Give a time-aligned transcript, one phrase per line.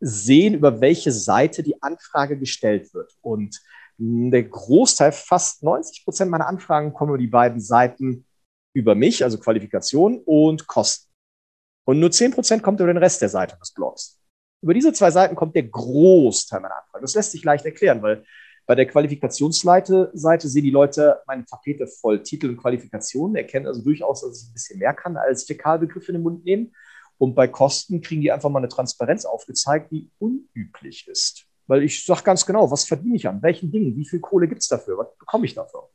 [0.00, 3.12] sehen, über welche Seite die Anfrage gestellt wird.
[3.20, 3.60] Und
[3.98, 8.24] der Großteil, fast 90 Prozent meiner Anfragen kommen über die beiden Seiten
[8.72, 11.10] über mich, also Qualifikation und Kosten.
[11.84, 14.20] Und nur 10 Prozent kommt über den Rest der Seite des Blogs.
[14.62, 17.02] Über diese zwei Seiten kommt der Großteil meiner Anfragen.
[17.02, 18.24] Das lässt sich leicht erklären, weil
[18.66, 23.82] bei der Qualifikationsseite Seite sehen die Leute meine Tapete voll Titel und Qualifikationen, erkennen also
[23.82, 26.74] durchaus, dass ich ein bisschen mehr kann als Fäkalbegriffe in den Mund nehmen.
[27.20, 31.46] Und bei Kosten kriegen die einfach mal eine Transparenz aufgezeigt, die unüblich ist.
[31.66, 34.62] Weil ich sage ganz genau, was verdiene ich an welchen Dingen, wie viel Kohle gibt
[34.62, 35.88] es dafür, was bekomme ich dafür?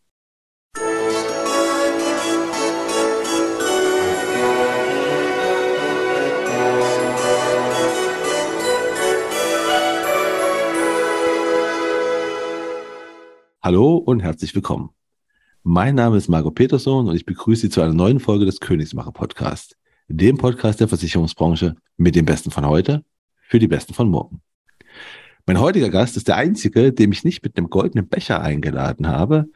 [13.62, 14.90] Hallo und herzlich willkommen.
[15.64, 19.14] Mein Name ist Marco Peterson und ich begrüße Sie zu einer neuen Folge des Königsmacher
[19.14, 19.78] Podcast,
[20.18, 23.04] dem Podcast der Versicherungsbranche mit dem Besten von heute
[23.48, 24.42] für die Besten von morgen.
[25.48, 29.48] Mein heutiger Gast ist der einzige, dem ich nicht mit einem goldenen Becher eingeladen habe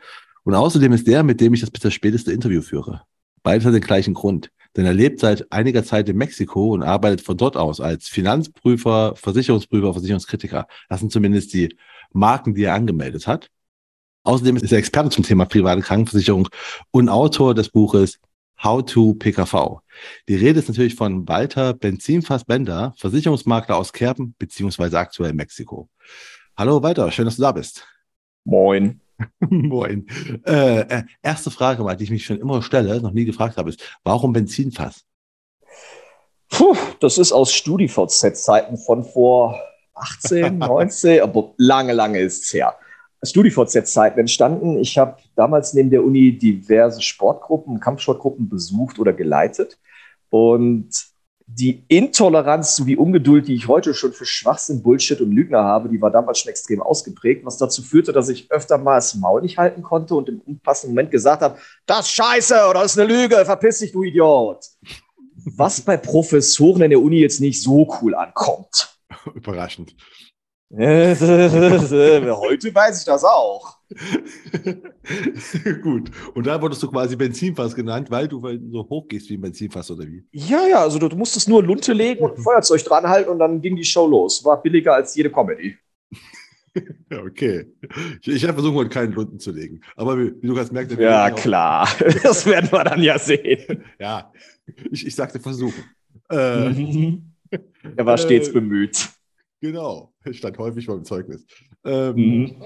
[0.44, 3.04] und außerdem ist der, mit dem ich das bisher späteste Interview führe.
[3.44, 7.22] Beides hat den gleichen Grund, denn er lebt seit einiger Zeit in Mexiko und arbeitet
[7.22, 10.68] von dort aus als Finanzprüfer, Versicherungsprüfer, Versicherungskritiker.
[10.90, 11.78] Das sind zumindest die
[12.14, 13.52] Marken, die er angemeldet hat.
[14.24, 16.50] Außerdem ist er Experte zum Thema private Krankenversicherung
[16.90, 18.20] und Autor des Buches
[18.64, 19.82] How to PKV.
[20.28, 25.90] Die Rede ist natürlich von Walter Benzinfass-Bender, Versicherungsmakler aus Kerpen beziehungsweise aktuell Mexiko.
[26.58, 27.88] Hallo Walter, schön, dass du da bist.
[28.46, 29.02] Moin.
[29.40, 30.08] Moin.
[30.46, 33.70] Äh, äh, erste Frage mal, die ich mich schon immer stelle, noch nie gefragt habe,
[33.70, 35.04] ist, warum Benzinfass?
[36.50, 39.60] Puh, das ist aus StudiVZ-Zeiten von vor
[39.94, 42.76] 18, 19, aber lange, lange ist es her.
[43.24, 44.78] StudiVZ-Zeiten entstanden.
[44.78, 49.78] Ich habe damals neben der Uni diverse Sportgruppen, Kampfsportgruppen besucht oder geleitet.
[50.30, 50.90] Und
[51.50, 56.02] die Intoleranz sowie Ungeduld, die ich heute schon für Schwachsinn, Bullshit und Lügner habe, die
[56.02, 59.58] war damals schon extrem ausgeprägt, was dazu führte, dass ich öfter mal das Maul nicht
[59.58, 63.14] halten konnte und im unpassenden Moment gesagt habe, das ist scheiße oder das ist eine
[63.14, 64.60] Lüge, verpiss dich, du Idiot.
[65.56, 69.00] Was bei Professoren in der Uni jetzt nicht so cool ankommt.
[69.34, 69.96] Überraschend.
[70.70, 71.16] Heute
[72.76, 73.78] weiß ich das auch.
[75.82, 76.12] Gut.
[76.34, 79.90] Und da wurdest du quasi Benzinfass genannt, weil du so hoch gehst wie ein Benzinfass
[79.92, 80.26] oder wie?
[80.34, 83.78] Ja, ja, also du, musstest nur Lunte legen und ein Feuerzeug dranhalten und dann ging
[83.78, 84.44] die Show los.
[84.44, 85.78] War billiger als jede Comedy.
[87.26, 87.74] okay.
[88.22, 89.80] Ich, ich werde versuchen, heute keinen Lunten zu legen.
[89.96, 91.00] Aber wie, wie du kannst merken.
[91.00, 91.88] Ja, klar.
[92.24, 93.86] Das werden wir dann ja sehen.
[94.00, 94.34] ja,
[94.92, 95.82] ich, ich sagte versuchen.
[96.30, 97.20] Äh,
[97.96, 99.17] er war stets äh, bemüht.
[99.62, 101.46] Genau, stand häufig beim Zeugnis.
[101.84, 102.64] Ähm, mhm.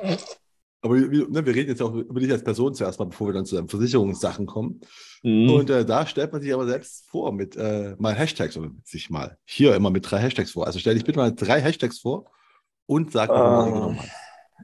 [0.84, 3.34] Aber wir, ne, wir, reden jetzt auch über dich als Person zuerst mal, bevor wir
[3.34, 4.82] dann zu den Versicherungssachen kommen.
[5.22, 5.50] Mhm.
[5.52, 9.10] Und äh, da stellt man sich aber selbst vor mit äh, mal Hashtags oder sich
[9.12, 10.66] mal hier immer mit drei Hashtags vor.
[10.66, 12.32] Also stell dich bitte mal drei Hashtags vor
[12.88, 14.12] und sag, warum du genommen hast.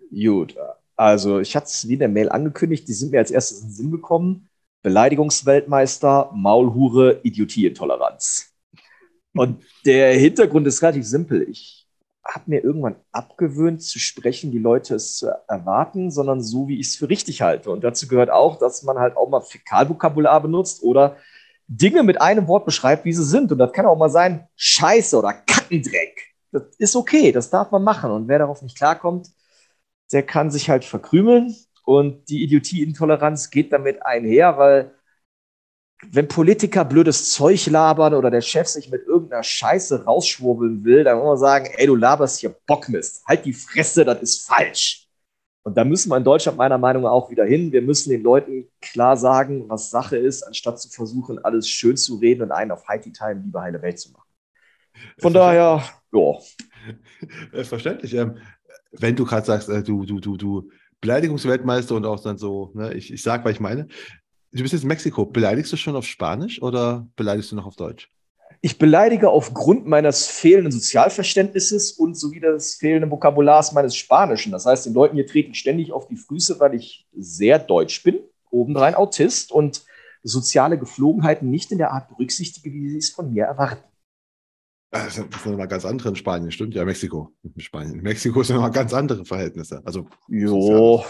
[0.09, 0.55] Gut,
[0.95, 3.67] also ich hatte es wie in der Mail angekündigt, die sind mir als erstes in
[3.67, 4.49] den Sinn gekommen.
[4.81, 8.53] Beleidigungsweltmeister, Maulhure, Idiotieintoleranz.
[9.33, 11.47] Und der Hintergrund ist relativ simpel.
[11.49, 11.76] Ich
[12.27, 16.95] habe mir irgendwann abgewöhnt zu sprechen, die Leute es erwarten, sondern so, wie ich es
[16.95, 17.71] für richtig halte.
[17.71, 21.17] Und dazu gehört auch, dass man halt auch mal Fäkalvokabular benutzt oder
[21.67, 23.51] Dinge mit einem Wort beschreibt, wie sie sind.
[23.51, 26.35] Und das kann auch mal sein Scheiße oder Kackendreck.
[26.51, 28.11] Das ist okay, das darf man machen.
[28.11, 29.29] Und wer darauf nicht klarkommt,
[30.11, 31.55] der kann sich halt verkrümeln.
[31.83, 34.91] Und die Idiotie-Intoleranz geht damit einher, weil
[36.05, 41.17] wenn Politiker blödes Zeug labern oder der Chef sich mit irgendeiner Scheiße rausschwurbeln will, dann
[41.17, 43.25] muss man sagen, ey, du laberst hier Bockmist.
[43.27, 45.07] Halt die Fresse, das ist falsch.
[45.63, 47.71] Und da müssen wir in Deutschland meiner Meinung nach auch wieder hin.
[47.71, 52.15] Wir müssen den Leuten klar sagen, was Sache ist, anstatt zu versuchen, alles schön zu
[52.15, 54.27] reden und einen auf Heidi Time lieber heile Welt zu machen.
[55.19, 56.33] Von daher, ja.
[57.63, 58.13] Verständlich.
[58.13, 58.37] Ähm,
[58.91, 60.69] wenn du gerade sagst, äh, du, du, du, du
[61.01, 63.87] Beleidigungsweltmeister und auch dann so, ne, ich, ich sag, was ich meine.
[64.57, 65.23] Du bist jetzt in Mexiko.
[65.23, 68.11] Beleidigst du schon auf Spanisch oder beleidigst du noch auf Deutsch?
[68.61, 74.51] Ich beleidige aufgrund meines fehlenden Sozialverständnisses und sowie des fehlenden Vokabulars meines Spanischen.
[74.51, 78.01] Das heißt, den Leuten hier trete ich ständig auf die Füße, weil ich sehr deutsch
[78.01, 78.19] bin,
[78.49, 79.85] obendrein Autist und
[80.23, 83.83] soziale Geflogenheiten nicht in der Art berücksichtige, wie sie es von mir erwarten.
[84.89, 87.31] Das sind, das sind mal ganz andere in Spanien, stimmt ja, Mexiko.
[87.43, 87.99] In Spanien.
[87.99, 89.83] In Mexiko sind mal ganz andere Verhältnisse.
[89.85, 91.05] Also, jo.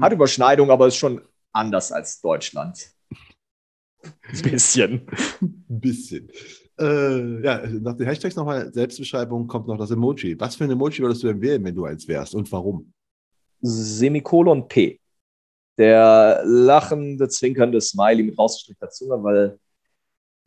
[0.00, 1.20] Hat Überschneidung, aber ist schon
[1.52, 2.90] anders als Deutschland.
[4.02, 5.06] Ein bisschen.
[5.40, 6.30] Ein bisschen.
[6.78, 10.38] Äh, ja, nach den Hashtags nochmal Selbstbeschreibung kommt noch das Emoji.
[10.40, 12.92] Was für ein Emoji würdest du empfehlen, wenn du eins wärst und warum?
[13.60, 14.98] Semikolon P.
[15.78, 19.58] Der lachende, zwinkernde Smiley mit rausgestreckter Zunge, weil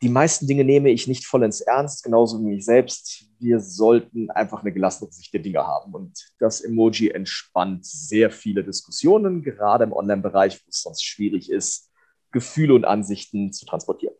[0.02, 3.24] die meisten Dinge nehme ich nicht vollends ernst, genauso wie ich selbst.
[3.38, 5.94] Wir sollten einfach eine gelassene Sicht der Dinge haben.
[5.94, 11.90] Und das Emoji entspannt sehr viele Diskussionen, gerade im Online-Bereich, wo es sonst schwierig ist,
[12.30, 14.14] Gefühle und Ansichten zu transportieren.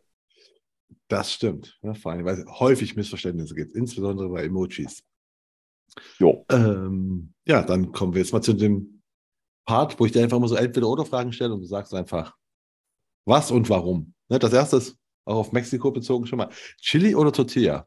[1.07, 1.77] Das stimmt.
[1.83, 5.03] Ja, vor allem, weil es häufig Missverständnisse gibt, insbesondere bei Emojis.
[6.17, 6.43] Jo.
[6.49, 9.01] Ähm, ja, dann kommen wir jetzt mal zu dem
[9.65, 12.35] Part, wo ich dir einfach mal so Entweder-Oder-Fragen stelle und du sagst einfach,
[13.25, 14.13] was und warum.
[14.29, 14.96] Ne, das erste ist
[15.27, 16.49] auch auf Mexiko bezogen schon mal.
[16.81, 17.85] Chili oder Tortilla?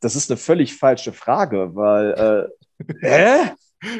[0.00, 3.50] Das ist eine völlig falsche Frage, weil, äh, hä?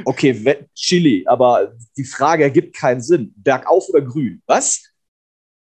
[0.04, 3.32] Okay, Chili, aber die Frage ergibt keinen Sinn.
[3.36, 4.42] Bergauf oder grün?
[4.46, 4.82] Was?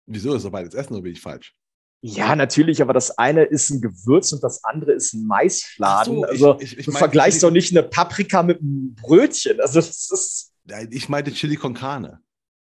[0.07, 1.53] Wieso ist doch beides Essen oder bin ich falsch?
[2.01, 6.15] Ja, natürlich, aber das eine ist ein Gewürz und das andere ist ein Maisfladen.
[6.15, 9.59] So, also ich, ich, ich du vergleichst doch nicht eine Paprika mit einem Brötchen.
[9.59, 10.53] Also das ist.
[10.91, 12.21] Ich meinte Chili con Carne.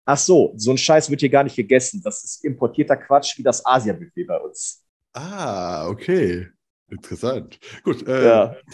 [0.06, 2.02] Ach so, so ein Scheiß wird hier gar nicht gegessen.
[2.04, 4.84] Das ist importierter Quatsch wie das Asia-Buffet bei uns.
[5.14, 6.50] Ah, okay.
[6.90, 7.60] Interessant.
[7.84, 8.08] Gut.
[8.08, 8.56] Äh, ja.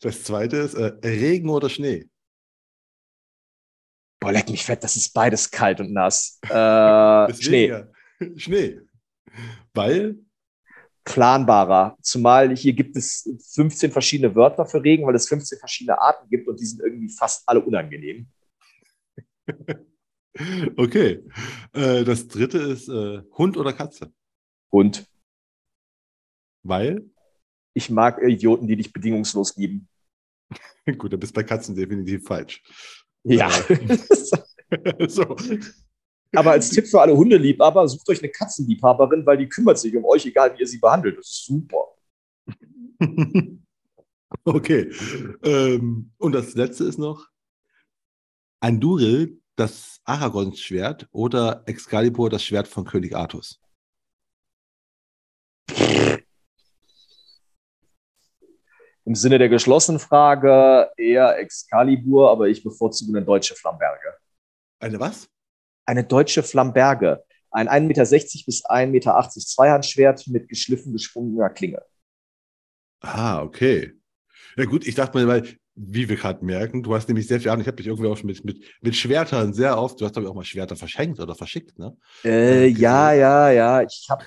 [0.00, 2.08] Das zweite ist äh, Regen oder Schnee.
[4.20, 6.38] Boah, leck mich fett, das ist beides kalt und nass.
[6.48, 7.84] Äh, Schnee.
[8.36, 8.80] Schnee.
[9.74, 10.18] Weil?
[11.04, 11.96] Planbarer.
[12.00, 16.46] Zumal hier gibt es 15 verschiedene Wörter für Regen, weil es 15 verschiedene Arten gibt
[16.46, 18.28] und die sind irgendwie fast alle unangenehm.
[20.76, 21.24] Okay.
[21.72, 24.12] Äh, das dritte ist äh, Hund oder Katze?
[24.70, 25.06] Hund.
[26.62, 27.10] Weil?
[27.74, 29.88] Ich mag Idioten, die dich bedingungslos lieben.
[30.98, 32.62] Gut, dann bist du bei Katzen definitiv falsch.
[33.24, 33.50] Ja.
[33.68, 35.36] Äh, so.
[36.32, 40.04] Aber als Tipp für alle Hundeliebhaber, sucht euch eine Katzenliebhaberin, weil die kümmert sich um
[40.04, 41.18] euch, egal wie ihr sie behandelt.
[41.18, 41.88] Das ist super.
[44.44, 44.92] okay.
[45.42, 47.26] Ähm, und das letzte ist noch
[48.60, 53.60] Anduril, das Aragons Schwert oder Excalibur, das Schwert von König Artus?
[59.04, 64.14] Im Sinne der geschlossenen Frage eher Excalibur, aber ich bevorzuge eine deutsche Flamberge.
[64.78, 65.28] Eine was?
[65.84, 67.24] Eine deutsche Flamberge.
[67.50, 71.82] Ein 1,60 Meter bis 1,80 Meter Zweihandschwert mit geschliffen geschwungener Klinge.
[73.00, 73.94] Ah, okay.
[74.56, 77.48] Ja gut, ich dachte mal, weil, wie wir gerade merken, du hast nämlich sehr viel
[77.50, 77.62] Ahnung.
[77.62, 80.26] Ich habe dich irgendwie auch schon mit, mit, mit Schwertern sehr oft, du hast glaube
[80.26, 81.96] ich auch mal Schwerter verschenkt oder verschickt, ne?
[82.22, 83.82] Äh, ja, ja, ja.
[83.82, 84.24] Ich habe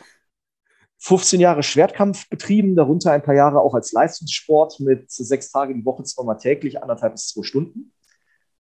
[0.97, 5.85] 15 Jahre Schwertkampf betrieben, darunter ein paar Jahre auch als Leistungssport mit sechs Tagen die
[5.85, 7.93] Woche, zweimal täglich, anderthalb bis zwei Stunden.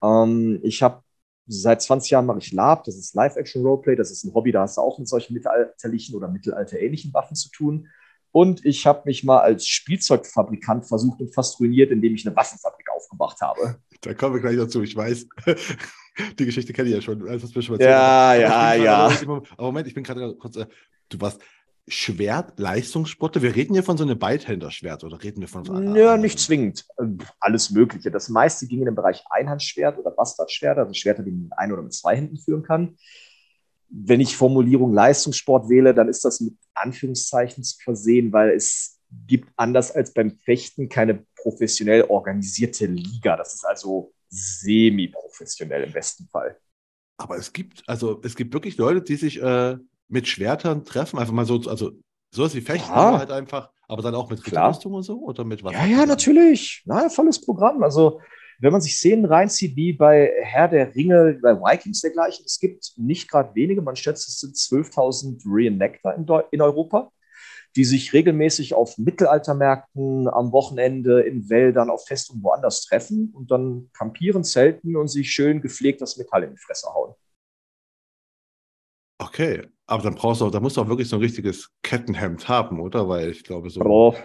[0.04, 1.02] Ähm, ich habe
[1.48, 4.78] seit 20 Jahren mache ich Lab, das ist Live-Action-Roleplay, das ist ein Hobby, da hast
[4.78, 7.88] du auch mit solchen mittelalterlichen oder mittelalterähnlichen Waffen zu tun.
[8.32, 12.88] Und ich habe mich mal als Spielzeugfabrikant versucht und fast ruiniert, indem ich eine Waffenfabrik
[12.96, 13.78] aufgemacht habe.
[14.02, 14.82] Da kommen wir gleich dazu.
[14.82, 15.28] Ich weiß,
[16.40, 17.20] die Geschichte kenne ich ja schon.
[17.20, 19.12] Das schon ja, ja, ja.
[19.26, 20.56] aber Moment, ich bin gerade kurz.
[20.56, 20.66] Äh,
[21.10, 21.42] du warst
[21.88, 23.42] Schwert, Leistungssporte?
[23.42, 25.96] Wir reden hier von so einem Beidhänderschwert oder reden wir von so einem?
[25.96, 26.86] Ja, nicht zwingend.
[27.40, 28.12] Alles Mögliche.
[28.12, 31.72] Das meiste ging in den Bereich Einhandschwert oder Bastardschwert, also Schwerter, die man mit ein
[31.72, 32.98] oder mit zwei Händen führen kann.
[33.94, 39.50] Wenn ich Formulierung Leistungssport wähle, dann ist das mit Anführungszeichen zu versehen, weil es gibt
[39.58, 43.36] anders als beim Fechten keine professionell organisierte Liga.
[43.36, 46.58] Das ist also semi-professionell im besten Fall.
[47.18, 49.78] Aber es gibt, also es gibt wirklich Leute, die sich äh,
[50.12, 51.18] mit Schwertern treffen?
[51.18, 51.92] Einfach mal so, also
[52.32, 53.18] sowas wie Fechten, ja.
[53.18, 55.20] halt einfach, aber dann auch mit Rüstung und so?
[55.20, 55.74] Oder mit was?
[55.74, 56.84] Ja, ja, natürlich.
[56.86, 57.82] Na, volles Programm.
[57.82, 58.22] Also,
[58.62, 62.94] wenn man sich Szenen reinzieht, wie bei Herr der Ringe, bei Vikings dergleichen, es gibt
[62.96, 67.12] nicht gerade wenige, man schätzt, es sind 12.000 Reenactor in, in Europa,
[67.76, 73.90] die sich regelmäßig auf Mittelaltermärkten, am Wochenende, in Wäldern, auf Festungen woanders treffen und dann
[73.94, 77.16] campieren, zelten und sich schön gepflegt das Metall in die Fresse hauen.
[79.18, 82.80] Okay, aber dann brauchst du, da musst du auch wirklich so ein richtiges Kettenhemd haben,
[82.80, 83.10] oder?
[83.10, 83.82] Weil ich glaube so.
[83.82, 84.16] Oh.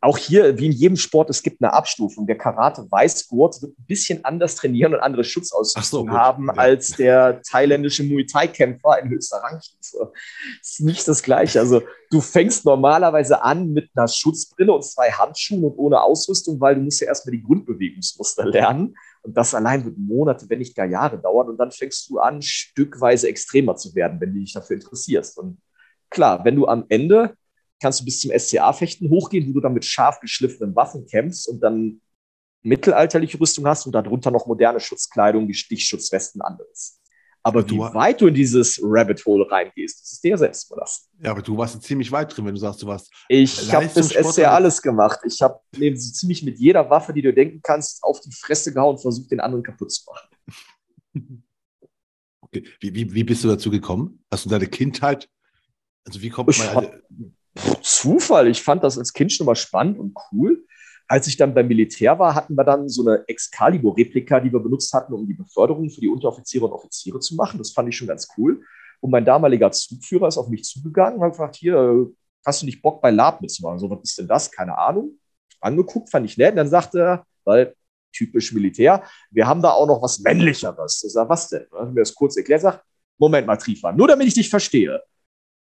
[0.00, 2.26] Auch hier, wie in jedem Sport, es gibt eine Abstufung.
[2.26, 6.54] Der Karate-Weißgurt wird ein bisschen anders trainieren und andere Schutzausrüstung so, haben ja.
[6.54, 10.12] als der thailändische Muay Thai-Kämpfer in höchster Rangstufe.
[10.60, 11.60] Das ist nicht das Gleiche.
[11.60, 16.74] Also, du fängst normalerweise an mit einer Schutzbrille und zwei Handschuhen und ohne Ausrüstung, weil
[16.74, 18.94] du musst ja erstmal die Grundbewegungsmuster lernen.
[19.22, 21.48] Und das allein wird Monate, wenn nicht gar Jahre dauern.
[21.48, 25.38] Und dann fängst du an, stückweise extremer zu werden, wenn du dich dafür interessierst.
[25.38, 25.58] Und
[26.08, 27.36] klar, wenn du am Ende
[27.80, 31.60] kannst du bis zum SCA-Fechten hochgehen, wo du dann mit scharf geschliffenen Waffen kämpfst und
[31.60, 32.00] dann
[32.62, 37.00] mittelalterliche Rüstung hast und darunter noch moderne Schutzkleidung, wie Stichschutzwesten, anderes.
[37.42, 41.08] Aber wie weit du in dieses Rabbit Hole reingehst, das ist dir selbst überlassen.
[41.22, 43.10] Ja, aber du warst ziemlich weit drin, wenn du sagst, du warst.
[43.28, 45.20] Ich habe das SCA alles gemacht.
[45.24, 48.96] Ich habe so ziemlich mit jeder Waffe, die du denken kannst, auf die Fresse gehauen
[48.96, 51.44] und versucht, den anderen kaputt zu machen.
[52.52, 52.64] Okay.
[52.80, 54.24] Wie, wie, wie bist du dazu gekommen?
[54.28, 55.28] Hast du deine Kindheit
[56.04, 57.00] Also wie kommt man...
[57.82, 58.48] Zufall.
[58.48, 60.64] Ich fand das als Kind schon mal spannend und cool.
[61.08, 64.92] Als ich dann beim Militär war, hatten wir dann so eine Excalibur-Replika, die wir benutzt
[64.92, 67.58] hatten, um die Beförderung für die Unteroffiziere und Offiziere zu machen.
[67.58, 68.62] Das fand ich schon ganz cool.
[69.00, 72.06] Und mein damaliger Zugführer ist auf mich zugegangen und hat gefragt, hier,
[72.46, 73.78] hast du nicht Bock bei Lab mitzumachen?
[73.78, 74.50] So, was ist denn das?
[74.52, 75.18] Keine Ahnung.
[75.60, 76.52] Angeguckt, fand ich nett.
[76.52, 77.74] Und dann sagte er, weil
[78.12, 81.02] typisch Militär, wir haben da auch noch was Männlicheres.
[81.04, 81.66] Ich sage, was denn?
[81.70, 82.84] Dann hat mir das kurz erklärt, sagt,
[83.18, 85.02] Moment mal, Triefmann, nur damit ich dich verstehe.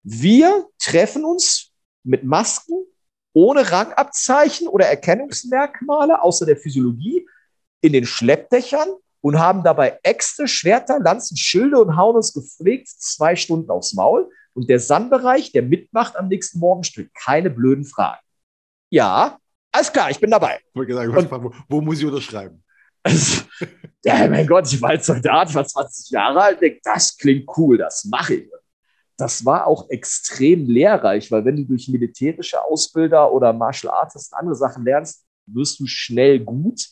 [0.03, 1.68] Wir treffen uns
[2.03, 2.85] mit Masken
[3.33, 7.27] ohne Rangabzeichen oder Erkennungsmerkmale außer der Physiologie
[7.81, 8.89] in den Schleppdächern
[9.21, 14.29] und haben dabei Äxte, Schwerter, Lanzen, Schilde und hauen uns gepflegt zwei Stunden aufs Maul.
[14.53, 18.21] Und der Sandbereich, der mitmacht am nächsten Morgen, stellt keine blöden Fragen.
[18.89, 19.37] Ja,
[19.71, 20.59] alles klar, ich bin dabei.
[20.73, 22.63] Ich und, wo, wo, muss ich unterschreiben?
[23.03, 23.43] Also,
[24.03, 27.77] ja, mein Gott, ich war als Soldat, war 20 Jahre alt, denke, das klingt cool,
[27.77, 28.49] das mache ich
[29.19, 34.55] das war auch extrem lehrreich, weil wenn du durch militärische Ausbilder oder Martial Artists andere
[34.55, 36.87] Sachen lernst, wirst du schnell gut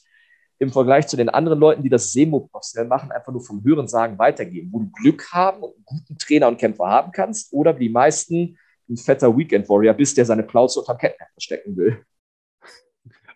[0.59, 4.17] im Vergleich zu den anderen Leuten, die das semi-professionell machen, einfach nur vom Hören sagen
[4.17, 7.87] weitergeben, wo du Glück haben und einen guten Trainer und Kämpfer haben kannst oder wie
[7.87, 8.57] die meisten
[8.89, 12.03] ein fetter Weekend Warrior bist, der seine Plauze unterm Kettenhemd verstecken will.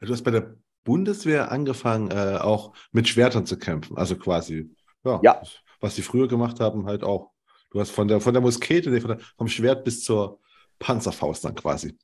[0.01, 5.19] Du hast bei der Bundeswehr angefangen, äh, auch mit Schwertern zu kämpfen, also quasi, ja,
[5.21, 5.41] ja.
[5.79, 7.31] was sie früher gemacht haben, halt auch.
[7.71, 10.39] Du hast von der, von der Muskete, von der, vom Schwert bis zur
[10.79, 11.97] Panzerfaust dann quasi.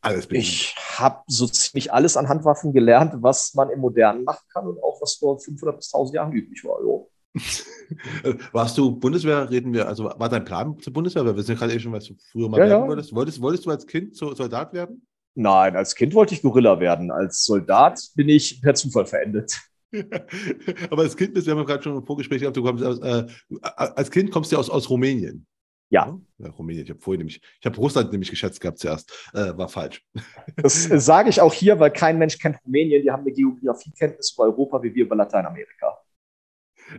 [0.00, 0.46] Alles bedient.
[0.46, 4.80] Ich habe so ziemlich alles an Handwaffen gelernt, was man im Modernen machen kann und
[4.82, 6.80] auch was vor 500 bis 1000 Jahren üblich war.
[6.80, 7.10] Jo.
[8.52, 11.24] Warst du Bundeswehr, reden wir, also war dein Plan zur Bundeswehr?
[11.24, 12.88] Wir sind gerade eben schon, was du früher mal ja, werden ja.
[12.88, 13.14] wolltest.
[13.14, 13.42] wolltest.
[13.42, 15.04] Wolltest du als Kind Soldat werden?
[15.34, 17.10] Nein, als Kind wollte ich Gorilla werden.
[17.10, 19.60] Als Soldat bin ich per Zufall verendet.
[20.90, 23.26] Aber als Kind bist wir haben gerade schon ein Vorgespräch gehabt, du kommst aus, äh,
[23.62, 25.46] als Kind kommst du aus, aus Rumänien.
[25.90, 26.18] Ja.
[26.38, 26.50] ja.
[26.50, 29.10] Rumänien, ich habe vorhin nämlich, ich habe Russland nämlich geschätzt gehabt zuerst.
[29.32, 30.04] Äh, war falsch.
[30.56, 33.02] Das sage ich auch hier, weil kein Mensch kennt Rumänien.
[33.02, 35.98] Die haben eine Geografiekenntnis über Europa wie wir über Lateinamerika.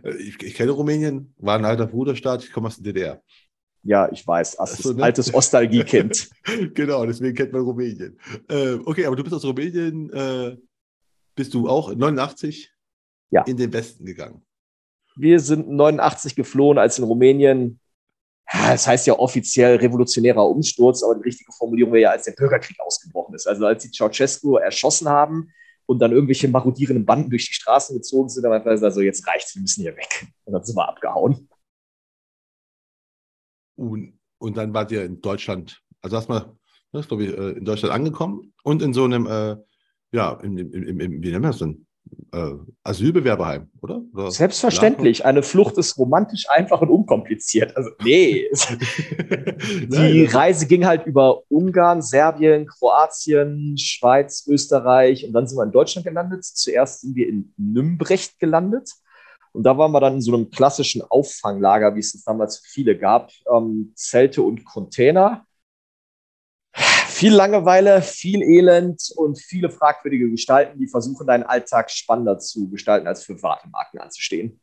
[0.02, 3.22] Äh, ich, ich kenne Rumänien, war ein alter Bruderstaat, ich komme aus der DDR.
[3.82, 5.04] Ja, ich weiß, also, ne?
[5.04, 6.30] altes Ostalgie-Kind.
[6.74, 8.18] genau, deswegen kennt man Rumänien.
[8.48, 10.56] Äh, okay, aber du bist aus Rumänien, äh,
[11.34, 12.70] bist du auch 89
[13.30, 13.42] ja.
[13.42, 14.42] in den Westen gegangen.
[15.16, 17.80] Wir sind 89 geflohen, als in Rumänien,
[18.52, 22.78] das heißt ja offiziell revolutionärer Umsturz, aber die richtige Formulierung wäre ja, als der Bürgerkrieg
[22.80, 23.46] ausgebrochen ist.
[23.46, 25.52] Also als sie Ceausescu erschossen haben
[25.86, 29.54] und dann irgendwelche marodierenden Banden durch die Straßen gezogen sind, dann einfach also jetzt reicht's,
[29.54, 30.26] wir müssen hier weg.
[30.44, 31.48] Und dann sind wir abgehauen.
[33.76, 36.52] Und, und dann wart ihr in Deutschland, also erstmal,
[36.92, 39.56] das glaube ich, äh, in Deutschland angekommen und in so einem, äh,
[40.12, 41.86] ja, im, im, im, im, wie nennen wir das denn?
[42.32, 42.52] Äh,
[42.84, 44.02] Asylbewerberheim, oder?
[44.12, 44.30] oder?
[44.30, 45.24] Selbstverständlich.
[45.24, 47.76] Eine Flucht ist romantisch einfach und unkompliziert.
[47.76, 48.46] Also, nee.
[49.88, 55.72] die Reise ging halt über Ungarn, Serbien, Kroatien, Schweiz, Österreich und dann sind wir in
[55.72, 56.44] Deutschland gelandet.
[56.44, 58.90] Zuerst sind wir in Nümbrecht gelandet.
[59.52, 62.96] Und da waren wir dann in so einem klassischen Auffanglager, wie es es damals viele
[62.96, 63.30] gab.
[63.52, 65.44] Ähm, Zelte und Container
[67.20, 73.06] viel Langeweile, viel Elend und viele fragwürdige Gestalten, die versuchen, deinen Alltag spannender zu gestalten,
[73.06, 74.58] als für Wartemarken anzustehen.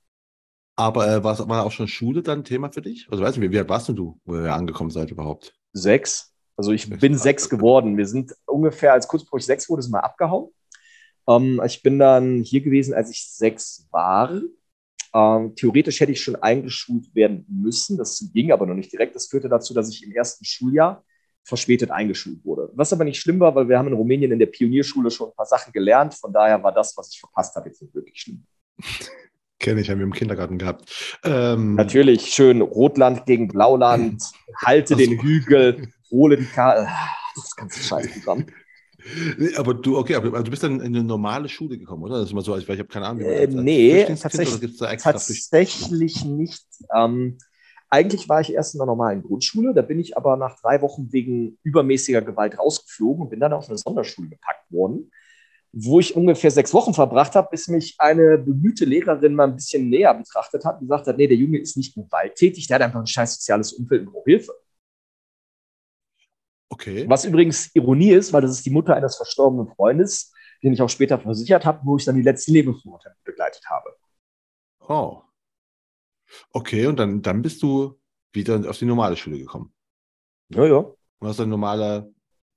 [0.76, 3.08] Aber äh, war, war auch schon Schule dann Thema für dich?
[3.12, 5.54] Also weißt du, wie alt warst du, wo ihr angekommen seid überhaupt?
[5.72, 6.34] Sechs.
[6.56, 7.96] Also ich sechs bin sechs geworden.
[7.96, 10.50] Wir sind ungefähr, als kurz bevor ich sechs wurde, sind wir abgehauen.
[11.30, 14.32] Ähm, ich bin dann hier gewesen, als ich sechs war.
[15.14, 18.00] Ähm, theoretisch hätte ich schon eingeschult werden müssen.
[18.00, 19.16] Das ging aber noch nicht direkt.
[19.16, 21.04] Das führte dazu, dass ich im ersten Schuljahr
[21.48, 22.70] verspätet eingeschult wurde.
[22.74, 25.36] Was aber nicht schlimm war, weil wir haben in Rumänien in der Pionierschule schon ein
[25.36, 26.14] paar Sachen gelernt.
[26.14, 28.44] Von daher war das, was ich verpasst habe, jetzt nicht wirklich schlimm.
[29.58, 31.18] Kenne ich, haben wir im Kindergarten gehabt.
[31.24, 34.22] Ähm, Natürlich, schön Rotland gegen Blauland,
[34.66, 36.88] halte den Hügel, hole die Karte.
[36.90, 38.46] Ah, das ganze Scheißprogramm.
[39.38, 42.20] Nee, aber du, okay, aber du bist dann in eine normale Schule gekommen, oder?
[42.20, 43.24] Das ist mal so, ich, ich habe keine Ahnung.
[43.24, 46.66] Äh, als, als nee, tatsächlich, tatsächlich nicht.
[46.94, 47.38] Ähm,
[47.90, 51.12] eigentlich war ich erst in einer normalen Grundschule, da bin ich aber nach drei Wochen
[51.12, 55.12] wegen übermäßiger Gewalt rausgeflogen und bin dann auf eine Sonderschule gepackt worden,
[55.72, 59.90] wo ich ungefähr sechs Wochen verbracht habe, bis mich eine bemühte Lehrerin mal ein bisschen
[59.90, 63.00] näher betrachtet hat und gesagt hat, nee, der Junge ist nicht gewalttätig, der hat einfach
[63.00, 64.54] ein scheiß soziales Umfeld und braucht Hilfe.
[66.70, 67.06] Okay.
[67.08, 70.90] Was übrigens Ironie ist, weil das ist die Mutter eines verstorbenen Freundes, den ich auch
[70.90, 73.96] später versichert habe, wo ich dann die letzten Lebensmonate begleitet habe.
[74.88, 75.22] Oh.
[76.52, 78.00] Okay, und dann, dann bist du
[78.34, 79.74] wieder auf die normale Schule gekommen.
[80.50, 80.78] Ja, ja.
[80.78, 82.12] Und hast dann normale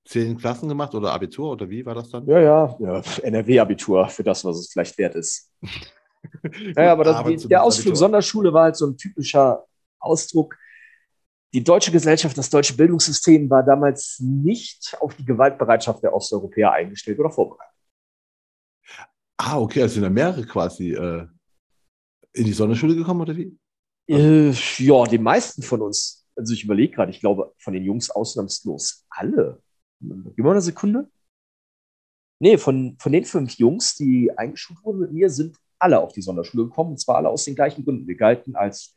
[0.05, 2.27] zehn Klassen gemacht oder Abitur oder wie war das dann?
[2.27, 5.53] Ja, ja, ja NRW-Abitur für das, was es vielleicht wert ist.
[6.77, 7.97] ja, aber das, die, der Ausflug Abitur.
[7.97, 9.65] Sonderschule war halt so ein typischer
[9.99, 10.57] Ausdruck.
[11.53, 17.19] die deutsche Gesellschaft, das deutsche Bildungssystem war damals nicht auf die Gewaltbereitschaft der Osteuropäer eingestellt
[17.19, 17.75] oder vorbereitet.
[19.37, 21.27] Ah, okay, also sind da mehrere quasi äh,
[22.33, 23.57] in die Sonderschule gekommen oder wie?
[24.11, 26.27] Äh, ja, die meisten von uns.
[26.37, 29.63] Also ich überlege gerade, ich glaube, von den Jungs ausnahmslos alle.
[30.01, 31.09] Gib mal eine Sekunde.
[32.41, 36.23] Nee, von, von den fünf Jungs, die eingeschult wurden mit mir, sind alle auf die
[36.23, 36.93] Sonderschule gekommen.
[36.93, 38.09] Und zwar alle aus den gleichen Gründen.
[38.09, 38.97] Wir galten als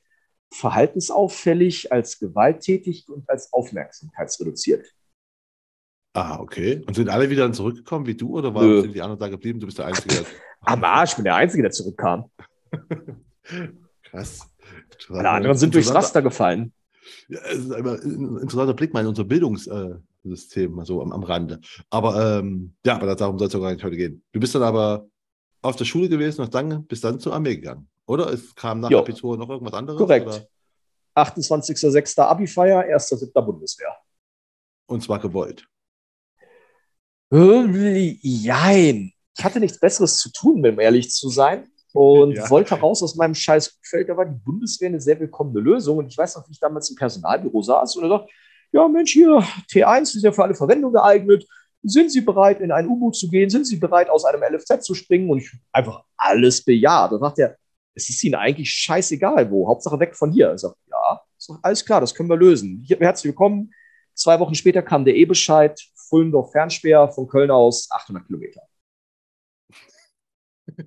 [0.54, 4.94] verhaltensauffällig, als gewalttätig und als aufmerksamkeitsreduziert.
[6.16, 6.84] Ah, okay.
[6.88, 9.60] Und sind alle wieder dann zurückgekommen wie du oder waren sind die anderen da geblieben?
[9.60, 10.26] Du bist der Einzige.
[10.62, 12.32] Am Arsch, ich bin der Einzige, der zurückkam.
[14.04, 14.53] Krass.
[15.10, 16.74] Alle anderen sind durchs Raster gefallen.
[17.28, 21.60] Ja, es ist ein interessanter Blick mal in unser Bildungssystem, also am, am Rande.
[21.90, 24.24] Aber ähm, ja, aber darum soll es ja gar nicht heute gehen.
[24.32, 25.08] Du bist dann aber
[25.62, 27.90] auf der Schule gewesen und dann bist dann zur Armee gegangen.
[28.06, 28.32] Oder?
[28.32, 29.00] Es kam nach jo.
[29.00, 29.98] Abitur noch irgendwas anderes?
[29.98, 30.48] Korrekt.
[31.16, 32.22] 28.06.
[32.22, 33.42] Abi-Feier, 1.07.
[33.42, 33.96] Bundeswehr.
[34.88, 35.66] Und zwar gewollt.
[37.32, 39.14] Jein.
[39.36, 41.68] Ich hatte nichts Besseres zu tun, um ehrlich zu sein.
[41.94, 42.50] Und ja.
[42.50, 44.10] wollte raus aus meinem scheiß Feld.
[44.10, 46.00] Da war die Bundeswehr eine sehr willkommene Lösung.
[46.00, 48.32] Und ich weiß noch, wie ich damals im Personalbüro saß und er sagt,
[48.72, 51.48] ja Mensch, hier, T1 ist ja für alle Verwendung geeignet.
[51.84, 53.50] Sind Sie bereit, in ein U-Boot zu gehen?
[53.50, 55.30] Sind Sie bereit, aus einem LFZ zu springen?
[55.30, 57.12] Und ich einfach alles bejaht.
[57.12, 57.58] Da sagt er,
[57.94, 59.68] es ist Ihnen eigentlich scheißegal wo.
[59.68, 60.54] Hauptsache weg von hier.
[60.54, 62.84] Ich sage, ja, sag, alles klar, das können wir lösen.
[62.88, 63.72] Herzlich willkommen.
[64.16, 68.62] Zwei Wochen später kam der E-Bescheid, Fullendorf Fernspeer von Köln aus 800 Kilometer.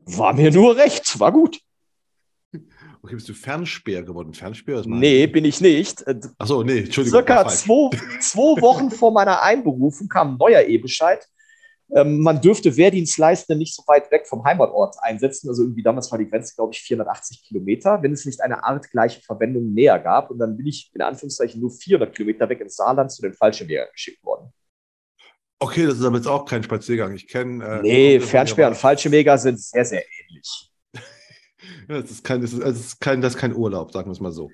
[0.06, 1.60] War mir nur recht, war gut.
[3.02, 4.32] Okay, bist du Fernspeer geworden?
[4.32, 6.04] Fernspeer ist Nee, bin ich nicht.
[6.38, 7.20] Achso, nee, Entschuldigung.
[7.20, 7.90] Circa zwei,
[8.20, 11.24] zwei Wochen vor meiner Einberufung kam ein neuer E-Bescheid.
[11.94, 15.48] Ähm, man dürfte Wehrdienstleistende nicht so weit weg vom Heimatort einsetzen.
[15.48, 19.20] Also irgendwie damals war die Grenze, glaube ich, 480 Kilometer, wenn es nicht eine artgleiche
[19.20, 20.30] Verwendung näher gab.
[20.30, 23.88] Und dann bin ich in Anführungszeichen nur 400 Kilometer weg ins Saarland zu den Fallschirmjägern
[23.92, 24.52] geschickt worden.
[25.58, 27.14] Okay, das ist aber jetzt auch kein Spaziergang.
[27.14, 27.64] Ich kenne.
[27.64, 30.70] Äh, nee, Fernsperr und Fallschirmjäger sind sehr, sehr ähnlich.
[31.88, 34.12] ja, das, ist kein, das, ist, das, ist kein, das ist kein Urlaub, sagen wir
[34.12, 34.50] es mal so.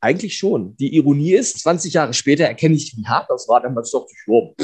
[0.00, 0.76] Eigentlich schon.
[0.76, 3.62] Die Ironie ist, 20 Jahre später erkenne ich, wie hart das war.
[3.62, 4.54] Damals dachte ich, oh,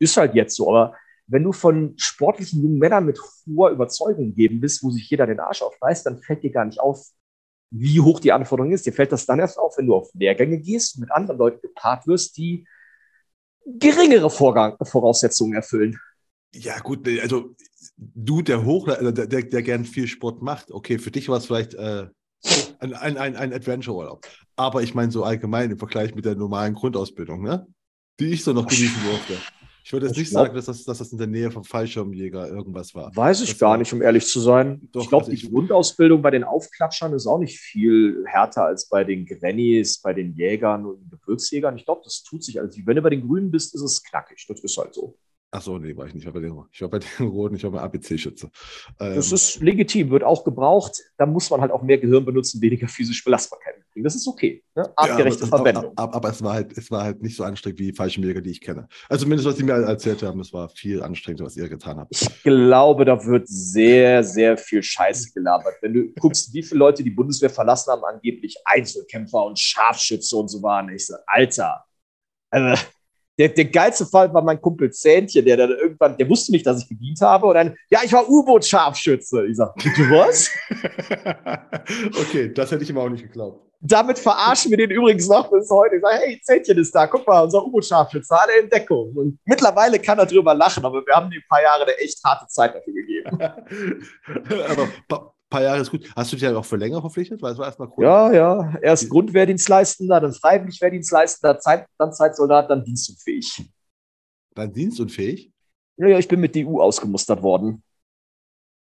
[0.00, 0.68] ist halt jetzt so.
[0.68, 0.96] Aber
[1.28, 5.38] wenn du von sportlichen jungen Männern mit hoher Überzeugung geben bist, wo sich jeder den
[5.38, 7.06] Arsch aufreißt, dann fällt dir gar nicht auf,
[7.70, 8.86] wie hoch die Anforderung ist.
[8.86, 11.60] Dir fällt das dann erst auf, wenn du auf Lehrgänge gehst und mit anderen Leuten
[11.62, 12.66] gepaart wirst, die
[13.66, 15.98] geringere Vorgang Voraussetzungen erfüllen.
[16.54, 17.54] Ja, gut, also
[17.96, 21.46] du, der Hoch, der, der, der gern viel Sport macht, okay, für dich war es
[21.46, 22.06] vielleicht äh,
[22.78, 24.26] ein, ein, ein, ein Adventure-Urlaub.
[24.56, 27.66] Aber ich meine so allgemein im Vergleich mit der normalen Grundausbildung, ne?
[28.18, 29.36] Die ich so noch genießen durfte.
[29.86, 32.48] Ich würde jetzt nicht glaub, sagen, dass das, dass das in der Nähe vom Fallschirmjäger
[32.48, 33.14] irgendwas war.
[33.14, 34.80] Weiß ich das gar war, nicht, um ehrlich zu sein.
[34.90, 38.88] Doch, ich glaube, also die Grundausbildung bei den Aufklatschern ist auch nicht viel härter als
[38.88, 41.76] bei den Grannies, bei den Jägern und Gebirgsjägern.
[41.76, 42.80] Ich glaube, das tut sich also.
[42.84, 44.44] Wenn du bei den Grünen bist, ist es knackig.
[44.48, 45.16] Das ist halt so.
[45.56, 46.24] Ach so, nee, war ich nicht.
[46.24, 48.50] Ich war bei den, ich war bei den Roten, ich war bei ABC-Schütze.
[49.00, 51.02] Ähm, das ist legitim, wird auch gebraucht.
[51.16, 54.04] Da muss man halt auch mehr Gehirn benutzen, weniger physische Belastbarkeit kriegen.
[54.04, 54.62] Das ist okay.
[54.74, 54.86] Ne?
[54.96, 55.92] Artgerechte ja, aber, Verwendung.
[55.96, 58.50] Aber, aber, aber, es, war halt, es war halt nicht so anstrengend wie Fallschirmjäger, die
[58.50, 58.86] ich kenne.
[59.08, 62.14] Also zumindest, was sie mir erzählt haben, es war viel anstrengender, was ihr getan habt.
[62.14, 65.76] Ich glaube, da wird sehr, sehr viel Scheiße gelabert.
[65.80, 70.48] Wenn du guckst, wie viele Leute die Bundeswehr verlassen haben, angeblich Einzelkämpfer und Scharfschütze und
[70.48, 70.90] so waren.
[70.90, 71.82] Ich so, Alter,
[72.50, 72.82] also
[73.38, 76.82] der, der geilste Fall war mein Kumpel Zähnchen, der dann irgendwann, der wusste nicht, dass
[76.82, 77.46] ich gedient habe.
[77.46, 79.46] Und dann, ja, ich war U-Boot-Scharfschütze.
[79.46, 80.50] Ich sag, du was?
[82.20, 83.62] okay, das hätte ich ihm auch nicht geglaubt.
[83.80, 85.96] Damit verarschen wir den übrigens noch bis heute.
[85.96, 89.12] Ich sage, hey, Zähnchen ist da, guck mal, unser U-Boot-Scharfschütze, alle in Deckung.
[89.14, 92.24] Und mittlerweile kann er drüber lachen, aber wir haben ihm ein paar Jahre eine echt
[92.24, 93.38] harte Zeit dafür gegeben.
[95.08, 96.10] aber paar Jahre ist gut.
[96.14, 97.40] Hast du dich dann auch für länger verpflichtet?
[97.42, 98.04] Weil es war erstmal cool.
[98.04, 98.74] Ja, ja.
[98.82, 103.64] Erst Grundwehrdienstleistender, dann Freiwilligwehrdienstleistender, Zeit, dann Zeitsoldat, dann dienstunfähig.
[104.54, 105.52] Dann dienstunfähig?
[105.98, 107.82] Ja, ja, ich bin mit DU ausgemustert worden.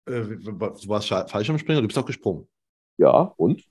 [0.07, 2.49] Äh, du warst Fallschirmspringer, du bist auch gesprungen.
[2.99, 3.63] Ja, und?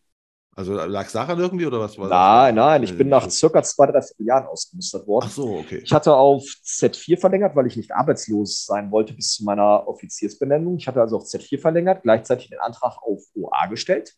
[0.54, 2.66] Also lag es daran irgendwie oder was war Nein, das?
[2.66, 5.28] nein, ich bin nach circa zwei, drei Jahren ausgemustert worden.
[5.30, 5.82] Ach so, okay.
[5.84, 10.76] Ich hatte auf Z4 verlängert, weil ich nicht arbeitslos sein wollte bis zu meiner Offiziersbenennung.
[10.76, 14.14] Ich hatte also auf Z4 verlängert, gleichzeitig den Antrag auf OA gestellt.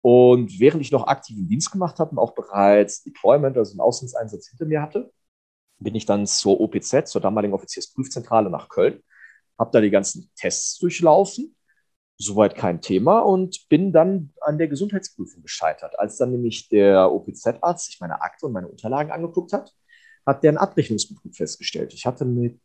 [0.00, 4.50] Und während ich noch aktiven Dienst gemacht habe und auch bereits Deployment, also einen Auslandseinsatz
[4.50, 5.10] hinter mir hatte,
[5.80, 9.02] bin ich dann zur OPZ, zur damaligen Offiziersprüfzentrale nach Köln,
[9.58, 11.56] habe da die ganzen Tests durchlaufen
[12.18, 15.98] soweit kein Thema und bin dann an der Gesundheitsprüfung gescheitert.
[15.98, 19.72] Als dann nämlich der OPZ-Arzt sich meine Akte und meine Unterlagen angeguckt hat,
[20.26, 21.94] hat der einen Abrechnungsbetrug festgestellt.
[21.94, 22.60] Ich hatte mit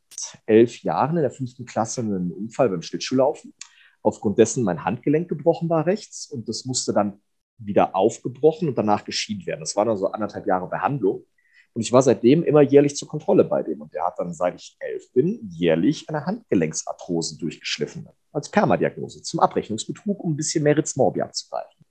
[0.47, 3.53] elf Jahren in der fünften Klasse einen Unfall beim Schlittschuhlaufen,
[4.01, 7.21] aufgrund dessen mein Handgelenk gebrochen war rechts und das musste dann
[7.57, 9.61] wieder aufgebrochen und danach geschieden werden.
[9.61, 11.25] Das waren dann so anderthalb Jahre Behandlung.
[11.73, 13.81] Und ich war seitdem immer jährlich zur Kontrolle bei dem.
[13.81, 18.07] Und der hat dann, seit ich elf bin, jährlich eine Handgelenksarthrose durchgeschliffen.
[18.31, 21.85] Als Permadiagnose zum Abrechnungsbetrug, um ein bisschen mehr Ritzmorbi abzugreifen.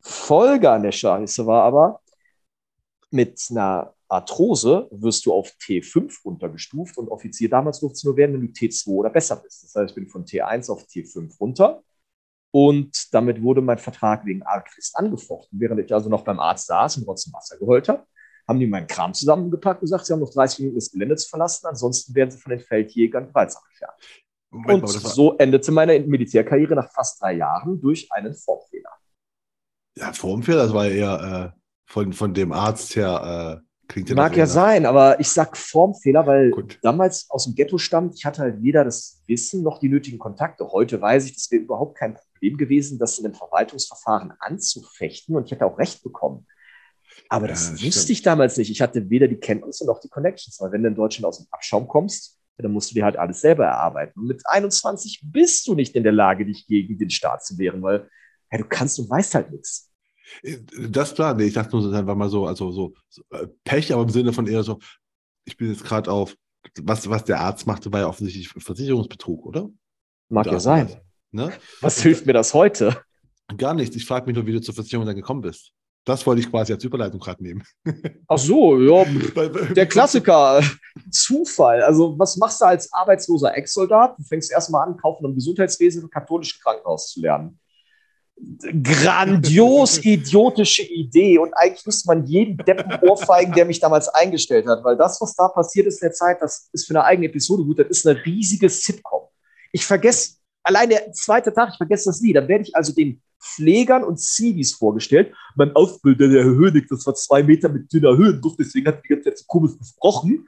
[0.00, 2.00] Folge an der Scheiße war aber,
[3.10, 8.34] mit einer Arthrose wirst du auf T5 runtergestuft und Offizier damals durfte es nur werden,
[8.34, 9.62] wenn du T2 oder besser bist.
[9.62, 11.82] Das heißt, ich bin von T1 auf T5 runter
[12.50, 15.60] und damit wurde mein Vertrag wegen Argfrist angefochten.
[15.60, 18.04] Während ich also noch beim Arzt saß und trotzdem Wasser geholt habe,
[18.50, 21.28] haben die meinen Kram zusammengepackt und gesagt, sie haben noch 30 Minuten das Gelände zu
[21.28, 23.94] verlassen, ansonsten werden sie von den Feldjägern gewaltsam entfernt.
[24.50, 28.90] und so endete meine Militärkarriere nach fast drei Jahren durch einen Formfehler.
[29.96, 33.62] Ja, Formfehler, das war ja eher äh, von, von dem Arzt her.
[33.62, 36.78] Äh Klingt Mag ja sein, aber ich sag Formfehler, weil Gut.
[36.80, 40.70] damals aus dem Ghetto stammt, ich hatte halt weder das Wissen noch die nötigen Kontakte.
[40.70, 45.46] Heute weiß ich, das wäre überhaupt kein Problem gewesen, das in einem Verwaltungsverfahren anzufechten und
[45.46, 46.46] ich hätte auch Recht bekommen.
[47.28, 48.10] Aber ja, das wusste stimmt.
[48.10, 48.70] ich damals nicht.
[48.70, 51.46] Ich hatte weder die Kenntnisse noch die Connections, weil wenn du in Deutschland aus dem
[51.50, 54.20] Abschaum kommst, dann musst du dir halt alles selber erarbeiten.
[54.20, 57.82] Und mit 21 bist du nicht in der Lage, dich gegen den Staat zu wehren,
[57.82, 58.08] weil
[58.50, 59.90] ja, du kannst und weißt halt nichts.
[60.42, 63.92] Äh, das klar, nee, ich dachte nur einfach mal so, also so, so äh, Pech,
[63.92, 64.78] aber im Sinne von eher so,
[65.44, 66.36] ich bin jetzt gerade auf,
[66.82, 69.70] was, was der Arzt machte, war ja offensichtlich Versicherungsbetrug, oder?
[70.28, 70.94] Mag ja sein.
[71.32, 71.52] Ne?
[71.80, 73.02] Was hilft mir das heute?
[73.56, 73.96] Gar nichts.
[73.96, 75.72] Ich frage mich nur, wie du zur Versicherung dann gekommen bist.
[76.04, 77.62] Das wollte ich quasi als Überleitung gerade nehmen.
[78.26, 79.04] Ach so, ja.
[79.74, 80.62] Der Klassiker,
[81.10, 81.82] Zufall.
[81.82, 84.18] Also, was machst du als arbeitsloser Ex-Soldat?
[84.18, 87.60] Du fängst erstmal an, kaufen im Gesundheitswesen im katholischen Krankenhaus zu lernen
[88.82, 94.82] grandios idiotische Idee und eigentlich müsste man jeden Deppen ohrfeigen, der mich damals eingestellt hat,
[94.84, 97.64] weil das, was da passiert ist in der Zeit, das ist für eine eigene Episode
[97.64, 99.28] gut, das ist eine riesige Sitcom.
[99.72, 103.22] Ich vergesse, allein der zweite Tag, ich vergesse das nie, dann werde ich also den
[103.42, 105.32] Pflegern und Zivis vorgestellt.
[105.56, 109.02] Mein Ausbilder, der Herr Hönig, das war zwei Meter mit dünner Höhenluft, deswegen hat er
[109.02, 110.46] die ganze Zeit so komisch gesprochen.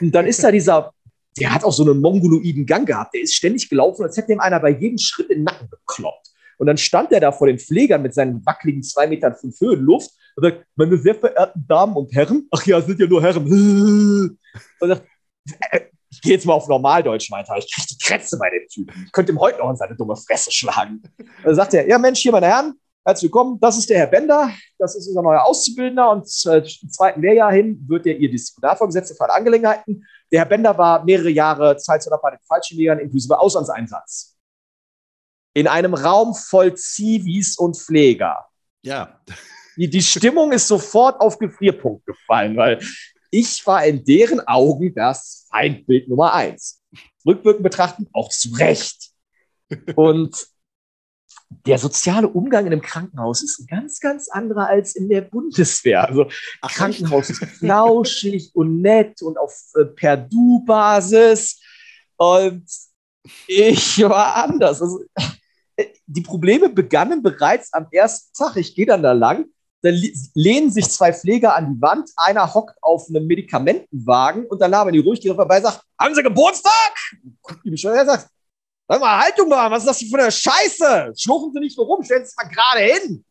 [0.00, 0.92] Und dann ist da dieser,
[1.38, 4.40] der hat auch so einen mongoloiden Gang gehabt, der ist ständig gelaufen, als hätte ihm
[4.40, 6.28] einer bei jedem Schritt den Nacken gekloppt.
[6.58, 9.80] Und dann stand er da vor den Pflegern mit seinen wackeligen zwei Metern fünf Höhen
[9.80, 13.46] Luft und sagt, meine sehr verehrten Damen und Herren, ach ja, sind ja nur Herren.
[14.80, 15.06] Und sagt,
[16.12, 19.04] ich gehe jetzt mal auf Normaldeutsch weiter, ich kriege die Krätze bei dem Typen.
[19.06, 21.02] Ich könnte ihm heute noch in seine dumme Fresse schlagen.
[21.42, 24.50] Dann sagt er, ja Mensch, hier meine Herren, herzlich willkommen, das ist der Herr Bender,
[24.78, 29.14] das ist unser neuer Auszubildender und äh, im zweiten Lehrjahr hin wird er Ihr Disziplinarvorgesetzter
[29.14, 30.06] für alle Angelegenheiten.
[30.30, 34.36] Der Herr Bender war mehrere Jahre Zeitsoldat bei den Fallschirmjägern inklusive Auslandseinsatz
[35.54, 38.46] in einem Raum voll Zivis und Pfleger.
[38.82, 39.20] Ja.
[39.76, 42.78] Die, die Stimmung ist sofort auf Gefrierpunkt gefallen, weil
[43.32, 46.82] ich war in deren Augen das Feindbild Nummer eins.
[47.26, 49.10] Rückwirkend betrachtend auch zu Recht.
[49.96, 50.46] Und
[51.66, 56.06] der soziale Umgang in einem Krankenhaus ist ein ganz, ganz anderer als in der Bundeswehr.
[56.06, 56.28] Also
[56.60, 61.58] Ach, Krankenhaus ist flauschig und nett und auf äh, per Du-Basis.
[62.16, 62.66] Und
[63.46, 64.82] ich war anders.
[64.82, 65.00] Also,
[66.06, 68.56] die Probleme begannen bereits am ersten Tag.
[68.56, 69.46] Ich gehe dann da lang,
[69.82, 70.00] dann
[70.34, 74.92] lehnen sich zwei Pfleger an die Wand, einer hockt auf einem Medikamentenwagen und dann labern
[74.92, 76.94] die ruhig, geht vorbei sagt, haben Sie Geburtstag?
[77.42, 78.28] Guckt die schon, er sagt,
[78.88, 81.12] sag mal, Haltung mal, was ist das für eine Scheiße?
[81.16, 83.24] Schnurren Sie nicht so rum, stellen Sie es mal gerade hin.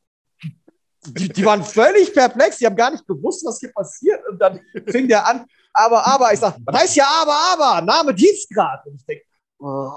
[1.03, 4.21] Die, die, waren völlig perplex, die haben gar nicht gewusst, was hier passiert.
[4.29, 8.13] Und dann fing der an, aber, aber, ich sag, was heißt ja aber, aber, Name,
[8.13, 8.85] Dienstgrad.
[8.85, 9.23] Und ich denke,
[9.59, 9.89] oh.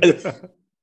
[0.00, 0.30] also,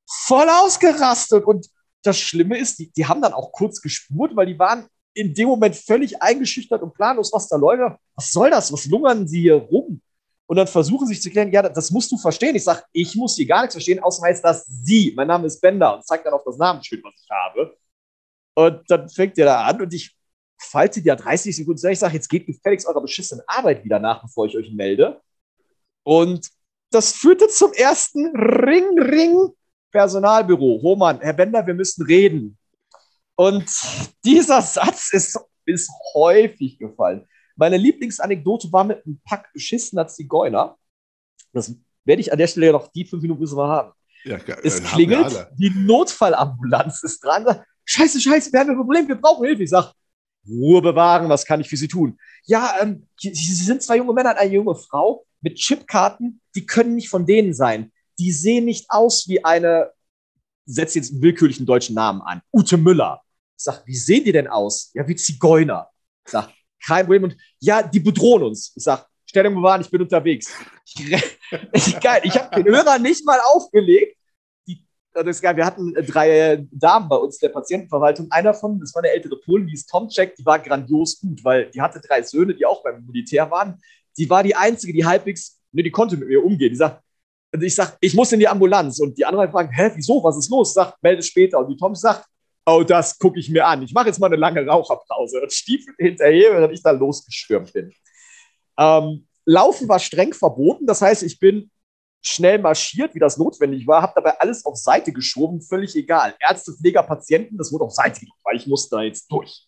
[0.05, 1.45] voll ausgerastet.
[1.45, 1.67] Und
[2.03, 5.49] das Schlimme ist, die, die haben dann auch kurz gespurt, weil die waren in dem
[5.49, 7.99] Moment völlig eingeschüchtert und planlos, was da läuft.
[8.15, 8.71] Was soll das?
[8.71, 10.01] Was lungern sie hier rum?
[10.47, 12.55] Und dann versuchen sich zu klären, ja, das musst du verstehen.
[12.55, 15.13] Ich sage, ich muss hier gar nichts verstehen, außer heißt das sie.
[15.15, 17.77] Mein Name ist Bender und zeigt dann auf das Namensschild, was ich habe.
[18.55, 20.15] Und dann fängt der da an und ich
[20.57, 24.47] falte dir 30 Sekunden Ich sage, jetzt geht gefälligst eurer beschissenen Arbeit wieder nach, bevor
[24.47, 25.21] ich euch melde.
[26.03, 26.49] Und
[26.91, 29.53] das führte zum ersten Ring, Ring
[29.91, 32.57] Personalbüro, Roman, Herr Bender, wir müssen reden.
[33.35, 33.69] Und
[34.25, 37.27] dieser Satz ist, ist häufig gefallen.
[37.55, 40.77] Meine Lieblingsanekdote war mit einem Pack beschissener Zigeuner.
[41.53, 41.73] Das
[42.05, 43.93] werde ich an der Stelle noch die fünf Minuten müssen wir haben.
[44.25, 47.63] Ja, es klingelt, die Notfallambulanz ist dran.
[47.85, 49.63] Scheiße, scheiße, wir haben ein Problem, wir brauchen Hilfe.
[49.63, 49.91] Ich sage,
[50.47, 52.17] Ruhe bewahren, was kann ich für Sie tun?
[52.43, 56.95] Ja, ähm, Sie sind zwei junge Männer und eine junge Frau mit Chipkarten, die können
[56.95, 59.91] nicht von denen sein die sehen nicht aus wie eine,
[60.65, 63.21] setzt jetzt einen willkürlichen deutschen Namen an, Ute Müller.
[63.57, 64.91] Ich sag, wie sehen die denn aus?
[64.93, 65.89] Ja, wie Zigeuner.
[66.25, 66.49] Ich sag,
[66.85, 67.23] kein Problem.
[67.23, 68.73] Und ja, die bedrohen uns.
[68.75, 70.51] Ich sag, Stellung bewahren, ich bin unterwegs.
[71.73, 74.17] Ich, geil, ich habe den Hörer nicht mal aufgelegt.
[74.67, 75.55] Die das ist geil.
[75.55, 78.31] Wir hatten äh, drei Damen bei uns der Patientenverwaltung.
[78.31, 81.43] Einer von, das war eine ältere Polin, die ist Tom Check, die war grandios gut,
[81.43, 83.79] weil die hatte drei Söhne, die auch beim Militär waren.
[84.17, 86.71] Die war die einzige, die halbwegs, ne, die konnte mit mir umgehen.
[86.71, 87.03] Die sagt,
[87.51, 88.99] ich sag, ich muss in die Ambulanz.
[88.99, 90.73] Und die anderen fragen, hä, wieso, was ist los?
[90.73, 91.59] Sagt, melde später.
[91.59, 92.25] Und die Tom sagt,
[92.65, 93.81] oh, das gucke ich mir an.
[93.81, 97.91] Ich mache jetzt mal eine lange Raucherpause und stiefel hinterher, während ich da losgestürmt bin.
[98.77, 100.85] Ähm, Laufen war streng verboten.
[100.85, 101.71] Das heißt, ich bin
[102.21, 106.35] schnell marschiert, wie das notwendig war, habe dabei alles auf Seite geschoben, völlig egal.
[106.39, 109.67] Ärzte, Pfleger, Patienten, das wurde auf Seite gedrückt, weil ich musste da jetzt durch.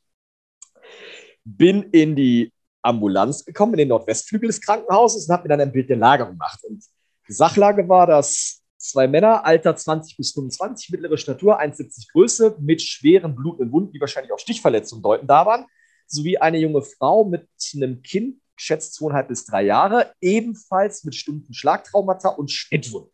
[1.44, 5.72] Bin in die Ambulanz gekommen, in den Nordwestflügel des Krankenhauses und habe mir dann ein
[5.72, 6.60] Bild der Lage gemacht.
[6.64, 6.84] Und
[7.32, 13.36] Sachlage war, dass zwei Männer, Alter 20 bis 25, mittlere Statur, 1,70 Größe, mit schweren
[13.36, 15.66] blutenden Wunden, die wahrscheinlich auch Stichverletzungen deuten, da waren,
[16.08, 21.54] sowie eine junge Frau mit einem Kind, schätzt zweieinhalb bis drei Jahre, ebenfalls mit stunden
[21.54, 23.12] Schlagtraumata und Schnittwunden.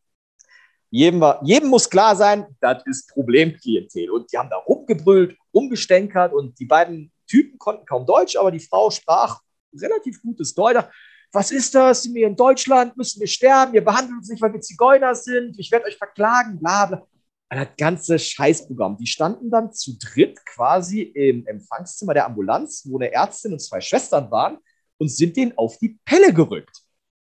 [0.90, 4.10] Jedem, war, jedem muss klar sein, das ist Problemklientel.
[4.10, 8.60] Und die haben da rumgebrüllt, rumgestänkert und die beiden Typen konnten kaum Deutsch, aber die
[8.60, 9.42] Frau sprach
[9.74, 10.84] relativ gutes Deutsch.
[11.32, 12.04] Was ist das?
[12.04, 12.96] Sind wir in Deutschland?
[12.96, 13.74] Müssen wir sterben?
[13.74, 15.58] Ihr behandelt uns nicht, weil wir Zigeuner sind.
[15.60, 17.08] Ich werde euch verklagen, bla bla.
[17.50, 18.98] Das ganze Scheißprogramm.
[18.98, 23.80] Die standen dann zu dritt quasi im Empfangszimmer der Ambulanz, wo eine Ärztin und zwei
[23.80, 24.58] Schwestern waren
[24.98, 26.82] und sind denen auf die Pelle gerückt.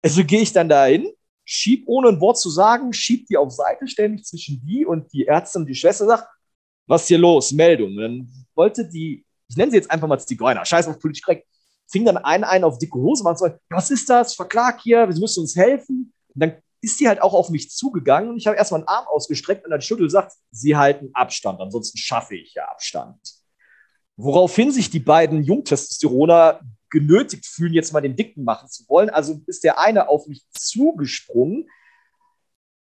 [0.02, 1.12] Also gehe ich dann dahin,
[1.46, 5.12] schieb ohne ein Wort zu sagen, schieb die auf Seite, stelle mich zwischen die und
[5.14, 6.28] die Ärztin und die Schwester, sagt,
[6.88, 7.52] was ist hier los?
[7.52, 7.96] Meldung.
[7.96, 11.48] Und dann wollte die, ich nenne sie jetzt einfach mal Zigeuner, scheiß auf politisch korrekt,
[11.92, 14.34] fing dann einen ein auf dicke Hose, war so, was ist das?
[14.34, 16.14] Verklag hier, sie müssen uns helfen.
[16.34, 19.06] Und dann ist sie halt auch auf mich zugegangen und ich habe erstmal einen Arm
[19.08, 23.20] ausgestreckt und dann schüttelt sagt, sie halten Abstand, ansonsten schaffe ich ja Abstand.
[24.18, 29.10] Woraufhin sich die beiden Jungtestosteroner genötigt fühlen, jetzt mal den Dicken machen zu wollen.
[29.10, 31.68] Also ist der eine auf mich zugesprungen.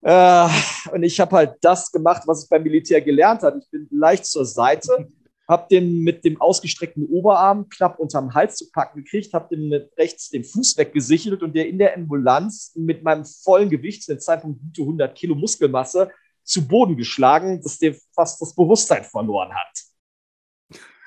[0.01, 0.47] Äh,
[0.91, 3.59] und ich habe halt das gemacht, was ich beim Militär gelernt habe.
[3.59, 5.11] Ich bin leicht zur Seite,
[5.47, 9.91] habe den mit dem ausgestreckten Oberarm knapp unterm Hals zu packen gekriegt, habe den mit
[9.97, 14.19] rechts den Fuß weggesichert und der in der Ambulanz mit meinem vollen Gewicht, zu der
[14.19, 16.11] Zeit von gute 100 Kilo Muskelmasse,
[16.43, 19.79] zu Boden geschlagen, dass der fast das Bewusstsein verloren hat.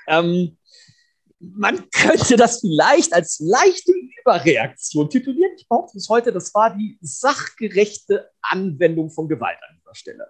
[0.07, 0.57] Ähm,
[1.39, 5.53] man könnte das vielleicht als leichte Überreaktion titulieren.
[5.57, 10.27] Ich behaupte bis heute, das war die sachgerechte Anwendung von Gewalt an dieser Stelle.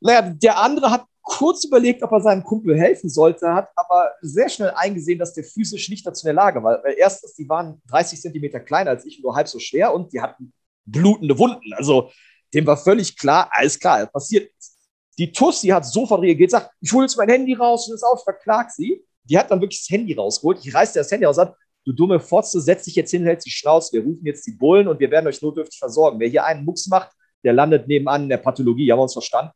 [0.00, 4.48] Naja, der andere hat kurz überlegt, ob er seinem Kumpel helfen sollte, hat aber sehr
[4.48, 6.84] schnell eingesehen, dass der physisch nicht dazu in der Lage war.
[6.84, 10.20] Weil erstens, die waren 30 Zentimeter kleiner als ich, nur halb so schwer und die
[10.20, 10.52] hatten
[10.84, 11.72] blutende Wunden.
[11.74, 12.10] Also
[12.52, 14.76] dem war völlig klar, alles klar, passiert nichts.
[15.18, 18.22] Die Tussi hat sofort reagiert, sagt, ich hole jetzt mein Handy raus und es auf,
[18.22, 20.64] verklag sie die hat dann wirklich das Handy rausgeholt.
[20.64, 23.46] Ich reiße das Handy aus und sagt, du dumme Fotze, setz dich jetzt hin, hältst
[23.46, 26.20] die Schnauze, wir rufen jetzt die Bullen und wir werden euch notdürftig versorgen.
[26.20, 27.10] Wer hier einen Mucks macht,
[27.42, 28.90] der landet nebenan in der Pathologie.
[28.90, 29.52] Haben wir uns verstanden?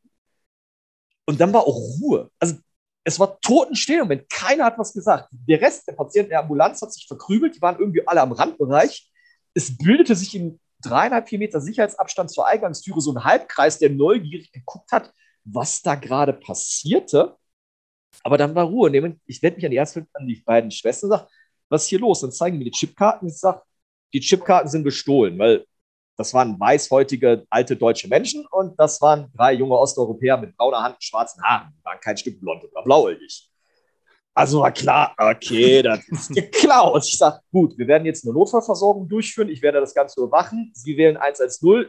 [1.29, 2.31] Und dann war auch Ruhe.
[2.39, 2.57] Also
[3.05, 5.29] es war totenstill und wenn keiner hat was gesagt.
[5.31, 9.13] Der Rest der Patienten der Ambulanz hat sich verkrümelt, die waren irgendwie alle am Randbereich.
[9.53, 14.53] Es bildete sich in dreieinhalb, vier Meter Sicherheitsabstand zur Eingangstüre so ein Halbkreis, der neugierig
[14.53, 15.13] geguckt hat,
[15.45, 17.37] was da gerade passierte.
[18.23, 18.89] Aber dann war Ruhe.
[19.27, 21.29] Ich wende mich an die Ärzte, an die beiden Schwestern und sage,
[21.69, 22.23] was ist hier los?
[22.23, 23.29] Dann zeigen mir die Chipkarten.
[23.29, 23.61] Ich sage,
[24.15, 25.67] die Chipkarten sind gestohlen, weil
[26.19, 30.97] das waren weißhäutige alte deutsche Menschen und das waren drei junge Osteuropäer mit brauner Hand
[30.97, 31.73] und schwarzen Haaren.
[31.79, 33.49] Die waren kein Stück blond oder blauäugig.
[34.35, 37.05] Also war klar, okay, das ist geklaut.
[37.07, 39.49] Ich sage, gut, wir werden jetzt eine Notfallversorgung durchführen.
[39.49, 40.73] Ich werde das Ganze überwachen.
[40.75, 41.87] Sie wählen 110.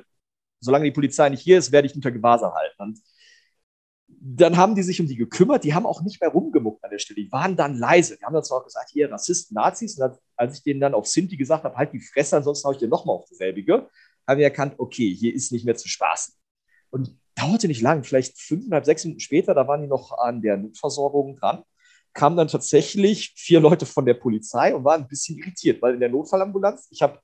[0.60, 2.76] Solange die Polizei nicht hier ist, werde ich unter Gewahrsam halten.
[2.84, 3.00] Und
[4.08, 7.00] dann haben die sich um die gekümmert, die haben auch nicht mehr rumgemuckt an der
[7.00, 8.18] Stelle, die waren dann leise.
[8.18, 11.08] Die haben dann zwar auch gesagt, hier Rassisten, Nazis, und als ich denen dann auf
[11.08, 13.90] Sinti gesagt habe, halt die Fresse, ansonsten haue ich dir nochmal auf dieselbige,
[14.30, 16.36] haben wir erkannt, okay, hier ist nicht mehr zu spaßen.
[16.92, 20.58] Und dauerte nicht lang, vielleicht fünfeinhalb, sechs Minuten später, da waren die noch an der
[20.58, 21.64] Notversorgung dran,
[22.14, 26.00] kamen dann tatsächlich vier Leute von der Polizei und waren ein bisschen irritiert, weil in
[26.00, 27.20] der Notfallambulanz, ich habe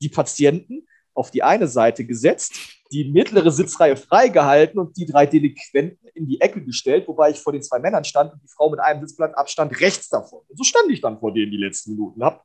[0.00, 2.54] die Patienten auf die eine Seite gesetzt,
[2.90, 7.52] die mittlere Sitzreihe freigehalten und die drei Delinquenten in die Ecke gestellt, wobei ich vor
[7.52, 10.42] den zwei Männern stand und die Frau mit einem Sitzplatzabstand rechts davon.
[10.48, 12.44] Und so stand ich dann vor denen die letzten Minuten, hab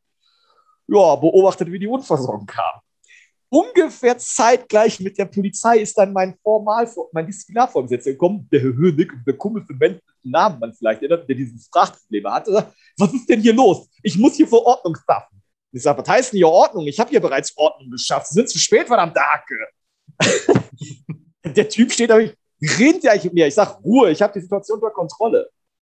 [0.87, 2.81] ja, beobachtet, wie die Unversorgung kam.
[3.53, 9.37] Ungefähr zeitgleich mit der Polizei ist dann mein Formal, mein Disziplinarvorgesetzter gekommen, der Höhnig, der
[9.37, 12.73] Kumpel für Menschen, Namen man vielleicht erinnert, der diese Sprachprobleme hatte.
[12.97, 13.87] Was ist denn hier los?
[14.01, 15.39] Ich muss hier vor Ordnung schaffen.
[15.71, 16.87] Ich sage, was heißt denn hier Ordnung?
[16.87, 18.29] Ich habe hier bereits Ordnung geschafft.
[18.29, 19.67] Sie sind zu spät, verdammt Hake.
[21.43, 23.45] der Typ steht da, redet ja mit mir.
[23.45, 25.47] Ich sage, Ruhe, ich habe die Situation unter Kontrolle.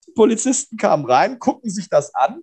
[0.07, 2.41] Die Polizisten kamen rein, gucken sich das an.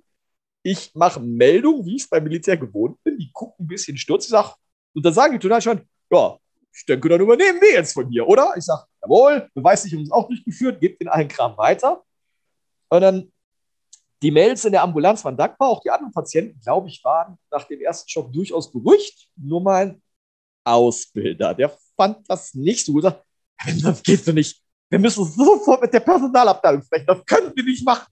[0.63, 3.17] Ich mache Meldung, wie ich es beim Militär gewohnt bin.
[3.17, 4.27] Die gucken ein bisschen stürzt.
[4.27, 4.53] Ich sage,
[4.97, 6.39] und dann sagen die total schon, ja,
[6.73, 8.55] ich denke, dann übernehmen wir jetzt von hier, oder?
[8.57, 12.03] Ich sage, jawohl, Beweissicherung ist auch durchgeführt, gebt den allen Kram weiter.
[12.89, 13.33] Und dann
[14.23, 15.69] die Mails in der Ambulanz waren dankbar.
[15.69, 19.29] Auch die anderen Patienten, glaube ich, waren nach dem ersten Schock durchaus beruhigt.
[19.37, 20.01] Nur mein
[20.65, 23.05] Ausbilder, der fand das nicht so gut.
[23.05, 24.63] Das geht doch nicht.
[24.89, 27.07] Wir müssen sofort mit der Personalabteilung sprechen.
[27.07, 28.11] Das können wir nicht machen.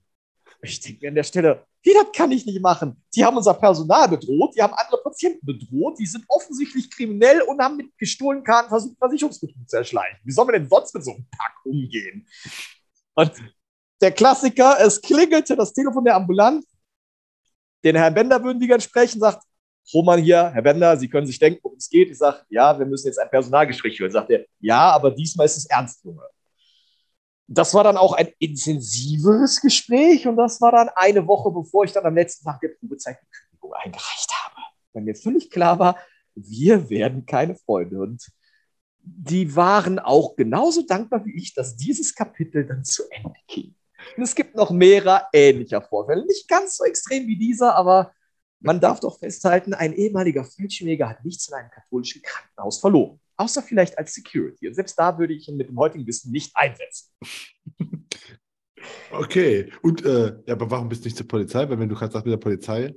[0.69, 3.01] Ich denke mir an der Stelle, wie, das kann ich nicht machen.
[3.15, 7.61] Die haben unser Personal bedroht, die haben andere Patienten bedroht, die sind offensichtlich kriminell und
[7.61, 10.17] haben mit gestohlenen Karten versucht, Versicherungsbetrug zu erschleichen.
[10.23, 12.27] Wie sollen wir denn sonst mit so einem Pack umgehen?
[13.13, 13.31] Und
[14.01, 16.65] der Klassiker, es klingelte das Telefon der Ambulanz.
[17.83, 19.43] Den Herrn Bender würden die gerne sprechen, sagt,
[19.93, 22.09] Roman hier, Herr Bender, Sie können sich denken, worum es geht.
[22.09, 24.11] Ich sage, ja, wir müssen jetzt ein Personalgespräch führen.
[24.11, 26.23] Sagt er, ja, aber diesmal ist es ernst, Junge.
[27.47, 31.91] Das war dann auch ein intensiveres Gespräch und das war dann eine Woche, bevor ich
[31.91, 34.61] dann am letzten Tag der Probezeit die Kündigung eingereicht habe.
[34.93, 35.97] Weil mir völlig klar war,
[36.33, 38.01] wir werden keine Freunde.
[38.01, 38.27] Und
[39.01, 43.75] die waren auch genauso dankbar wie ich, dass dieses Kapitel dann zu Ende ging.
[44.17, 46.25] Und es gibt noch mehrere ähnlicher Vorfälle.
[46.25, 48.11] Nicht ganz so extrem wie dieser, aber
[48.59, 53.19] man darf doch festhalten, ein ehemaliger Fallschirmjäger hat nichts in einem katholischen Krankenhaus verloren.
[53.37, 54.67] Außer vielleicht als Security.
[54.67, 57.11] Und selbst da würde ich ihn mit dem heutigen Wissen nicht einsetzen.
[59.11, 59.71] Okay.
[59.81, 61.67] Und äh, ja, aber warum bist du nicht zur Polizei?
[61.67, 62.93] Weil wenn du gerade sagst mit der Polizei.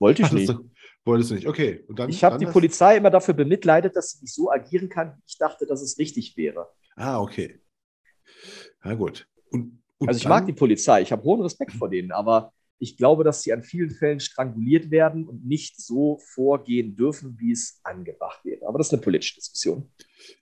[0.00, 0.48] Wollte ich nicht.
[0.48, 0.68] Du,
[1.04, 1.46] wolltest du nicht.
[1.46, 1.84] Okay.
[1.90, 5.22] Dann, ich habe die Polizei immer dafür bemitleidet, dass sie nicht so agieren kann, wie
[5.28, 6.66] ich dachte, dass es richtig wäre.
[6.96, 7.60] Ah, okay.
[8.82, 9.28] Na gut.
[9.50, 12.96] Und und also ich mag die Polizei, ich habe hohen Respekt vor denen, aber ich
[12.96, 17.78] glaube, dass sie an vielen Fällen stranguliert werden und nicht so vorgehen dürfen, wie es
[17.84, 18.64] angebracht wird.
[18.64, 19.88] Aber das ist eine politische Diskussion.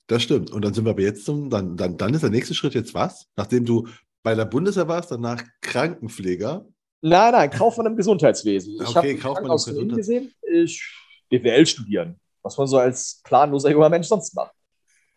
[0.06, 0.50] Das stimmt.
[0.50, 2.94] Und dann sind wir aber jetzt zum, dann, dann, dann ist der nächste Schritt jetzt
[2.94, 3.26] was?
[3.36, 3.86] Nachdem du
[4.22, 6.66] bei der Bundeswehr warst, danach Krankenpfleger?
[7.02, 8.74] Nein, nein, Kaufmann im Gesundheitswesen.
[8.74, 9.96] Ich okay, Kaufmann im Gesundheitswesen.
[9.96, 10.82] gesehen, ich
[11.28, 14.54] BWL studieren, was man so als planloser junger Mensch sonst macht.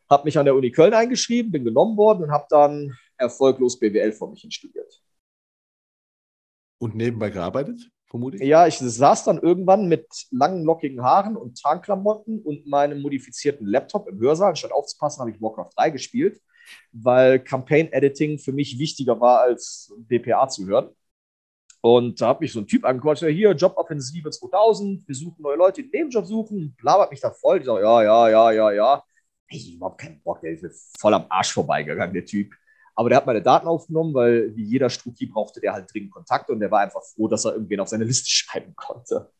[0.10, 4.12] Habe mich an der Uni Köln eingeschrieben, bin genommen worden und habe dann erfolglos BWL
[4.12, 5.02] vor mich hin studiert.
[6.84, 8.44] Und nebenbei gearbeitet, vermute ich?
[8.44, 14.10] Ja, ich saß dann irgendwann mit langen, lockigen Haaren und Tarnklamotten und meinem modifizierten Laptop
[14.10, 14.50] im Hörsaal.
[14.50, 16.42] Anstatt aufzupassen, habe ich Warcraft 3 gespielt,
[16.92, 20.90] weil Campaign Editing für mich wichtiger war, als DPA zu hören.
[21.80, 25.84] Und da hat mich so ein Typ angequatscht, hier, Joboffensive 2000, wir suchen neue Leute,
[25.84, 27.60] die den Nebenjob suchen, labert mich da voll.
[27.60, 29.04] Ich sage, ja, ja, ja, ja, ja.
[29.48, 32.54] Ich habe überhaupt keinen Bock, der ist voll am Arsch vorbeigegangen, der Typ.
[32.96, 36.50] Aber der hat meine Daten aufgenommen, weil wie jeder Struki brauchte der halt dringend Kontakt
[36.50, 39.32] und der war einfach froh, dass er irgendwen auf seine Liste schreiben konnte.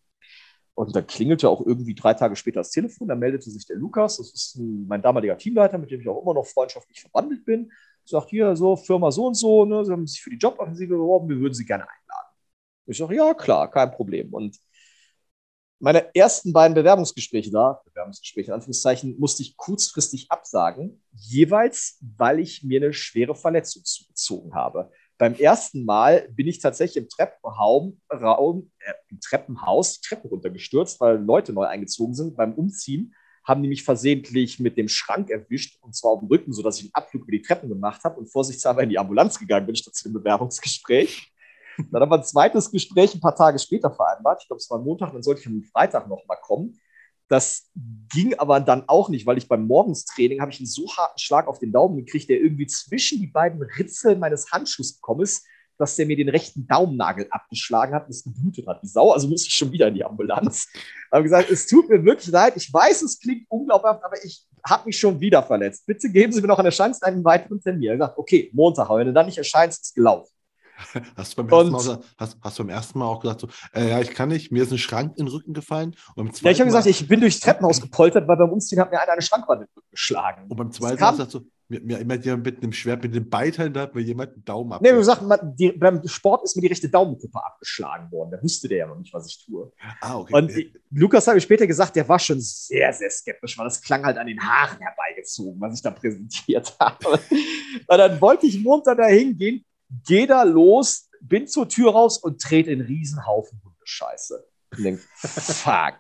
[0.76, 4.18] Und dann klingelte auch irgendwie drei Tage später das Telefon, da meldete sich der Lukas,
[4.18, 7.72] das ist ein, mein damaliger Teamleiter, mit dem ich auch immer noch freundschaftlich verbandelt bin,
[8.06, 11.30] sagt hier so, Firma so und so, ne, sie haben sich für die Joboffensive beworben,
[11.30, 12.34] wir würden sie gerne einladen.
[12.88, 14.34] Ich sage, ja, klar, kein Problem.
[14.34, 14.58] Und
[15.84, 22.64] meine ersten beiden Bewerbungsgespräche da, Bewerbungsgespräche in Anführungszeichen, musste ich kurzfristig absagen, jeweils, weil ich
[22.64, 24.90] mir eine schwere Verletzung zugezogen habe.
[25.18, 31.02] Beim ersten Mal bin ich tatsächlich im Treppenraum, Raum, äh, im Treppenhaus die Treppe runtergestürzt,
[31.02, 32.38] weil Leute neu eingezogen sind.
[32.38, 36.54] Beim Umziehen haben die mich versehentlich mit dem Schrank erwischt und zwar auf dem Rücken,
[36.54, 39.66] sodass ich einen Abflug über die Treppen gemacht habe und vorsichtshalber in die Ambulanz gegangen
[39.66, 41.33] bin statt zu dem Bewerbungsgespräch.
[41.78, 44.42] Dann haben wir ein zweites Gespräch ein paar Tage später vereinbart.
[44.42, 46.80] Ich glaube, es war Montag, dann sollte ich am Freitag noch mal kommen.
[47.30, 47.70] Das
[48.14, 51.48] ging aber dann auch nicht, weil ich beim Morgenstraining habe ich einen so harten Schlag
[51.48, 55.46] auf den Daumen gekriegt, der irgendwie zwischen die beiden Ritzel meines Handschuhs gekommen ist,
[55.78, 58.84] dass der mir den rechten Daumennagel abgeschlagen hat und es geblutet hat.
[58.84, 60.68] Wie Sau, also muss ich schon wieder in die Ambulanz.
[60.74, 62.54] Ich habe gesagt, es tut mir wirklich leid.
[62.56, 65.86] Ich weiß, es klingt unglaublich, aber ich habe mich schon wieder verletzt.
[65.86, 67.90] Bitte geben Sie mir noch eine Chance, einen weiteren Termin.
[67.90, 70.33] Habe gesagt, okay, Montag, wenn du dann nicht erscheinst, ist gelaufen.
[71.16, 73.90] Hast du beim, ersten Mal, hast, hast du beim ersten Mal auch gesagt, so, äh,
[73.90, 75.96] ja, ich kann nicht, mir ist ein Schrank in den Rücken gefallen.
[76.16, 79.00] Und ja, ich habe gesagt, ich bin durchs Treppenhaus gepoltert, weil beim Umziehen hat mir
[79.00, 80.46] einer eine Schrankwand in den Rücken geschlagen.
[80.50, 81.42] Und beim zweiten Mal sagst du,
[81.74, 84.46] mir, mir immer jemand mit einem Schwert, mit dem Beiteilen, da hat mir jemand einen
[84.46, 84.82] Daumen ab.
[84.82, 85.24] Nee, wie gesagt,
[85.58, 88.32] die, beim Sport ist mir die rechte Daumenkuppe abgeschlagen worden.
[88.32, 89.72] Da wusste der ja noch nicht, was ich tue.
[90.02, 90.34] Ah, okay.
[90.34, 93.82] Und ich, Lukas habe ich später gesagt, der war schon sehr, sehr skeptisch, weil das
[93.82, 97.08] klang halt an den Haaren herbeigezogen, was ich da präsentiert habe.
[97.08, 99.66] und dann wollte ich munter dahin gehen,
[100.06, 104.46] gehe da los, bin zur Tür raus und trete in einen Riesenhaufen Hundescheiße.
[105.18, 105.96] Fuck.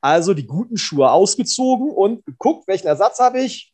[0.00, 3.72] Also die guten Schuhe ausgezogen und geguckt, welchen Ersatz habe ich?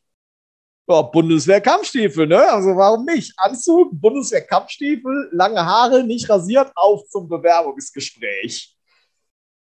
[0.86, 2.50] Ja, Bundeswehr-Kampfstiefel, ne?
[2.50, 3.34] Also warum nicht?
[3.36, 8.74] Anzug, Bundeswehr-Kampfstiefel, lange Haare, nicht rasiert, auf zum Bewerbungsgespräch.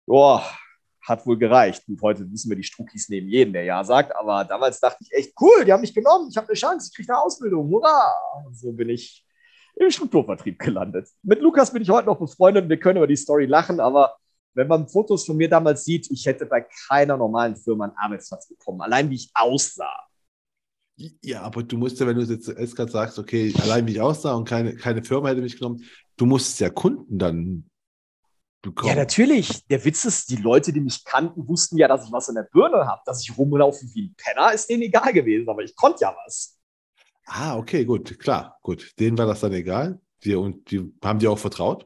[0.05, 0.43] Boah,
[1.01, 1.86] hat wohl gereicht.
[1.86, 5.11] Gut, heute wissen wir, die Struckis nehmen jeden, der Ja sagt, aber damals dachte ich
[5.11, 8.13] echt, cool, die haben mich genommen, ich habe eine Chance, ich kriege eine Ausbildung, hurra!
[8.45, 9.26] Und so bin ich
[9.80, 11.09] im Strukturvertrieb gelandet.
[11.23, 14.17] Mit Lukas bin ich heute noch befreundet und wir können über die Story lachen, aber
[14.53, 18.47] wenn man Fotos von mir damals sieht, ich hätte bei keiner normalen Firma einen Arbeitsplatz
[18.47, 20.07] bekommen, allein wie ich aussah.
[21.23, 24.34] Ja, aber du musst ja, wenn du jetzt gerade sagst, okay, allein wie ich aussah
[24.34, 25.84] und keine, keine Firma hätte mich genommen,
[26.15, 27.69] du musst ja Kunden dann
[28.63, 28.89] bekommen.
[28.89, 29.63] Ja, natürlich.
[29.67, 32.47] Der Witz ist, die Leute, die mich kannten, wussten ja, dass ich was in der
[32.51, 33.01] Birne habe.
[33.05, 36.57] Dass ich rumlaufe wie ein Penner, ist denen egal gewesen, aber ich konnte ja was.
[37.28, 38.93] Ah, okay, gut, klar, gut.
[38.99, 39.99] Denen war das dann egal.
[40.23, 41.86] Die, und die haben dir auch vertraut?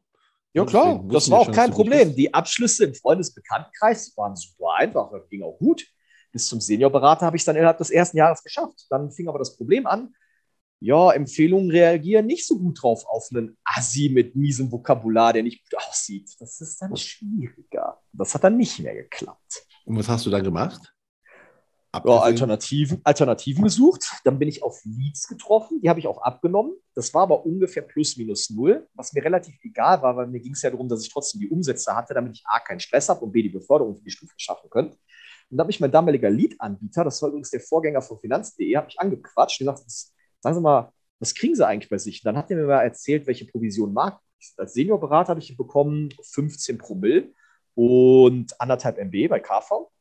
[0.54, 2.16] Ja, klar, das war auch kein Problem.
[2.16, 5.86] Die Abschlüsse im Freundesbekanntenkreis waren super einfach, das ging auch gut
[6.32, 8.88] bis zum Seniorberater habe ich es dann innerhalb des ersten Jahres geschafft.
[8.90, 10.14] Dann fing aber das Problem an.
[10.80, 15.64] Ja, Empfehlungen reagieren nicht so gut drauf auf einen Assi mit miesem Vokabular, der nicht
[15.64, 16.32] gut aussieht.
[16.40, 18.02] Das ist dann schwieriger.
[18.14, 19.66] Das hat dann nicht mehr geklappt.
[19.86, 20.94] Und was hast du dann gemacht?
[21.94, 24.06] Ja, Alternativen, Alternativen gesucht.
[24.24, 25.82] Dann bin ich auf Leads getroffen.
[25.82, 26.74] Die habe ich auch abgenommen.
[26.96, 30.54] Das war aber ungefähr plus minus null, was mir relativ egal war, weil mir ging
[30.54, 33.26] es ja darum, dass ich trotzdem die Umsätze hatte, damit ich A, keinen Stress habe
[33.26, 34.98] und B, die Beförderung für die Stufe schaffen könnte.
[35.50, 38.88] Und da habe ich mein damaliger Lead-Anbieter, das war übrigens der Vorgänger von Finanz.de, habe
[38.90, 39.90] ich angequatscht und gesagt,
[40.40, 42.22] sagen Sie mal, was kriegen Sie eigentlich bei sich?
[42.22, 44.58] Und dann hat er mir mal erzählt, welche Provision Markt ist.
[44.58, 47.34] Als Seniorberater habe ich bekommen 15 Promille
[47.76, 49.92] und anderthalb MB bei KV.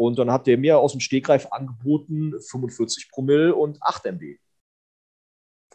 [0.00, 4.38] Und dann hat der mir aus dem Stegreif angeboten 45 Promille und 8 MB.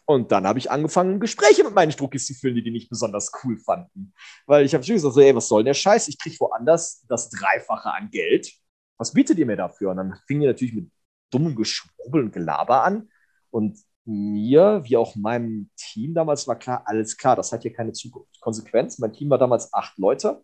[0.08, 3.32] Und dann habe ich angefangen, Gespräche mit meinen Struckis zu führen, die die nicht besonders
[3.44, 4.14] cool fanden.
[4.46, 6.08] Weil ich habe schon gesagt, so, ey, was soll denn der Scheiß?
[6.08, 8.52] Ich kriege woanders das Dreifache an Geld
[8.98, 9.92] was bietet ihr mir dafür?
[9.92, 10.92] Und dann fing ihr natürlich mit
[11.32, 13.10] dummem Geschwurbel und Gelaber an.
[13.50, 17.94] Und mir, wie auch meinem Team damals, war klar, alles klar, das hat hier keine
[17.94, 18.40] Zukunft.
[18.40, 20.44] Konsequenz, mein Team war damals acht Leute.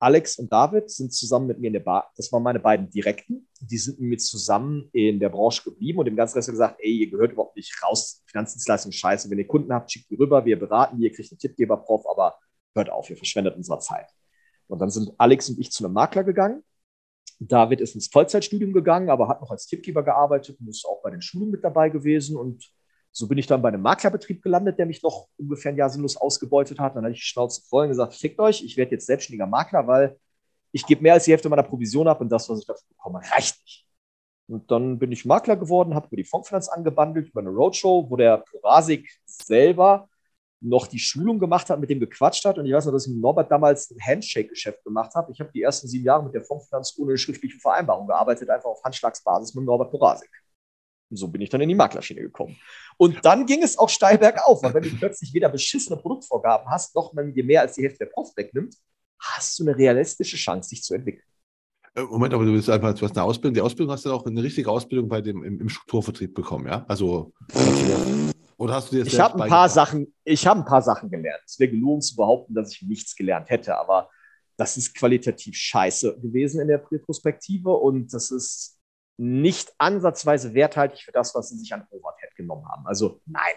[0.00, 2.12] Alex und David sind zusammen mit mir in der Bar.
[2.16, 3.48] Das waren meine beiden Direkten.
[3.60, 6.98] Die sind mit mir zusammen in der Branche geblieben und dem ganzen Rest gesagt, ey,
[6.98, 8.22] ihr gehört überhaupt nicht raus.
[8.26, 9.28] Finanzdienstleistung scheiße.
[9.28, 10.44] Wenn ihr Kunden habt, schickt die rüber.
[10.44, 12.38] Wir beraten ihr kriegt einen Tippgeber-Prof, aber
[12.74, 14.08] hört auf, ihr verschwendet unsere Zeit.
[14.68, 16.62] Und dann sind Alex und ich zu einem Makler gegangen
[17.40, 21.10] David ist ins Vollzeitstudium gegangen, aber hat noch als Tippgeber gearbeitet und ist auch bei
[21.10, 22.36] den Schulungen mit dabei gewesen.
[22.36, 22.68] Und
[23.12, 26.16] so bin ich dann bei einem Maklerbetrieb gelandet, der mich noch ungefähr ein Jahr sinnlos
[26.16, 26.94] ausgebeutet hat.
[26.94, 29.86] Dann hatte ich die Schnauze voll und gesagt, fickt euch, ich werde jetzt selbstständiger Makler,
[29.86, 30.16] weil
[30.72, 33.20] ich gebe mehr als die Hälfte meiner Provision ab und das, was ich dafür bekomme,
[33.32, 33.86] reicht nicht.
[34.48, 38.16] Und dann bin ich Makler geworden, habe über die Fondsfinanz angebandelt, über eine Roadshow, wo
[38.16, 40.08] der Porasik selber
[40.60, 42.58] noch die Schulung gemacht hat, mit dem gequatscht hat.
[42.58, 45.30] Und ich weiß noch, dass ich mit Norbert damals ein Handshake-Geschäft gemacht habe.
[45.32, 48.82] Ich habe die ersten sieben Jahre mit der Fondsfinanz ohne schriftliche Vereinbarung gearbeitet, einfach auf
[48.82, 50.30] Handschlagsbasis mit Norbert Borasik.
[51.10, 52.56] Und so bin ich dann in die Maklerschiene gekommen.
[52.96, 56.94] Und dann ging es auch steil bergauf, weil wenn du plötzlich weder beschissene Produktvorgaben hast,
[56.94, 58.74] noch man dir mehr als die Hälfte der Prof wegnimmt,
[59.18, 61.24] hast du eine realistische Chance, dich zu entwickeln.
[61.94, 63.54] Äh, Moment, aber du bist einfach, du hast eine Ausbildung.
[63.54, 66.84] Die Ausbildung hast du auch eine richtige Ausbildung bei dem im, im Strukturvertrieb bekommen, ja?
[66.88, 67.32] Also
[68.56, 71.42] oder hast du dir Ich habe ein paar Sachen, ich habe ein paar Sachen gelernt.
[71.46, 74.10] Es wäre gelogen zu behaupten, dass ich nichts gelernt hätte, aber
[74.56, 78.77] das ist qualitativ scheiße gewesen in der Retrospektive und das ist
[79.18, 82.86] nicht ansatzweise werthaltig für das, was sie sich an Overhead genommen haben.
[82.86, 83.54] Also nein,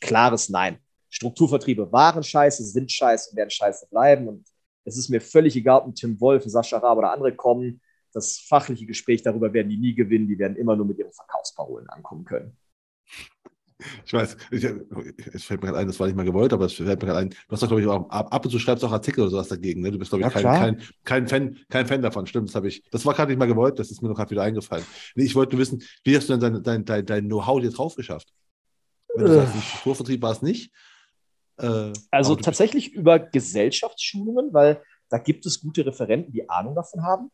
[0.00, 0.78] klares Nein.
[1.08, 4.26] Strukturvertriebe waren scheiße, sind scheiße und werden scheiße bleiben.
[4.26, 4.48] Und
[4.84, 7.80] es ist mir völlig egal, ob ein Tim Wolf, Sascha Raab oder andere kommen.
[8.12, 10.26] Das fachliche Gespräch darüber werden die nie gewinnen.
[10.26, 12.56] Die werden immer nur mit ihren Verkaufsparolen ankommen können.
[14.06, 14.64] Ich weiß, ich,
[15.32, 17.18] es fällt mir gerade ein, das war nicht mal gewollt, aber es fällt mir gerade
[17.18, 19.48] ein, du hast doch, glaube ich, auch, ab und zu schreibst auch Artikel oder sowas
[19.48, 19.90] dagegen, ne?
[19.90, 22.26] Du bist, glaube ich, ja, kein, kein, kein, Fan, kein Fan davon.
[22.26, 24.30] Stimmt, das habe ich, das war gerade nicht mal gewollt, das ist mir noch gerade
[24.30, 24.84] wieder eingefallen.
[25.16, 27.70] Nee, ich wollte nur wissen, wie hast du denn dein, dein, dein, dein Know-how dir
[27.70, 28.32] drauf geschafft?
[29.14, 29.34] Wenn du äh.
[29.34, 30.72] sagst, Strukturvertrieb war es nicht.
[31.58, 37.30] Äh, also tatsächlich über Gesellschaftsschulungen, weil da gibt es gute Referenten, die Ahnung davon haben.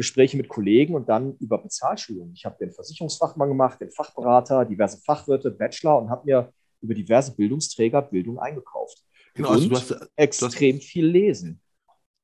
[0.00, 2.32] Gespräche mit Kollegen und dann über Bezahlschulungen.
[2.34, 7.36] Ich habe den Versicherungsfachmann gemacht, den Fachberater, diverse Fachwirte, Bachelor und habe mir über diverse
[7.36, 9.04] Bildungsträger Bildung eingekauft.
[9.34, 11.60] Genau, also und du hast extrem du hast, viel lesen.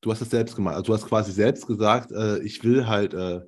[0.00, 0.76] Du hast es selbst gemacht.
[0.76, 3.42] Also du hast quasi selbst gesagt, äh, ich will halt äh,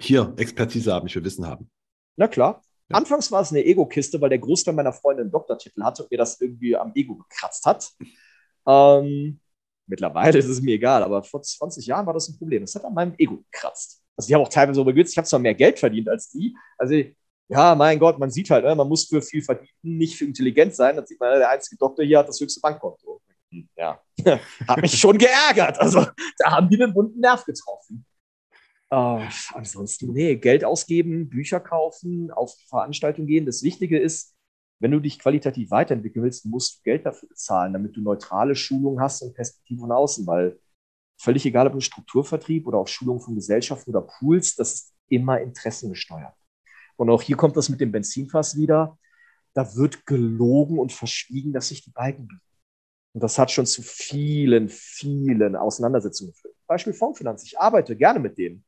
[0.00, 1.70] hier Expertise haben, ich will Wissen haben.
[2.16, 2.62] Na klar.
[2.88, 2.96] Ja.
[2.96, 6.18] Anfangs war es eine Ego-Kiste, weil der Großteil meiner Freunde einen Doktortitel hatte und mir
[6.18, 7.90] das irgendwie am Ego gekratzt hat.
[8.66, 9.38] Ähm,
[9.86, 12.62] Mittlerweile ist es mir egal, aber vor 20 Jahren war das ein Problem.
[12.62, 14.02] Das hat an meinem Ego gekratzt.
[14.16, 16.56] Also ich habe auch teilweise so begützt, ich habe zwar mehr Geld verdient als die.
[16.78, 16.94] Also
[17.48, 20.74] ja, mein Gott, man sieht halt, ne, man muss für viel verdienen, nicht für intelligent
[20.74, 20.96] sein.
[20.96, 23.20] Dann sieht man, der einzige Doktor hier hat das höchste Bankkonto.
[23.50, 24.00] Hm, ja,
[24.68, 25.78] hat mich schon geärgert.
[25.78, 26.06] Also
[26.38, 28.06] da haben die den bunten Nerv getroffen.
[28.92, 29.22] Uh,
[29.54, 33.44] ansonsten, nee, Geld ausgeben, Bücher kaufen, auf Veranstaltungen gehen.
[33.44, 34.33] Das Wichtige ist,
[34.80, 39.00] wenn du dich qualitativ weiterentwickeln willst, musst du Geld dafür bezahlen, damit du neutrale Schulungen
[39.00, 40.58] hast und Perspektiven von außen, weil
[41.16, 45.40] völlig egal, ob ein Strukturvertrieb oder auch Schulungen von Gesellschaften oder Pools, das ist immer
[45.40, 46.34] interessengesteuert.
[46.96, 48.98] Und auch hier kommt das mit dem Benzinfass wieder.
[49.54, 52.42] Da wird gelogen und verschwiegen, dass sich die Balken bieten.
[53.14, 56.54] Und das hat schon zu vielen, vielen Auseinandersetzungen geführt.
[56.66, 57.44] Beispiel Fondsfinanz.
[57.44, 58.64] Ich arbeite gerne mit denen.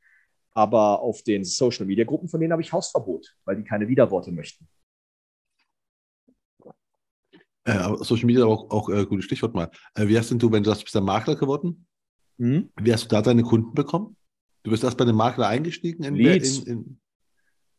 [0.53, 4.67] Aber auf den Social-Media-Gruppen von denen habe ich Hausverbot, weil die keine Widerworte möchten.
[7.67, 9.69] Äh, Social Media auch, auch äh, gutes Stichwort mal.
[9.93, 11.85] Äh, wie hast denn du, wenn du sagst, du bist der Makler geworden?
[12.37, 12.69] Mhm.
[12.81, 14.15] Wie hast du da deine Kunden bekommen?
[14.63, 16.59] Du bist erst bei dem Makler eingestiegen in Leads.
[16.59, 17.01] In, in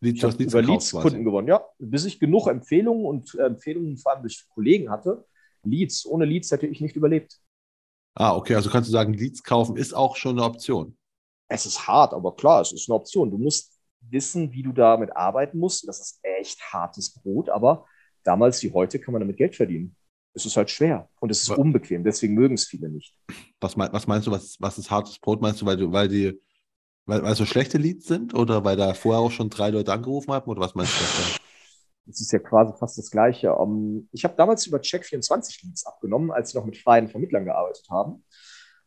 [0.01, 1.65] Leads, ich habe über Leads Kunden gewonnen, ja.
[1.79, 5.25] Bis ich genug Empfehlungen und äh, Empfehlungen vor allem durch Kollegen hatte.
[5.63, 7.41] Leads, ohne Leads hätte ich nicht überlebt.
[8.15, 10.99] Ah, okay, also kannst du sagen, Leads kaufen ist auch schon eine Option.
[11.49, 13.31] Es ist hart, aber klar, es ist eine Option.
[13.31, 15.89] Du musst wissen, wie du damit arbeiten musst.
[15.89, 17.87] Das ist echt hartes Brot, aber
[18.25, 19.97] damals wie heute kann man damit Geld verdienen.
[20.35, 23.15] Es ist halt schwer und es ist was, unbequem, deswegen mögen es viele nicht.
[23.61, 25.41] Was, mein, was meinst du, was, was ist hartes Brot?
[25.41, 26.39] Meinst du, weil, du, weil die
[27.09, 30.31] weil, weil so schlechte Leads sind oder weil da vorher auch schon drei Leute angerufen
[30.31, 31.39] haben oder was meinst du?
[32.05, 33.55] Das ist ja quasi fast das Gleiche.
[33.55, 37.87] Um, ich habe damals über Check24 Leads abgenommen, als wir noch mit freien Vermittlern gearbeitet
[37.91, 38.25] haben.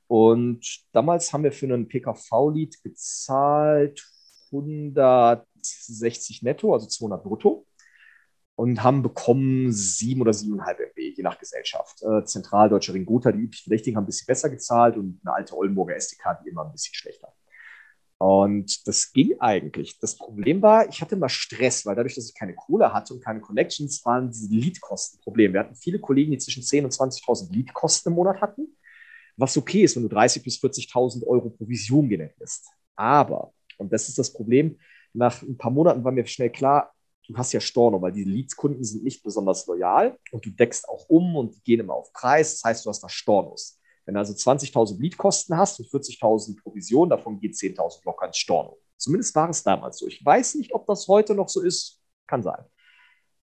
[0.06, 4.08] Und damals haben wir für einen PKV-Lead gezahlt
[4.52, 7.66] 160 netto, also 200 brutto
[8.62, 12.04] und haben bekommen sieben oder siebeneinhalb MB, je nach Gesellschaft.
[12.04, 15.96] Äh, Zentraldeutsche Ringgota, die üblichen Verdächtigen, haben ein bisschen besser gezahlt und eine alte Oldenburger
[15.96, 17.34] SDK, die immer ein bisschen schlechter.
[18.20, 19.98] Und das ging eigentlich.
[19.98, 23.24] Das Problem war, ich hatte immer Stress, weil dadurch, dass ich keine Kohle hatte und
[23.24, 25.54] keine Connections, waren diese Leadkosten ein Problem.
[25.54, 28.78] Wir hatten viele Kollegen, die zwischen 10.000 und 20.000 Leadkosten im Monat hatten,
[29.38, 32.68] was okay ist, wenn du 30.000 bis 40.000 Euro Provision generierst.
[32.96, 34.78] Aber, und das ist das Problem,
[35.14, 36.94] nach ein paar Monaten war mir schnell klar,
[37.32, 41.08] du hast ja Storno, weil die Leads-Kunden sind nicht besonders loyal und du deckst auch
[41.10, 42.54] um und die gehen immer auf Preis.
[42.54, 43.80] Das heißt, du hast da Stornos.
[44.06, 48.78] Wenn du also 20.000 Leadkosten hast und 40.000 Provision, davon geht 10.000 locker ins Storno.
[48.98, 50.08] Zumindest war es damals so.
[50.08, 52.00] Ich weiß nicht, ob das heute noch so ist.
[52.28, 52.64] Kann sein.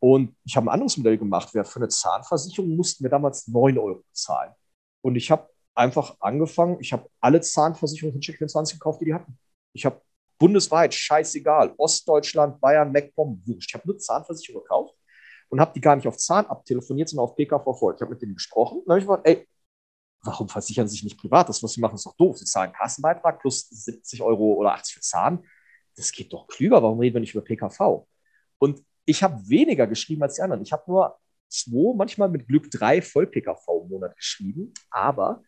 [0.01, 1.51] Und ich habe ein anderes Modell gemacht.
[1.51, 4.53] Für eine Zahnversicherung mussten wir damals 9 Euro bezahlen.
[5.01, 9.39] Und ich habe einfach angefangen, ich habe alle Zahnversicherungen von Check24 gekauft, die die hatten.
[9.72, 10.01] Ich habe
[10.39, 13.70] bundesweit, scheißegal, Ostdeutschland, Bayern, MacPom, wurscht.
[13.70, 14.95] Ich habe nur Zahnversicherung gekauft
[15.49, 17.95] und habe die gar nicht auf Zahn abtelefoniert, sondern auf PKV voll.
[17.95, 19.49] Ich habe mit denen gesprochen und habe ich gesagt, ey,
[20.22, 21.49] warum versichern Sie sich nicht privat?
[21.49, 22.39] Das, was Sie machen, ist doch doof.
[22.39, 25.45] Sie zahlen Kassenbeitrag plus 70 Euro oder 80 für Zahn.
[25.97, 26.82] Das geht doch klüger.
[26.82, 28.07] Warum reden wir nicht über PKV?
[28.59, 30.62] Und ich habe weniger geschrieben als die anderen.
[30.62, 31.18] Ich habe nur
[31.49, 34.72] zwei, manchmal mit Glück drei Voll-PKV im Monat geschrieben.
[34.91, 35.43] Aber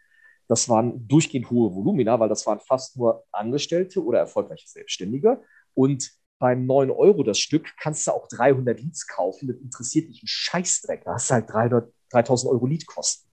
[0.48, 5.42] das waren durchgehend hohe Volumina, weil das waren fast nur Angestellte oder erfolgreiche Selbstständige.
[5.74, 9.48] Und bei 9 Euro das Stück kannst du auch 300 Leads kaufen.
[9.48, 11.04] Das interessiert dich ein Scheißdreck.
[11.04, 13.30] Da hast du halt 300, 3000 Euro Leadkosten.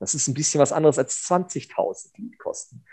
[0.00, 2.84] Das ist ein bisschen was anderes als 20.000 Leadkosten.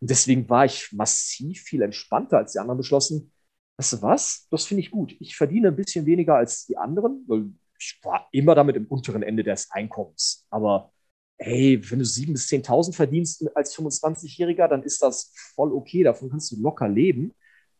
[0.00, 3.32] Und deswegen war ich massiv viel entspannter, als die anderen beschlossen,
[3.78, 5.14] weißt du was, das finde ich gut.
[5.20, 9.22] Ich verdiene ein bisschen weniger als die anderen, weil ich war immer damit im unteren
[9.22, 10.46] Ende des Einkommens.
[10.50, 10.92] Aber
[11.40, 16.30] hey, wenn du 7.000 bis 10.000 verdienst als 25-Jähriger, dann ist das voll okay, davon
[16.30, 17.34] kannst du locker leben.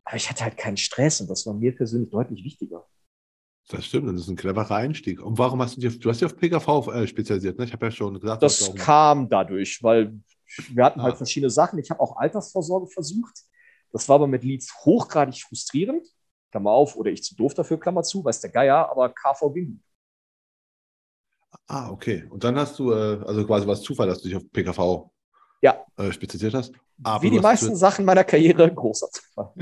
[0.05, 2.87] Aber ich hatte halt keinen Stress und das war mir persönlich deutlich wichtiger.
[3.69, 5.23] Das stimmt, das ist ein cleverer Einstieg.
[5.23, 7.67] Und warum hast du dich auf, du hast dich auf PKV äh, spezialisiert, ne?
[7.67, 10.19] Ich habe ja schon gesagt, das kam dadurch, weil
[10.71, 11.11] wir hatten halt ah.
[11.11, 11.79] halt verschiedene Sachen.
[11.79, 13.45] Ich habe auch Altersvorsorge versucht.
[13.93, 16.05] Das war aber mit Leads hochgradig frustrierend.
[16.51, 19.81] Klammer auf, oder ich zu doof dafür, Klammer zu, weiß der Geier, aber KV ging.
[21.73, 22.25] Ah, okay.
[22.29, 25.09] Und dann hast du, äh, also quasi war es Zufall, dass du dich auf PKV
[25.63, 25.79] ja.
[25.97, 26.73] äh, spezialisiert hast.
[27.05, 29.53] Aber Wie die meisten Sachen meiner Karriere, großer Zufall.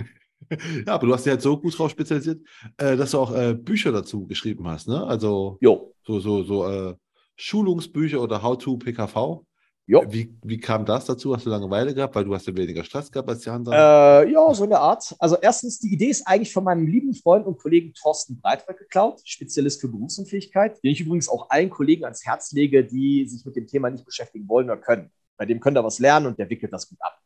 [0.87, 2.41] ja, aber du hast dich halt so gut drauf spezialisiert,
[2.79, 5.07] äh, dass du auch äh, Bücher dazu geschrieben hast, ne?
[5.07, 5.93] Also jo.
[6.03, 6.97] so, so, so
[7.37, 9.45] Schulungsbücher oder How-to PKV.
[9.89, 10.05] Jo.
[10.07, 11.35] Wie, wie kam das dazu?
[11.35, 13.75] Hast du Langeweile gehabt, weil du hast ja weniger Stress gehabt als die anderen?
[13.75, 15.17] Äh, ja, so eine Art.
[15.19, 19.23] Also erstens, die Idee ist eigentlich von meinem lieben Freund und Kollegen Thorsten Breitberg geklaut,
[19.25, 23.57] Spezialist für Berufsunfähigkeit, den ich übrigens auch allen Kollegen ans Herz lege, die sich mit
[23.57, 25.11] dem Thema nicht beschäftigen wollen oder können.
[25.39, 27.19] Bei dem könnt ihr was lernen und der wickelt das gut ab.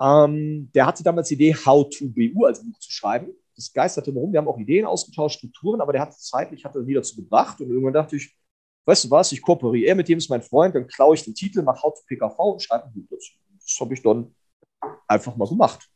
[0.00, 3.28] Ähm, der hatte damals die Idee, How to BU als Buch zu schreiben.
[3.54, 4.32] Das geisterte rum.
[4.32, 7.60] Wir haben auch Ideen ausgetauscht, Strukturen, aber der hat zeitlich hat er nie dazu gebracht.
[7.60, 8.36] Und irgendwann dachte ich,
[8.88, 11.62] weißt du was, ich kooperiere mit dem, ist mein Freund, dann klaue ich den Titel,
[11.62, 13.34] mache How to PKV und schreibe ein Buch dazu.
[13.60, 14.34] Das habe ich dann
[15.06, 15.86] einfach mal gemacht.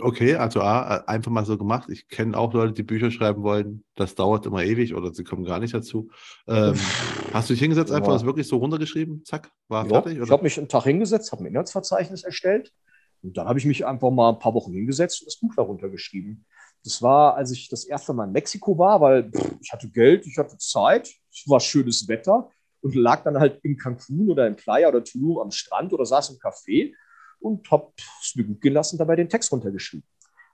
[0.00, 1.88] Okay, also A, einfach mal so gemacht.
[1.90, 3.84] Ich kenne auch Leute, die Bücher schreiben wollen.
[3.94, 6.10] Das dauert immer ewig oder sie kommen gar nicht dazu.
[6.48, 6.74] Ähm,
[7.32, 8.14] hast du dich hingesetzt, einfach ja.
[8.14, 9.24] das wirklich so runtergeschrieben?
[9.24, 10.16] Zack, war ja, fertig?
[10.16, 10.24] Oder?
[10.24, 12.74] Ich habe mich einen Tag hingesetzt, habe ein Inhaltsverzeichnis erstellt
[13.22, 15.88] und dann habe ich mich einfach mal ein paar Wochen hingesetzt und das Buch darunter
[15.88, 16.44] geschrieben.
[16.84, 20.26] Das war, als ich das erste Mal in Mexiko war, weil pff, ich hatte Geld,
[20.26, 22.50] ich hatte Zeit, es war schönes Wetter
[22.80, 26.30] und lag dann halt in Cancun oder in Playa oder Tulum am Strand oder saß
[26.30, 26.94] im Café
[27.40, 30.06] und habe es mir gut gelassen, dabei den Text runtergeschrieben.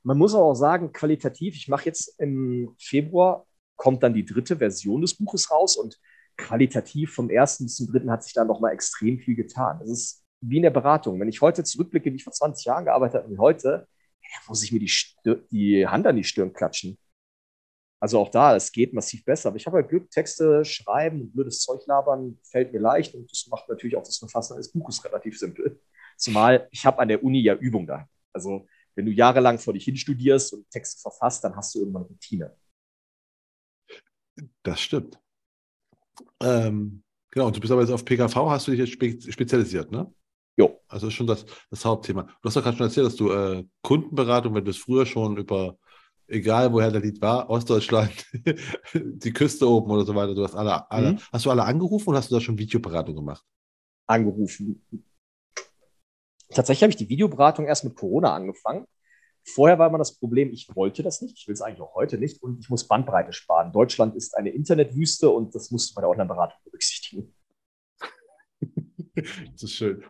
[0.02, 3.46] Man muss aber auch sagen, qualitativ, ich mache jetzt im Februar,
[3.76, 5.98] kommt dann die dritte Version des Buches raus und
[6.36, 9.80] qualitativ vom ersten bis zum dritten hat sich da nochmal extrem viel getan.
[9.82, 11.18] Es ist wie in der Beratung.
[11.18, 13.88] Wenn ich heute zurückblicke, wie ich vor 20 Jahren gearbeitet habe und heute,
[14.48, 14.92] muss ich mir die,
[15.50, 16.98] die Hand an die Stirn klatschen.
[18.00, 19.48] Also auch da, es geht massiv besser.
[19.48, 23.30] Aber ich habe halt Glück, Texte schreiben und blödes Zeug labern fällt mir leicht und
[23.30, 25.80] das macht natürlich auch das Verfassen eines Buches relativ simpel.
[26.16, 28.08] Zumal ich habe an der Uni ja Übung da.
[28.32, 32.02] Also wenn du jahrelang vor dich hin studierst und Texte verfasst, dann hast du irgendwann
[32.02, 32.54] Routine.
[34.62, 35.18] Das stimmt.
[36.42, 39.90] Ähm, genau, und du bist aber jetzt auf PKV, hast du dich jetzt spe spezialisiert,
[39.90, 40.12] ne?
[40.56, 40.80] Jo.
[40.88, 42.22] Also ist schon das, das Hauptthema.
[42.22, 45.36] Du hast doch gerade schon erzählt, dass du äh, Kundenberatung, wenn du es früher schon
[45.36, 45.76] über,
[46.26, 48.26] egal woher der Lied war, Ostdeutschland,
[48.94, 51.18] die Küste oben oder so weiter, du hast alle, alle mhm.
[51.30, 53.44] hast du alle angerufen oder hast du da schon Videoberatung gemacht?
[54.06, 54.82] Angerufen.
[56.48, 58.86] Tatsächlich habe ich die Videoberatung erst mit Corona angefangen.
[59.44, 62.18] Vorher war immer das Problem, ich wollte das nicht, ich will es eigentlich auch heute
[62.18, 63.72] nicht und ich muss Bandbreite sparen.
[63.72, 67.32] Deutschland ist eine Internetwüste und das musst du bei der Online-Beratung berücksichtigen.
[69.52, 70.04] Das ist schön.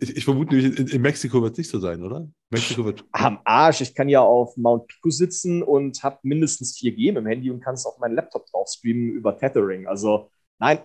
[0.00, 2.28] Ich, ich vermute, in, in, Mexiko wird es nicht so sein, oder?
[2.50, 3.04] Mexiko wird.
[3.12, 3.80] Am Arsch.
[3.80, 7.60] Ich kann ja auf Mount Pico sitzen und habe mindestens 4G mit dem Handy und
[7.60, 9.86] kann es auf meinen Laptop drauf streamen über Tethering.
[9.86, 10.80] Also, nein,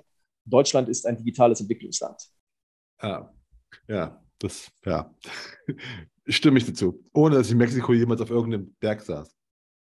[0.45, 2.21] Deutschland ist ein digitales Entwicklungsland.
[3.01, 3.33] Ja,
[3.87, 5.13] ja, das, ja.
[6.27, 7.03] Stimme ich dazu.
[7.13, 9.33] Ohne dass ich in Mexiko jemals auf irgendeinem Berg saß.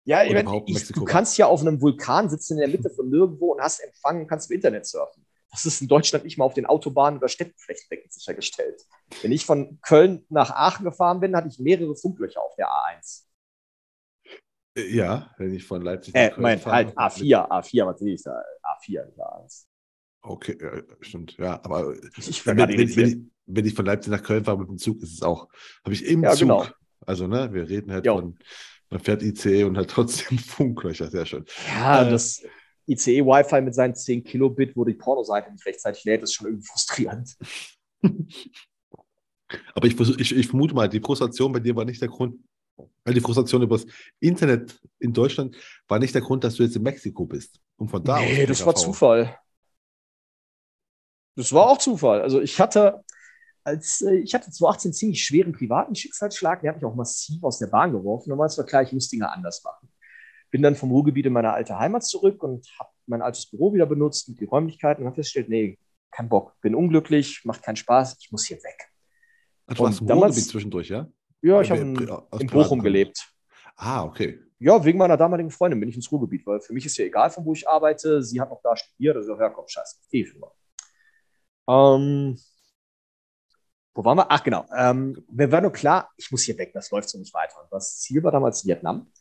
[0.05, 3.61] Ja, ich, du kannst ja auf einem Vulkan sitzen in der Mitte von nirgendwo und
[3.61, 5.25] hast Empfang und kannst im Internet surfen.
[5.53, 8.81] Das ist in Deutschland nicht mal auf den Autobahnen oder Städten flächendeckend sichergestellt.
[9.21, 13.25] Wenn ich von Köln nach Aachen gefahren bin, hatte ich mehrere Funklöcher auf der A1.
[14.75, 16.75] Äh, ja, wenn ich von Leipzig nach äh, Köln mein, fahre.
[16.75, 18.41] Halt A4, A4, was sehe ich da?
[18.63, 19.65] A4, nicht A1.
[20.23, 20.57] Okay,
[21.01, 24.69] stimmt, ja, aber ich wenn, wenn, wenn, wenn, ich von Leipzig nach Köln fahre mit
[24.69, 25.49] dem Zug, ist es auch,
[25.83, 26.65] habe ich im ja, Zug, genau.
[27.05, 28.15] also ne, wir reden halt jo.
[28.15, 28.39] von,
[28.89, 31.45] man fährt ICE und hat trotzdem Funklöcher, sehr schön.
[31.67, 32.41] Ja, äh, das,
[32.87, 37.35] ICE-Wi-Fi mit seinen 10 Kilobit, wo die Pornoseite nicht rechtzeitig lädt, ist schon irgendwie frustrierend.
[39.75, 42.39] Aber ich, ich, ich, vermute mal, die Frustration bei dir war nicht der Grund,
[43.03, 43.85] weil die Frustration über das
[44.19, 45.55] Internet in Deutschland
[45.87, 47.59] war nicht der Grund, dass du jetzt in Mexiko bist.
[47.77, 48.49] Und von da nee, aus.
[48.49, 49.37] das war Zufall.
[51.35, 52.21] Das war auch Zufall.
[52.21, 53.03] Also ich hatte,
[53.63, 57.59] als äh, ich hatte 2018 ziemlich schweren privaten Schicksalsschlag, der hat mich auch massiv aus
[57.59, 58.31] der Bahn geworfen.
[58.31, 59.89] Und es war klar, ich muss Dinge anders machen.
[60.53, 63.87] Bin dann vom Ruhrgebiet in meine alte Heimat zurück und habe mein altes Büro wieder
[63.87, 65.79] benutzt und die Räumlichkeiten und habe festgestellt, nee,
[66.11, 68.91] kein Bock, bin unglücklich, macht keinen Spaß, ich muss hier weg.
[69.65, 71.09] Ach, du hast im Ruhrgebiet zwischendurch, ja?
[71.41, 71.95] Ja, ich habe in,
[72.39, 73.33] in Bochum gelebt.
[73.77, 74.39] Ah, okay.
[74.59, 77.31] Ja, wegen meiner damaligen Freundin bin ich ins Ruhrgebiet, weil für mich ist ja egal,
[77.31, 78.21] von wo ich arbeite.
[78.21, 80.37] Sie hat noch da studiert, also ja, komm, scheiße, eh für
[81.67, 82.37] ähm,
[83.95, 84.31] wo waren wir?
[84.31, 84.65] Ach, genau.
[84.77, 87.59] Ähm, mir war nur klar, ich muss hier weg, das läuft so nicht weiter.
[87.61, 89.11] Und das Ziel war damals Vietnam.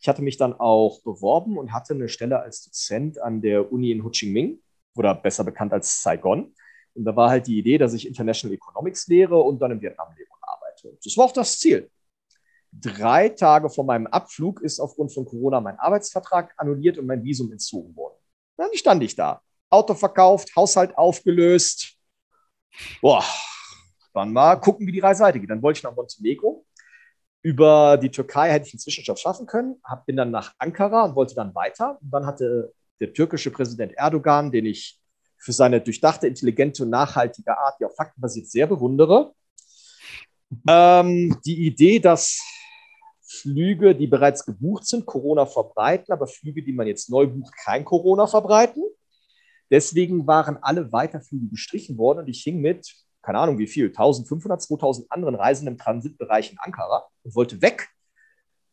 [0.00, 3.90] Ich hatte mich dann auch beworben und hatte eine Stelle als Dozent an der Uni
[3.90, 4.62] in Ho Chi Minh
[4.94, 6.54] oder besser bekannt als Saigon.
[6.94, 10.08] Und da war halt die Idee, dass ich International Economics lehre und dann im Vietnam
[10.16, 10.98] lebe und arbeite.
[11.04, 11.90] Das war auch das Ziel.
[12.72, 17.52] Drei Tage vor meinem Abflug ist aufgrund von Corona mein Arbeitsvertrag annulliert und mein Visum
[17.52, 18.16] entzogen worden.
[18.56, 19.42] Dann stand ich da.
[19.68, 21.96] Auto verkauft, Haushalt aufgelöst.
[23.02, 23.24] Boah,
[24.14, 25.50] dann mal gucken, wie die Reise weitergeht.
[25.50, 26.64] Dann wollte ich nach Montenegro
[27.42, 31.14] über die Türkei hätte ich einen Zwischenstopp schaffen können, hab, bin dann nach Ankara und
[31.14, 31.98] wollte dann weiter.
[32.02, 35.00] Und dann hatte der türkische Präsident Erdogan, den ich
[35.38, 39.32] für seine durchdachte, intelligente und nachhaltige Art, die auf Fakten basiert, sehr bewundere,
[40.68, 42.40] ähm, die Idee, dass
[43.22, 47.84] Flüge, die bereits gebucht sind, Corona verbreiten, aber Flüge, die man jetzt neu bucht, kein
[47.84, 48.82] Corona verbreiten.
[49.70, 54.62] Deswegen waren alle Weiterflüge gestrichen worden und ich hing mit keine Ahnung wie viel, 1500,
[54.62, 57.88] 2000 anderen Reisenden im Transitbereich in Ankara und wollte weg.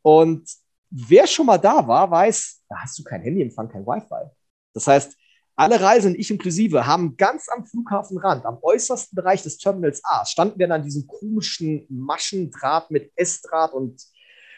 [0.01, 0.49] Und
[0.89, 4.31] wer schon mal da war, weiß, da hast du kein Handyempfang, kein Wi-Fi.
[4.73, 5.17] Das heißt,
[5.55, 10.59] alle Reisenden, ich inklusive, haben ganz am Flughafenrand, am äußersten Bereich des Terminals A, standen
[10.59, 13.99] wir dann an diesem komischen Maschendraht mit S-Draht und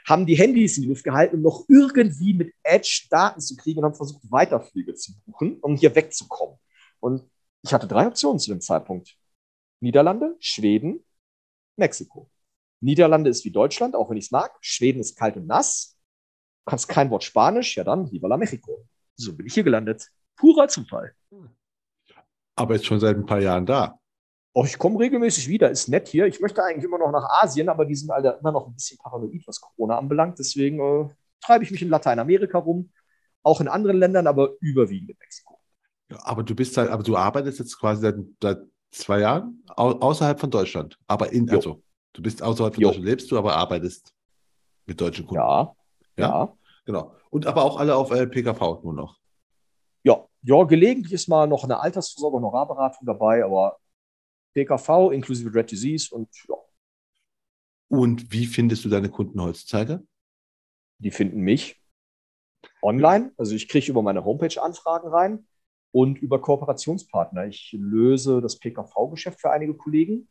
[0.05, 3.79] haben die Handys in die Luft gehalten, um noch irgendwie mit Edge Daten zu kriegen
[3.79, 6.57] und haben versucht, Weiterflüge zu buchen, um hier wegzukommen.
[6.99, 7.23] Und
[7.61, 9.15] ich hatte drei Optionen zu dem Zeitpunkt.
[9.82, 11.03] Niederlande, Schweden,
[11.77, 12.30] Mexiko.
[12.82, 14.57] Niederlande ist wie Deutschland, auch wenn ich es mag.
[14.61, 15.97] Schweden ist kalt und nass.
[16.65, 18.86] Du kannst kein Wort Spanisch, ja dann, viva la Mexico.
[19.15, 20.07] So bin ich hier gelandet.
[20.36, 21.13] Purer Zufall.
[22.55, 23.99] Aber jetzt schon seit ein paar Jahren da.
[24.53, 26.25] Oh, ich komme regelmäßig wieder, ist nett hier.
[26.25, 28.97] Ich möchte eigentlich immer noch nach Asien, aber die sind alle immer noch ein bisschen
[28.97, 30.39] paranoid, was Corona anbelangt.
[30.39, 31.09] Deswegen äh,
[31.41, 32.91] treibe ich mich in Lateinamerika rum,
[33.43, 35.59] auch in anderen Ländern, aber überwiegend in Mexiko.
[36.11, 38.59] Ja, aber du bist halt, aber du arbeitest jetzt quasi seit, seit
[38.91, 40.97] zwei Jahren au außerhalb von Deutschland.
[41.07, 41.81] Aber in, also,
[42.13, 42.89] du bist außerhalb von jo.
[42.89, 44.13] Deutschland, lebst du, aber arbeitest
[44.85, 45.41] mit deutschen Kunden.
[45.43, 45.75] Ja.
[46.17, 46.27] Ja.
[46.27, 46.57] ja.
[46.85, 47.15] Genau.
[47.29, 49.19] Und aber auch alle auf äh, PKV nur noch.
[50.03, 53.77] Ja, ja, gelegentlich ist mal noch eine Altersvorsorge, Honorarberatung dabei, aber
[54.55, 56.55] PKV inklusive Red Disease und ja.
[57.89, 60.03] Und wie findest du deine Kunden heutzutage?
[60.99, 61.81] Die finden mich
[62.81, 63.33] online.
[63.37, 65.47] Also ich kriege über meine Homepage Anfragen rein
[65.91, 67.47] und über Kooperationspartner.
[67.47, 70.27] Ich löse das PKV-Geschäft für einige Kollegen,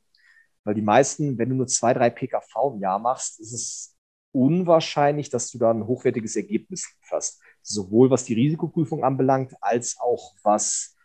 [0.65, 3.97] weil die meisten, wenn du nur zwei, drei PKV im Jahr machst, ist es
[4.33, 7.41] unwahrscheinlich, dass du da ein hochwertiges Ergebnis hast.
[7.63, 10.97] Sowohl was die Risikoprüfung anbelangt, als auch was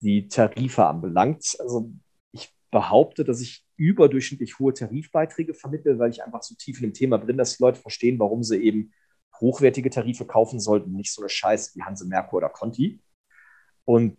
[0.00, 1.56] die Tarife anbelangt.
[1.58, 1.92] Also
[2.32, 6.94] ich behaupte, dass ich überdurchschnittlich hohe Tarifbeiträge vermittle, weil ich einfach so tief in dem
[6.94, 8.92] Thema drin, dass die Leute verstehen, warum sie eben
[9.40, 13.00] hochwertige Tarife kaufen sollten, nicht so eine Scheiße wie Hanse Merkur oder Conti.
[13.90, 14.16] Und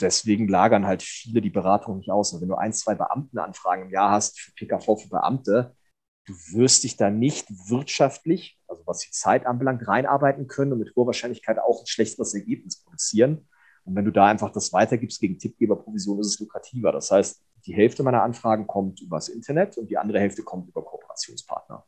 [0.00, 2.32] deswegen lagern halt viele die Beratung nicht aus.
[2.32, 5.76] Und wenn du ein, zwei Beamtenanfragen im Jahr hast für PKV für Beamte,
[6.26, 10.96] du wirst dich da nicht wirtschaftlich, also was die Zeit anbelangt, reinarbeiten können und mit
[10.96, 13.46] hoher Wahrscheinlichkeit auch ein schlechteres Ergebnis produzieren.
[13.84, 16.90] Und wenn du da einfach das weitergibst gegen Tippgeberprovision, ist es lukrativer.
[16.90, 20.82] Das heißt, die Hälfte meiner Anfragen kommt übers Internet und die andere Hälfte kommt über
[20.82, 21.84] Kooperationspartner.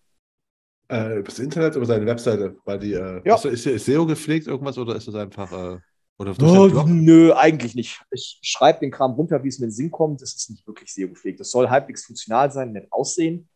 [0.91, 3.37] Äh, übers Internet, über seine Webseite, weil die, äh, ja.
[3.37, 5.79] ist, ist SEO gepflegt irgendwas oder ist das einfach, äh,
[6.23, 8.03] oder oh, Nö, eigentlich nicht.
[8.11, 10.23] Ich schreibe den Kram runter, wie es mir in den Sinn kommt.
[10.23, 11.41] Das ist nicht wirklich SEO gepflegt.
[11.41, 13.49] Das soll halbwegs funktional sein, nett aussehen.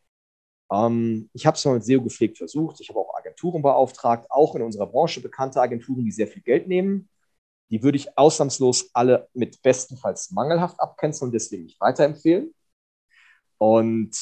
[0.71, 2.81] Ähm, ich habe es mal mit SEO gepflegt versucht.
[2.81, 6.69] Ich habe auch Agenturen beauftragt, auch in unserer Branche bekannte Agenturen, die sehr viel Geld
[6.69, 7.09] nehmen.
[7.71, 12.55] Die würde ich ausnahmslos alle mit bestenfalls mangelhaft abcanceln und deswegen nicht weiterempfehlen.
[13.59, 14.17] Und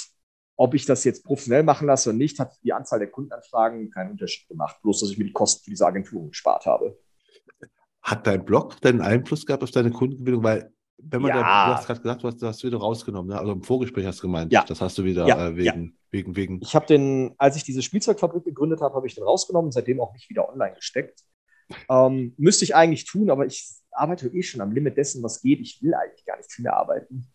[0.56, 4.12] ob ich das jetzt professionell machen lasse oder nicht, hat die Anzahl der Kundenanfragen keinen
[4.12, 4.80] Unterschied gemacht.
[4.82, 6.96] Bloß, dass ich mir die Kosten für diese Agenturen gespart habe.
[8.04, 10.44] Hat dein Blog deinen Einfluss gehabt auf deine Kundengewinnung?
[10.44, 11.40] Weil, wenn man ja.
[11.40, 13.38] da, du hast gerade gesagt, du hast, du hast wieder rausgenommen, ne?
[13.38, 14.62] also im Vorgespräch hast du gemeint, ja.
[14.62, 15.48] das hast du wieder ja.
[15.48, 16.60] äh, wegen, wegen, wegen.
[16.62, 20.12] Ich habe den, als ich diese Spielzeugfabrik gegründet habe, habe ich den rausgenommen, seitdem auch
[20.12, 21.24] nicht wieder online gesteckt.
[21.88, 25.60] Ähm, müsste ich eigentlich tun, aber ich arbeite eh schon am Limit dessen, was geht.
[25.60, 27.26] Ich will eigentlich gar nicht viel mehr arbeiten.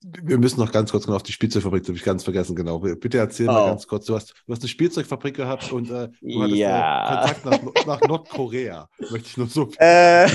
[0.00, 2.78] Wir müssen noch ganz kurz auf die Spielzeugfabrik, das habe ich ganz vergessen, genau.
[2.78, 3.52] Bitte erzähl oh.
[3.52, 4.06] mal ganz kurz.
[4.06, 7.04] Du hast, du hast eine Spielzeugfabrik gehabt und äh, du hattest ja.
[7.04, 8.88] äh, Kontakt nach, nach, Nordkorea.
[8.98, 10.28] Möchte ich nur so äh,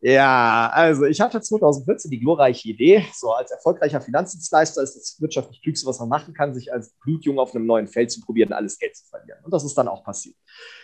[0.00, 5.60] Ja, also ich hatte 2014 die glorreiche Idee, so als erfolgreicher Finanzdienstleister ist das wirtschaftlich
[5.60, 8.78] klügste, was man machen kann, sich als Blutjunge auf einem neuen Feld zu probieren, alles
[8.78, 9.40] Geld zu verlieren.
[9.42, 10.36] Und das ist dann auch passiert.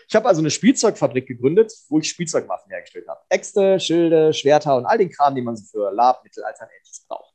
[0.08, 3.20] Ich habe also eine Spielzeugfabrik gegründet, wo ich Spielzeugwaffen hergestellt habe.
[3.28, 7.06] Äxte, Schilde, Schwerter und all den Kram, den man so für Lab, Mittelalter und ähnliches
[7.06, 7.33] braucht.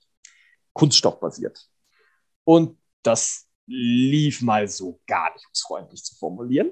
[0.74, 1.70] Kunststoffbasiert.
[2.44, 6.72] Und das lief mal so gar nicht, um es freundlich zu formulieren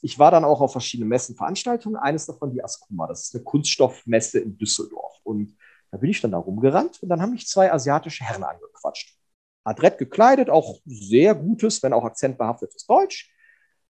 [0.00, 1.96] ich war dann auch auf verschiedenen Messen, Veranstaltungen.
[1.96, 3.06] Eines davon die Ascoma.
[3.06, 5.18] Das ist eine Kunststoffmesse in Düsseldorf.
[5.24, 5.56] Und
[5.90, 9.16] da bin ich dann da rumgerannt und dann haben mich zwei asiatische Herren angequatscht.
[9.64, 13.34] Adrett gekleidet, auch sehr gutes, wenn auch akzentbehaftetes Deutsch.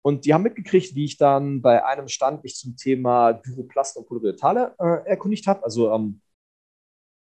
[0.02, 4.06] Und die haben mitgekriegt, wie ich dann bei einem Stand mich zum Thema Duroplast und
[4.06, 5.64] Polyuretale äh, erkundigt habe.
[5.64, 6.22] Also ähm,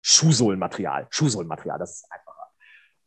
[0.03, 1.07] Schuhsohlenmaterial.
[1.11, 2.49] Schuhsohlenmaterial, das ist einfacher.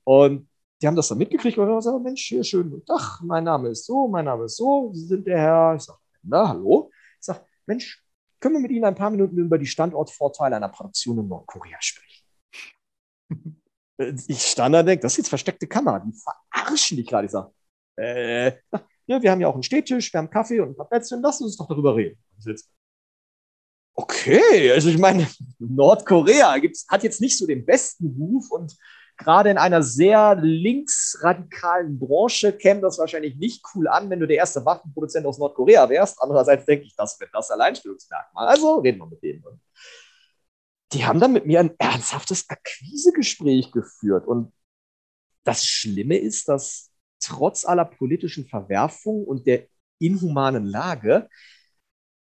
[0.04, 0.50] Und
[0.82, 3.70] die haben das dann mitgekriegt und haben gesagt, Mensch, hier schönen guten Tag, mein Name
[3.70, 5.76] ist so, mein Name ist so, Sie sind der Herr.
[5.76, 6.92] Ich sage, na, hallo.
[7.20, 8.04] Ich sage, Mensch,
[8.40, 12.26] können wir mit Ihnen ein paar Minuten über die Standortvorteile einer Produktion in Nordkorea sprechen?
[14.28, 17.26] ich stand da und denke, das ist jetzt versteckte Kamera, die verarschen dich gerade.
[17.26, 17.54] Ich sage,
[17.96, 18.52] äh,
[19.06, 21.40] ja, wir haben ja auch einen Stehtisch, wir haben Kaffee und ein paar Plätzchen, lass
[21.40, 22.22] uns doch darüber reden.
[23.96, 25.28] Okay, also ich meine,
[25.60, 26.56] Nordkorea
[26.88, 28.76] hat jetzt nicht so den besten Ruf und
[29.18, 34.38] gerade in einer sehr linksradikalen Branche käme das wahrscheinlich nicht cool an, wenn du der
[34.38, 36.20] erste Waffenproduzent aus Nordkorea wärst.
[36.22, 38.48] Andererseits denke ich, das wird das Alleinstellungsmerkmal.
[38.48, 39.44] Also reden wir mit denen.
[40.94, 44.28] Die haben dann mit mir ein ernsthaftes Akquisegespräch geführt.
[44.28, 44.52] Und
[45.44, 49.68] das Schlimme ist, dass trotz aller politischen Verwerfungen und der
[50.00, 51.30] inhumanen Lage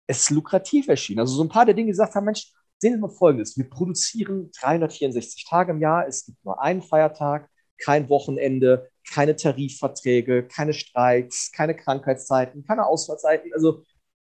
[0.06, 1.18] es lukrativ erschien.
[1.18, 3.56] Also so ein paar der Dinge gesagt haben, Mensch, Sehen Sie mal Folgendes.
[3.56, 6.06] Wir produzieren 364 Tage im Jahr.
[6.06, 7.48] Es gibt nur einen Feiertag,
[7.78, 13.52] kein Wochenende, keine Tarifverträge, keine Streiks, keine Krankheitszeiten, keine Ausfallzeiten.
[13.54, 13.82] Also,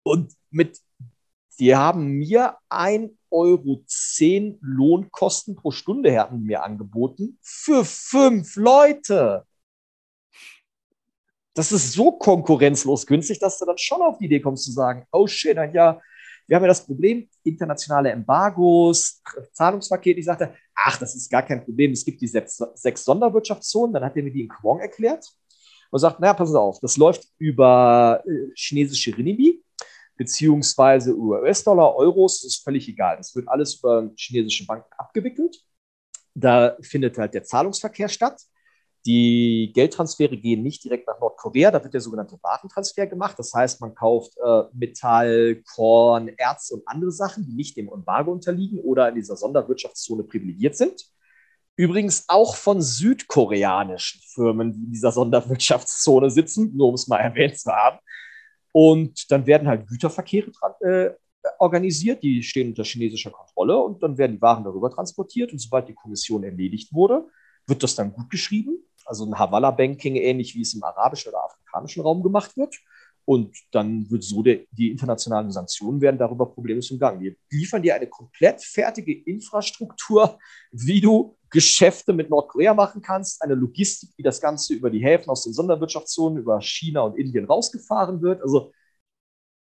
[0.02, 0.78] und mit,
[1.58, 3.84] die haben mir 1,10 Euro
[4.60, 9.46] Lohnkosten pro Stunde hatten mir angeboten für fünf Leute.
[11.54, 15.06] Das ist so konkurrenzlos günstig, dass du dann schon auf die Idee kommst zu sagen,
[15.12, 16.00] oh shit, ja,
[16.46, 20.18] wir haben ja das Problem, internationale Embargos, Zahlungspakete.
[20.18, 21.92] Ich sagte, ach, das ist gar kein Problem.
[21.92, 23.94] Es gibt die sechs, sechs Sonderwirtschaftszonen.
[23.94, 25.26] Dann hat er mir die in Kwong erklärt
[25.90, 29.64] und sagt, naja, pass auf, das läuft über äh, chinesische Renminbi
[30.16, 33.16] beziehungsweise über US-Dollar, Euros, das ist völlig egal.
[33.16, 35.64] Das wird alles über chinesische Banken abgewickelt.
[36.34, 38.40] Da findet halt der Zahlungsverkehr statt.
[39.06, 43.38] Die Geldtransfere gehen nicht direkt nach Nordkorea, da wird der sogenannte Warentransfer gemacht.
[43.38, 48.32] Das heißt, man kauft äh, Metall, Korn, Erz und andere Sachen, die nicht dem Embargo
[48.32, 51.04] unterliegen oder in dieser Sonderwirtschaftszone privilegiert sind.
[51.76, 57.58] Übrigens auch von südkoreanischen Firmen, die in dieser Sonderwirtschaftszone sitzen, nur um es mal erwähnt
[57.58, 57.98] zu haben.
[58.72, 60.50] Und dann werden halt Güterverkehre
[60.80, 61.10] äh,
[61.58, 65.88] organisiert, die stehen unter chinesischer Kontrolle und dann werden die Waren darüber transportiert und sobald
[65.88, 67.26] die Kommission erledigt wurde,
[67.66, 68.78] wird das dann gut geschrieben.
[69.04, 72.76] Also ein Havala-Banking, ähnlich wie es im arabischen oder afrikanischen Raum gemacht wird.
[73.26, 77.20] Und dann wird so der, die internationalen Sanktionen werden darüber problemlos umgangen.
[77.20, 80.38] Wir liefern dir eine komplett fertige Infrastruktur,
[80.72, 85.30] wie du Geschäfte mit Nordkorea machen kannst, eine Logistik, wie das Ganze über die Häfen
[85.30, 88.42] aus den Sonderwirtschaftszonen, über China und Indien rausgefahren wird.
[88.42, 88.72] Also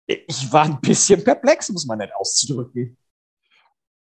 [0.07, 2.97] ich war ein bisschen perplex, muss man nicht auszudrücken.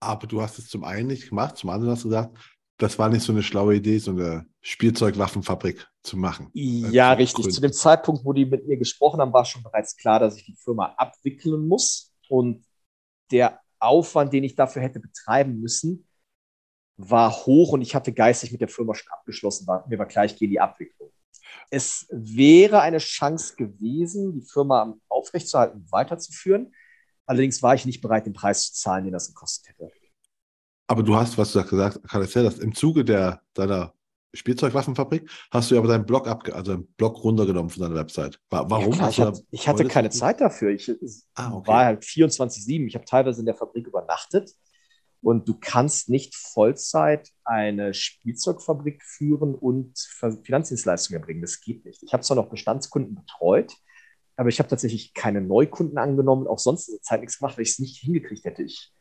[0.01, 2.37] Aber du hast es zum einen nicht gemacht, zum anderen hast du gesagt,
[2.79, 6.51] das war nicht so eine schlaue Idee, so eine Spielzeugwaffenfabrik zu machen.
[6.53, 7.45] Ja, äh, richtig.
[7.45, 7.53] Gründen.
[7.53, 10.45] Zu dem Zeitpunkt, wo die mit mir gesprochen haben, war schon bereits klar, dass ich
[10.45, 12.13] die Firma abwickeln muss.
[12.29, 12.65] Und
[13.31, 16.07] der Aufwand, den ich dafür hätte betreiben müssen,
[16.97, 19.67] war hoch und ich hatte geistig mit der Firma schon abgeschlossen.
[19.67, 21.11] War, mir war gleich, gehe die Abwicklung.
[21.71, 26.73] Es wäre eine Chance gewesen, die Firma aufrechtzuerhalten, weiterzuführen.
[27.27, 29.91] Allerdings war ich nicht bereit, den Preis zu zahlen, den das gekostet hätte.
[30.87, 33.95] Aber du hast, was du gesagt hast, dass im Zuge der, deiner
[34.35, 38.41] Spielzeugwaffenfabrik hast du aber deinen Blog abge also einen Blog runtergenommen von deiner Website.
[38.51, 38.93] Warum?
[38.93, 40.71] Ja, klar, ich, hab, ich, hatte keine Zeit dafür.
[40.71, 40.91] Ich
[41.35, 41.69] ah, okay.
[41.69, 42.87] war halt 24-7.
[42.87, 44.51] Ich habe teilweise in der Fabrik übernachtet.
[45.23, 49.99] Und du kannst nicht Vollzeit eine Spielzeugfabrik führen und
[50.43, 51.41] Finanzdienstleistungen erbringen.
[51.41, 52.03] Das geht nicht.
[52.03, 53.73] Ich habe zwar noch Bestandskunden betreut,
[54.37, 57.63] aber ich habe tatsächlich keine Neukunden angenommen, auch sonst in der Zeit nichts gemacht, weil
[57.63, 58.65] ich es nicht hingekriegt hätte.
[58.65, 58.93] Ich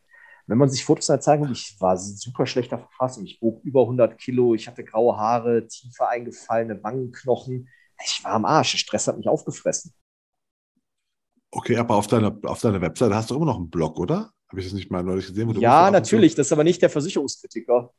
[0.47, 3.25] wenn man sich Fotos zeigen ich war super schlechter Verfassung.
[3.25, 7.69] Ich wog über 100 Kilo, ich hatte graue Haare, tiefer eingefallene Wangenknochen.
[8.03, 9.93] Ich war am Arsch, der Stress hat mich aufgefressen.
[11.51, 14.31] Okay, aber auf deiner, auf deiner Webseite hast du immer noch einen Blog, oder?
[14.49, 15.49] Habe ich das nicht mal neulich gesehen?
[15.59, 17.93] ja, natürlich, das ist aber nicht der Versicherungskritiker.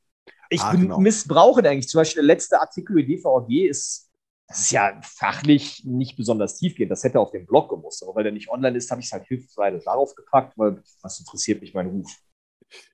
[0.50, 0.98] Ich ah, genau.
[0.98, 1.88] missbrauche den eigentlich.
[1.88, 4.10] Zum Beispiel der letzte Artikel über DVG ist,
[4.46, 6.90] das ist ja fachlich nicht besonders tiefgehend.
[6.90, 8.02] Das hätte auf dem Blog gemusst.
[8.02, 11.18] Aber weil der nicht online ist, habe ich es halt hilfsweise darauf gepackt, weil was
[11.18, 12.10] interessiert mich mein Ruf.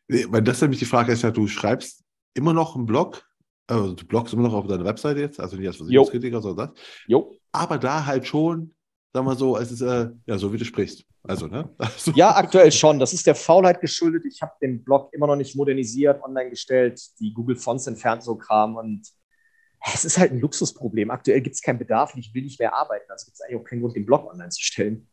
[0.09, 2.03] Nee, weil das nämlich die Frage ist ja, du schreibst
[2.35, 3.25] immer noch einen Blog,
[3.67, 6.85] also du bloggst immer noch auf deiner Webseite jetzt, also nicht als Versicherungskritiker, sondern das.
[7.07, 7.37] Jo.
[7.53, 8.75] Aber da halt schon,
[9.13, 11.05] sagen wir so, es ist äh, ja so, wie du sprichst.
[11.23, 11.69] Also, ne?
[11.79, 12.13] Also.
[12.13, 12.99] Ja, aktuell schon.
[12.99, 14.25] Das ist der Faulheit geschuldet.
[14.27, 18.37] Ich habe den Blog immer noch nicht modernisiert, online gestellt, die Google Fonts entfernt, so
[18.37, 18.77] Kram.
[18.77, 19.07] Und
[19.93, 21.11] es ist halt ein Luxusproblem.
[21.11, 23.11] Aktuell gibt es keinen Bedarf und ich will nicht mehr arbeiten.
[23.11, 25.09] Also gibt es eigentlich auch keinen Grund, den Blog online zu stellen.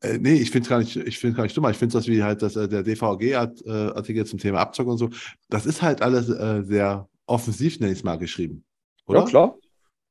[0.00, 1.70] Äh, nee, ich finde es gar nicht, ich finde gar nicht dummer.
[1.70, 5.10] Ich finde das wie halt das, äh, der DVG-Artikel zum Thema Abzock und so.
[5.48, 8.64] Das ist halt alles äh, sehr offensiv, nenne ich es mal, geschrieben.
[9.06, 9.20] Oder?
[9.20, 9.58] Ja, klar.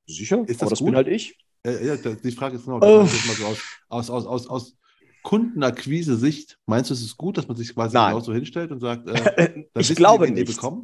[0.06, 0.44] Sicher.
[0.48, 1.38] Ist das, Aber das bin halt ich.
[1.66, 3.06] Äh, ja, die Frage ist genau, oh.
[3.06, 4.78] so aus, aus, aus, aus, aus
[5.24, 9.08] Kundenakquise-Sicht, meinst du, es ist gut, dass man sich quasi genau so hinstellt und sagt,
[9.08, 10.60] äh, ich glaube die, nicht.
[10.64, 10.84] Also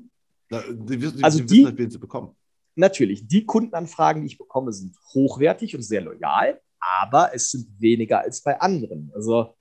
[0.50, 2.36] die, wissen halt, wen sie bekommen.
[2.76, 8.22] Natürlich, die Kundenanfragen, die ich bekomme, sind hochwertig und sehr loyal aber es sind weniger
[8.22, 9.12] als bei anderen.
[9.14, 9.56] Also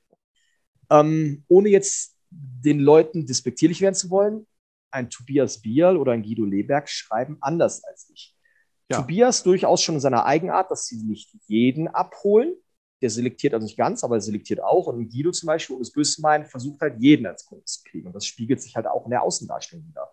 [0.90, 4.46] ähm, ohne jetzt den Leuten despektierlich werden zu wollen,
[4.90, 8.34] ein Tobias Bierl oder ein Guido Leberg schreiben anders als ich.
[8.90, 9.00] Ja.
[9.00, 12.54] Tobias durchaus schon in seiner Eigenart, dass sie nicht jeden abholen.
[13.00, 14.86] Der selektiert also nicht ganz, aber er selektiert auch.
[14.86, 17.82] Und Guido zum Beispiel, um es böse zu meinen, versucht halt jeden als Kunden zu
[17.84, 18.06] kriegen.
[18.08, 20.10] Und das spiegelt sich halt auch in der Außendarstellung wieder.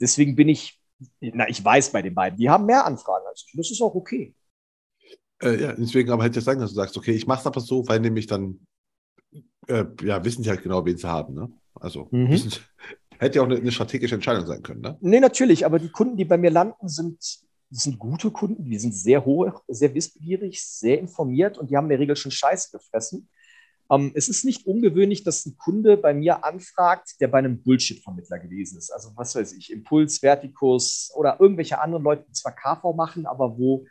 [0.00, 0.82] Deswegen bin ich,
[1.20, 3.52] na, ich weiß bei den beiden, die haben mehr Anfragen als ich.
[3.56, 4.34] Das ist auch okay.
[5.42, 7.60] Äh, ja, deswegen aber hätte ich sagen, dass du sagst, okay, ich mache es aber
[7.60, 8.60] so, weil nämlich dann,
[9.68, 11.34] äh, ja, wissen sie halt genau, wen sie haben.
[11.34, 11.50] Ne?
[11.74, 12.30] Also, mhm.
[12.30, 12.52] wissen,
[13.18, 14.80] hätte ja auch eine, eine, strategische Entscheidung sein können.
[14.80, 14.96] Ne?
[15.00, 17.18] Nee, natürlich, aber die Kunden, die bei mir landen, sind,
[17.70, 21.90] sind gute Kunden, die sind sehr hoch, sehr wissbegierig, sehr informiert und die haben in
[21.90, 23.28] der Regel schon Scheiße gefressen.
[23.90, 28.38] Ähm, es ist nicht ungewöhnlich, dass ein Kunde bei mir anfragt, der bei einem Bullshit-Vermittler
[28.38, 28.90] gewesen ist.
[28.90, 33.56] Also, was weiß ich, Impuls, Verticus oder irgendwelche anderen Leute, die zwar KV machen, aber
[33.58, 33.86] wo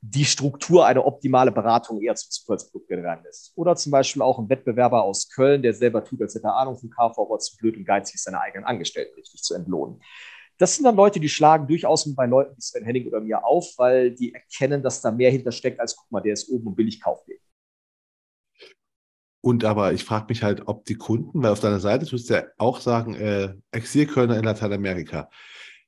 [0.00, 3.52] die Struktur eine optimale Beratung eher zum Zufallsprodukt generieren lässt.
[3.56, 6.78] Oder zum Beispiel auch ein Wettbewerber aus Köln, der selber tut, als hätte er Ahnung
[6.78, 10.00] vom KV, aber zu blöd und geizig seine eigenen Angestellten richtig zu entlohnen.
[10.56, 13.74] Das sind dann Leute, die schlagen durchaus bei Leuten wie Sven Henning oder mir auf,
[13.76, 17.00] weil die erkennen, dass da mehr hintersteckt, als guck mal, der ist oben und billig
[17.00, 17.38] kauft den.
[19.40, 22.34] Und aber ich frage mich halt, ob die Kunden, weil auf deiner Seite tust du
[22.34, 25.30] ja auch sagen, äh, Exilkölner in Lateinamerika.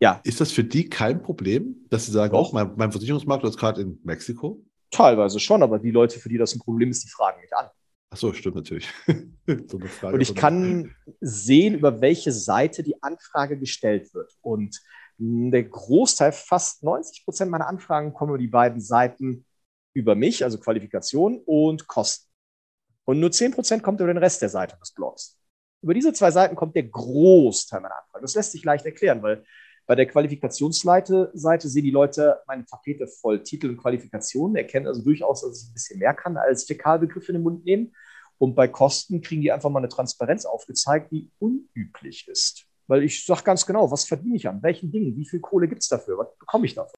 [0.01, 0.21] Ja.
[0.25, 3.83] Ist das für die kein Problem, dass sie sagen, auch mein, mein Versicherungsmakler ist gerade
[3.83, 4.65] in Mexiko?
[4.91, 7.67] Teilweise schon, aber die Leute, für die das ein Problem ist, die fragen mich an.
[8.13, 8.89] Ach so, stimmt natürlich.
[9.47, 9.79] so
[10.09, 14.33] und ich kann sehen, über welche Seite die Anfrage gestellt wird.
[14.41, 14.81] Und
[15.19, 19.45] der Großteil, fast 90 Prozent meiner Anfragen kommen über die beiden Seiten
[19.93, 22.29] über mich, also Qualifikation und Kosten.
[23.05, 25.39] Und nur 10 Prozent kommt über den Rest der Seite des Blogs.
[25.83, 28.23] Über diese zwei Seiten kommt der Großteil meiner Anfragen.
[28.23, 29.45] Das lässt sich leicht erklären, weil
[29.91, 35.41] bei der Qualifikationsseite sehen die Leute meine Tapete voll Titel und Qualifikationen, erkennen also durchaus,
[35.41, 37.93] dass ich ein bisschen mehr kann als Fäkalbegriffe in den Mund nehmen.
[38.39, 42.67] Und bei Kosten kriegen die einfach mal eine Transparenz aufgezeigt, die unüblich ist.
[42.87, 45.83] Weil ich sage ganz genau, was verdiene ich an welchen Dingen, wie viel Kohle gibt
[45.83, 46.95] es dafür, was bekomme ich dafür.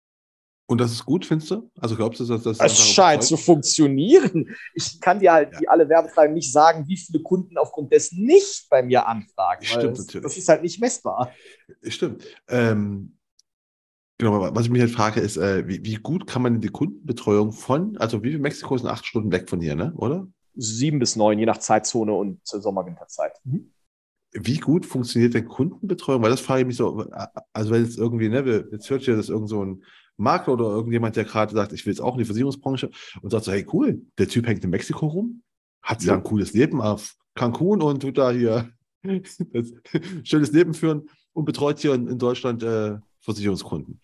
[0.72, 1.70] Und das ist gut, findest du?
[1.78, 2.58] Also glaubst du, dass das.
[2.58, 4.56] Es scheint zu funktionieren.
[4.72, 5.60] Ich kann dir halt, ja.
[5.60, 9.66] wie alle Werbetreiber, nicht sagen, wie viele Kunden aufgrund dessen nicht bei mir anfragen.
[9.66, 10.24] Stimmt, das, natürlich.
[10.24, 11.30] Das ist halt nicht messbar.
[11.82, 12.24] Stimmt.
[12.48, 13.18] Ähm,
[14.16, 17.52] genau, was ich mich halt frage, ist, äh, wie, wie, gut kann man die Kundenbetreuung
[17.52, 19.92] von, also wie viel Mexiko sind acht Stunden weg von hier, ne?
[19.96, 20.26] oder?
[20.54, 23.32] Sieben bis neun, je nach Zeitzone und Sommer-Winterzeit.
[23.44, 23.74] Mhm.
[24.32, 26.22] Wie gut funktioniert denn Kundenbetreuung?
[26.22, 27.04] Weil das frage ich mich so,
[27.52, 29.84] also wenn jetzt irgendwie, ne, jetzt hört ihr das irgend so ein
[30.22, 33.44] Makler oder irgendjemand, der gerade sagt, ich will jetzt auch in die Versicherungsbranche und sagt
[33.44, 35.42] so, hey cool, der Typ hängt in Mexiko rum,
[35.82, 38.70] hat ja ein cooles Leben auf Cancun und tut da hier
[40.22, 44.00] schönes Leben führen und betreut hier in, in Deutschland äh, Versicherungskunden.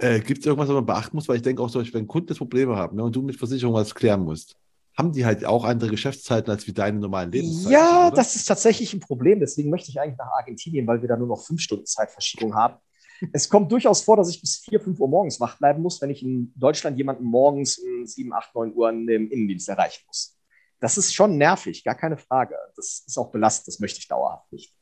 [0.00, 1.28] Äh, Gibt es irgendwas, was man beachten muss?
[1.28, 3.74] Weil ich denke auch, so, wenn Kunden das Probleme haben ne, und du mit Versicherung
[3.74, 4.56] was klären musst,
[4.96, 7.72] haben die halt auch andere Geschäftszeiten als wie deine normalen Lebenszeiten.
[7.72, 8.16] Ja, oder?
[8.16, 9.40] das ist tatsächlich ein Problem.
[9.40, 12.76] Deswegen möchte ich eigentlich nach Argentinien, weil wir da nur noch fünf Stunden Zeitverschiebung haben.
[13.32, 16.10] Es kommt durchaus vor, dass ich bis 4, 5 Uhr morgens wach bleiben muss, wenn
[16.10, 20.38] ich in Deutschland jemanden morgens um 7, 8, 9 Uhr im Innendienst erreichen muss.
[20.80, 22.56] Das ist schon nervig, gar keine Frage.
[22.76, 24.74] Das ist auch belastend, das möchte ich dauerhaft nicht.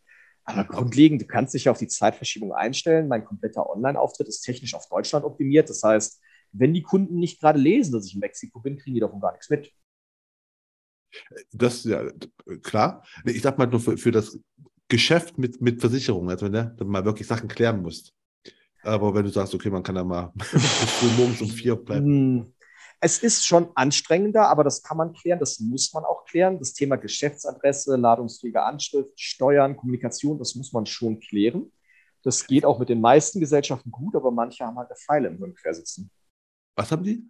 [0.45, 3.07] Aber grundlegend, du kannst dich auf die Zeitverschiebung einstellen.
[3.07, 5.71] Mein kompletter Online-Auftritt ist technisch auf Deutschland optimiert.
[5.71, 6.21] Das heißt,
[6.53, 9.33] wenn die Kunden nicht gerade lesen, dass ich in Mexiko bin, kriegen die davon gar
[9.33, 9.73] nichts mit.
[11.53, 12.11] Das ja
[12.63, 13.05] klar.
[13.25, 14.39] Ich sag mal nur für, für das
[14.89, 18.13] Geschäft mit, mit Versicherungen, also wenn man wirklich Sachen klären muss.
[18.83, 20.33] Aber wenn du sagst, okay, man kann da mal
[21.17, 22.07] morgens um vier bleiben.
[22.07, 22.55] Hm.
[23.05, 26.61] Es ist schon anstrengender, aber das kann man klären, das muss man auch klären.
[26.61, 31.73] Das Thema Geschäftsadresse, ladungsfähige Anschrift, Steuern, Kommunikation, das muss man schon klären.
[32.23, 35.39] Das geht auch mit den meisten Gesellschaften gut, aber manche haben halt eine Pfeile im
[35.39, 35.55] Hirn.
[36.77, 37.29] Was haben die?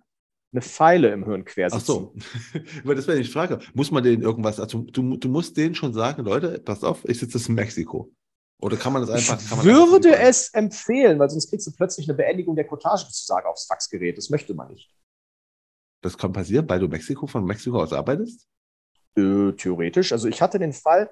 [0.52, 1.44] Eine Pfeile im Hirn.
[1.70, 2.14] Ach so,
[2.84, 3.58] weil das wäre die Frage.
[3.72, 7.18] Muss man denen irgendwas, also du, du musst denen schon sagen, Leute, pass auf, ich
[7.18, 8.12] sitze in Mexiko.
[8.62, 9.58] Oder kann man das einfach?
[9.58, 13.66] Ich würde es empfehlen, weil sonst kriegst du plötzlich eine Beendigung der Cottage sozusagen aufs
[13.66, 14.16] Faxgerät.
[14.16, 14.88] Das möchte man nicht.
[16.00, 18.46] Das kann passieren, weil du Mexiko von Mexiko aus arbeitest?
[19.16, 20.12] Äh, theoretisch.
[20.12, 21.10] Also ich hatte den Fall,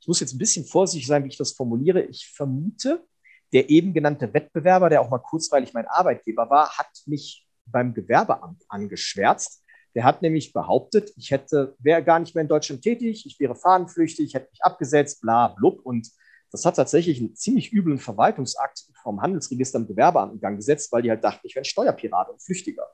[0.00, 2.00] ich muss jetzt ein bisschen vorsichtig sein, wie ich das formuliere.
[2.00, 3.04] Ich vermute,
[3.52, 8.64] der eben genannte Wettbewerber, der auch mal kurzweilig mein Arbeitgeber war, hat mich beim Gewerbeamt
[8.68, 9.62] angeschwärzt.
[9.94, 13.54] Der hat nämlich behauptet, ich hätte, wäre gar nicht mehr in Deutschland tätig, ich wäre
[13.54, 15.80] fahnenflüchtig, hätte mich abgesetzt, bla, blub.
[15.84, 16.10] Und
[16.50, 21.02] das hat tatsächlich einen ziemlich üblen Verwaltungsakt vom Handelsregister im Gewerbeamt in Gang gesetzt, weil
[21.02, 22.86] die halt dachten, ich wäre ein Steuerpirat und Flüchtiger.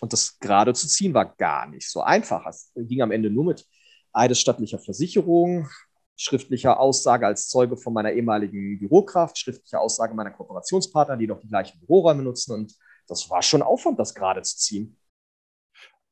[0.00, 2.46] Und das gerade zu ziehen war gar nicht so einfach.
[2.46, 3.64] Es ging am Ende nur mit
[4.12, 5.68] eidesstattlicher Versicherung,
[6.16, 11.48] schriftlicher Aussage als Zeuge von meiner ehemaligen Bürokraft, schriftlicher Aussage meiner Kooperationspartner, die noch die
[11.48, 12.52] gleichen Büroräume nutzen.
[12.52, 12.74] Und
[13.06, 14.96] das war schon Aufwand, das gerade zu ziehen.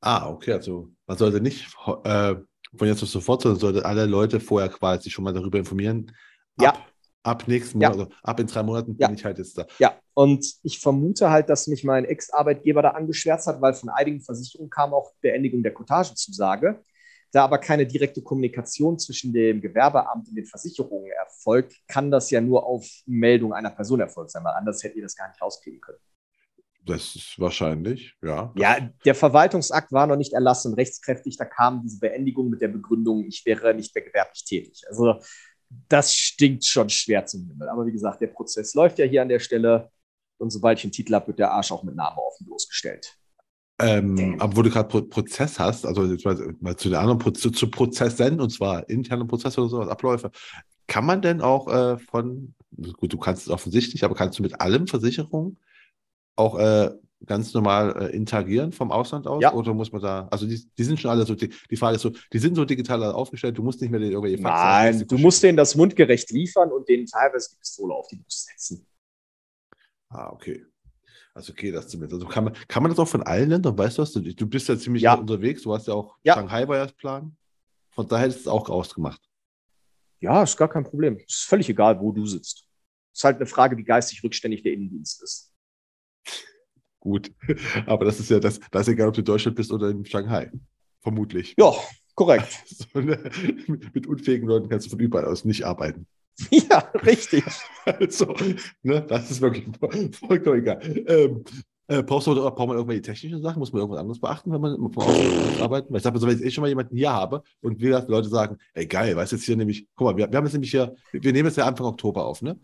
[0.01, 0.53] Ah, okay.
[0.53, 1.67] Also man sollte nicht
[2.05, 2.35] äh,
[2.77, 6.13] von jetzt auf sofort, sondern sollte alle Leute vorher quasi schon mal darüber informieren,
[6.61, 6.71] ja.
[6.71, 6.87] Ab,
[7.23, 8.01] ab nächsten Monat, ja.
[8.03, 9.07] also ab in drei Monaten ja.
[9.07, 9.67] bin ich halt jetzt da.
[9.79, 14.21] Ja, und ich vermute halt, dass mich mein Ex-Arbeitgeber da angeschwärzt hat, weil von einigen
[14.21, 16.83] Versicherungen kam auch Beendigung der Cotagezusage.
[17.33, 22.43] Da aber keine direkte Kommunikation zwischen dem Gewerbeamt und den Versicherungen erfolgt, kann das ja
[22.43, 25.81] nur auf Meldung einer Person erfolgt sein, weil anders hättet ihr das gar nicht rauskriegen
[25.81, 25.99] können.
[26.85, 28.53] Das ist wahrscheinlich, ja.
[28.57, 31.37] Ja, der Verwaltungsakt war noch nicht erlassen und rechtskräftig.
[31.39, 34.83] Da kam diese Beendigung mit der Begründung, ich wäre nicht mehr gewerblich tätig.
[34.89, 35.21] Also
[35.89, 37.69] das stinkt schon schwer zum Himmel.
[37.69, 39.91] Aber wie gesagt, der Prozess läuft ja hier an der Stelle.
[40.39, 43.17] Und sobald ich einen Titel habe, wird der Arsch auch mit Namen offen bloßgestellt.
[43.81, 47.19] Ähm, aber wo du gerade Pro Prozess hast, also jetzt mal, mal zu den anderen
[47.19, 50.31] Pro zu, zu, Prozessen, und zwar internen Prozesse oder sowas, Abläufe,
[50.87, 52.55] kann man denn auch äh, von,
[52.99, 55.59] gut, du kannst es offensichtlich, aber kannst du mit allen Versicherungen
[56.37, 56.91] auch äh,
[57.27, 59.43] ganz normal äh, interagieren vom Ausland aus?
[59.43, 59.53] Ja.
[59.53, 62.03] Oder muss man da, also die, die sind schon alle so, die, die Frage ist
[62.03, 65.19] so, die sind so digital aufgestellt, du musst nicht mehr den irgendwelche Fax Nein, du
[65.19, 68.87] musst denen das mundgerecht liefern und denen teilweise die Pistole auf die Brust setzen.
[70.09, 70.65] Ah, okay.
[71.35, 72.23] Also okay, das zumindest.
[72.23, 74.13] Also kann man, kann man das auch von allen Ländern, weißt du was?
[74.13, 75.15] Du, du bist ja ziemlich ja.
[75.15, 76.35] unterwegs, du hast ja auch ja.
[76.35, 77.37] Shanghai war ja das Plan.
[77.91, 79.21] Von daher du es auch ausgemacht.
[80.21, 81.19] Ja, ist gar kein Problem.
[81.19, 82.67] Ist völlig egal, wo du sitzt.
[83.15, 85.52] Ist halt eine Frage, wie geistig rückständig der Innendienst ist
[87.03, 87.31] gut.
[87.87, 90.07] Aber das ist ja das, das ist egal, ob du in Deutschland bist oder in
[90.07, 90.51] Shanghai.
[91.03, 91.55] Vermutlich.
[91.59, 91.73] Ja,
[92.15, 92.49] korrekt.
[92.67, 93.19] So, ne?
[93.93, 96.07] Mit unfähigen Leuten kannst du von überall aus nicht arbeiten.
[96.51, 97.45] Ja, richtig.
[97.85, 98.35] Also,
[98.83, 99.67] ne, das ist wirklich
[100.17, 100.81] vollkommen egal.
[101.07, 101.45] Ähm,
[101.89, 103.59] Äh, brauchst du, braucht man irgendwelche technischen Sachen?
[103.59, 105.91] Muss man irgendwas anderes beachten, wenn man vom Ausland arbeitet?
[105.91, 108.29] Weil ich sage, wenn ich eh schon mal jemanden hier habe und wie gesagt, Leute
[108.29, 110.71] sagen, ey geil, weißt du jetzt hier nämlich, guck mal, wir, wir haben jetzt nämlich
[110.71, 112.57] hier, wir nehmen jetzt ja Anfang Oktober auf, ne?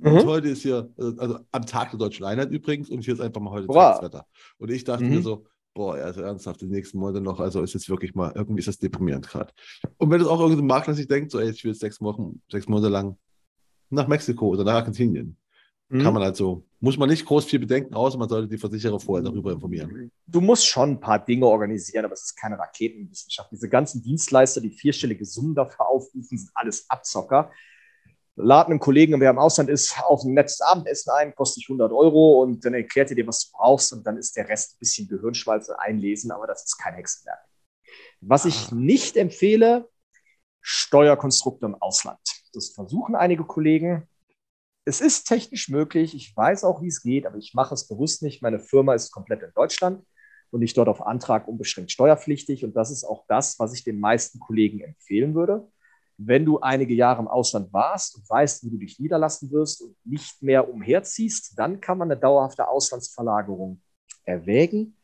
[0.00, 0.12] Mhm.
[0.12, 3.40] Und heute ist hier, also am Tag der deutschen Einheit übrigens, und hier ist einfach
[3.40, 4.02] mal heute wow.
[4.02, 4.26] Wetter.
[4.58, 5.10] Und ich dachte mhm.
[5.10, 8.60] mir so, boah, also ernsthaft, die nächsten Monate noch, also ist jetzt wirklich mal, irgendwie
[8.60, 9.52] ist das deprimierend gerade.
[9.98, 12.40] Und wenn es auch irgendein Makler sich denkt, so, ey, ich will jetzt sechs Wochen,
[12.50, 13.16] sechs Monate lang
[13.90, 15.36] nach Mexiko oder nach Argentinien,
[15.88, 16.02] mhm.
[16.02, 19.00] kann man halt so, muss man nicht groß viel bedenken, außer man sollte die Versicherer
[19.00, 20.10] vorher darüber informieren.
[20.26, 23.50] Du musst schon ein paar Dinge organisieren, aber es ist keine Raketenwissenschaft.
[23.50, 27.50] Diese ganzen Dienstleister, die vierstellige Summen dafür aufrufen, sind alles Abzocker
[28.36, 31.92] laden einen Kollegen, der im Ausland ist, auf ein nettes Abendessen ein, kostet dich 100
[31.92, 34.78] Euro und dann erklärt er dir, was du brauchst und dann ist der Rest ein
[34.80, 37.38] bisschen Gehirnschmalze einlesen, aber das ist kein Hexenwerk.
[38.20, 38.74] Was ich ah.
[38.74, 39.88] nicht empfehle,
[40.62, 42.18] Steuerkonstrukte im Ausland.
[42.52, 44.08] Das versuchen einige Kollegen.
[44.84, 48.22] Es ist technisch möglich, ich weiß auch, wie es geht, aber ich mache es bewusst
[48.22, 48.42] nicht.
[48.42, 50.04] Meine Firma ist komplett in Deutschland
[50.50, 54.00] und ich dort auf Antrag unbeschränkt steuerpflichtig und das ist auch das, was ich den
[54.00, 55.70] meisten Kollegen empfehlen würde
[56.16, 59.96] wenn du einige Jahre im Ausland warst und weißt, wie du dich niederlassen wirst und
[60.04, 63.80] nicht mehr umherziehst, dann kann man eine dauerhafte Auslandsverlagerung
[64.24, 64.96] erwägen.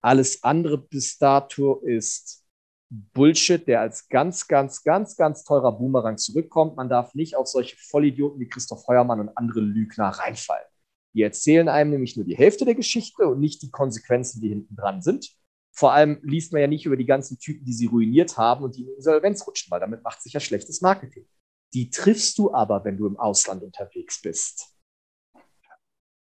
[0.00, 2.44] Alles andere bis dato ist
[2.90, 6.76] Bullshit, der als ganz, ganz, ganz, ganz teurer Boomerang zurückkommt.
[6.76, 10.66] Man darf nicht auf solche Vollidioten wie Christoph Heuermann und andere Lügner reinfallen.
[11.14, 14.76] Die erzählen einem nämlich nur die Hälfte der Geschichte und nicht die Konsequenzen, die hinten
[14.76, 15.30] dran sind.
[15.72, 18.76] Vor allem liest man ja nicht über die ganzen Typen, die sie ruiniert haben und
[18.76, 21.26] die in Insolvenz rutschen, weil damit macht sich ja schlechtes Marketing.
[21.72, 24.68] Die triffst du aber, wenn du im Ausland unterwegs bist.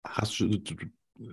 [0.04, 0.50] Hast du,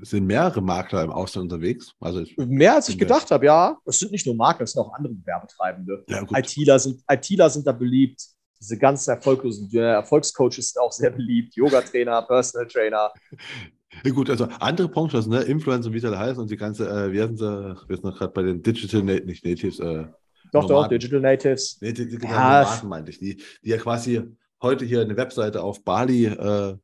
[0.03, 1.93] sind mehrere Makler im Ausland unterwegs?
[2.01, 3.79] Also Mehr als ich gedacht habe, ja.
[3.87, 6.05] Es sind nicht nur Makler, es sind auch andere Gewerbetreibende.
[6.09, 8.23] Ja, ITler, sind, ITler sind da beliebt.
[8.61, 11.55] Diese ganzen erfolglosen Erfolgscoaches sind auch sehr beliebt.
[11.57, 13.13] Yoga-Trainer, Personal Trainer.
[14.03, 17.13] Ja, gut, also andere Branchen, ne, Influencer, wie es alle heißt, und die ganze, äh,
[17.13, 20.07] wie heißen sie, wir sind noch gerade bei den Digital, Natives, nicht Natives, äh,
[20.53, 20.69] doch, Nomaden.
[20.69, 21.79] doch, Digital Natives.
[21.81, 22.63] Nee, die, die, die ja.
[22.63, 24.23] Nomaden meinte ich, die, die ja quasi
[24.63, 26.77] heute hier eine Webseite auf Bali äh,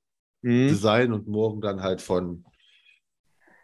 [0.42, 0.68] mhm.
[0.68, 2.44] designen und morgen dann halt von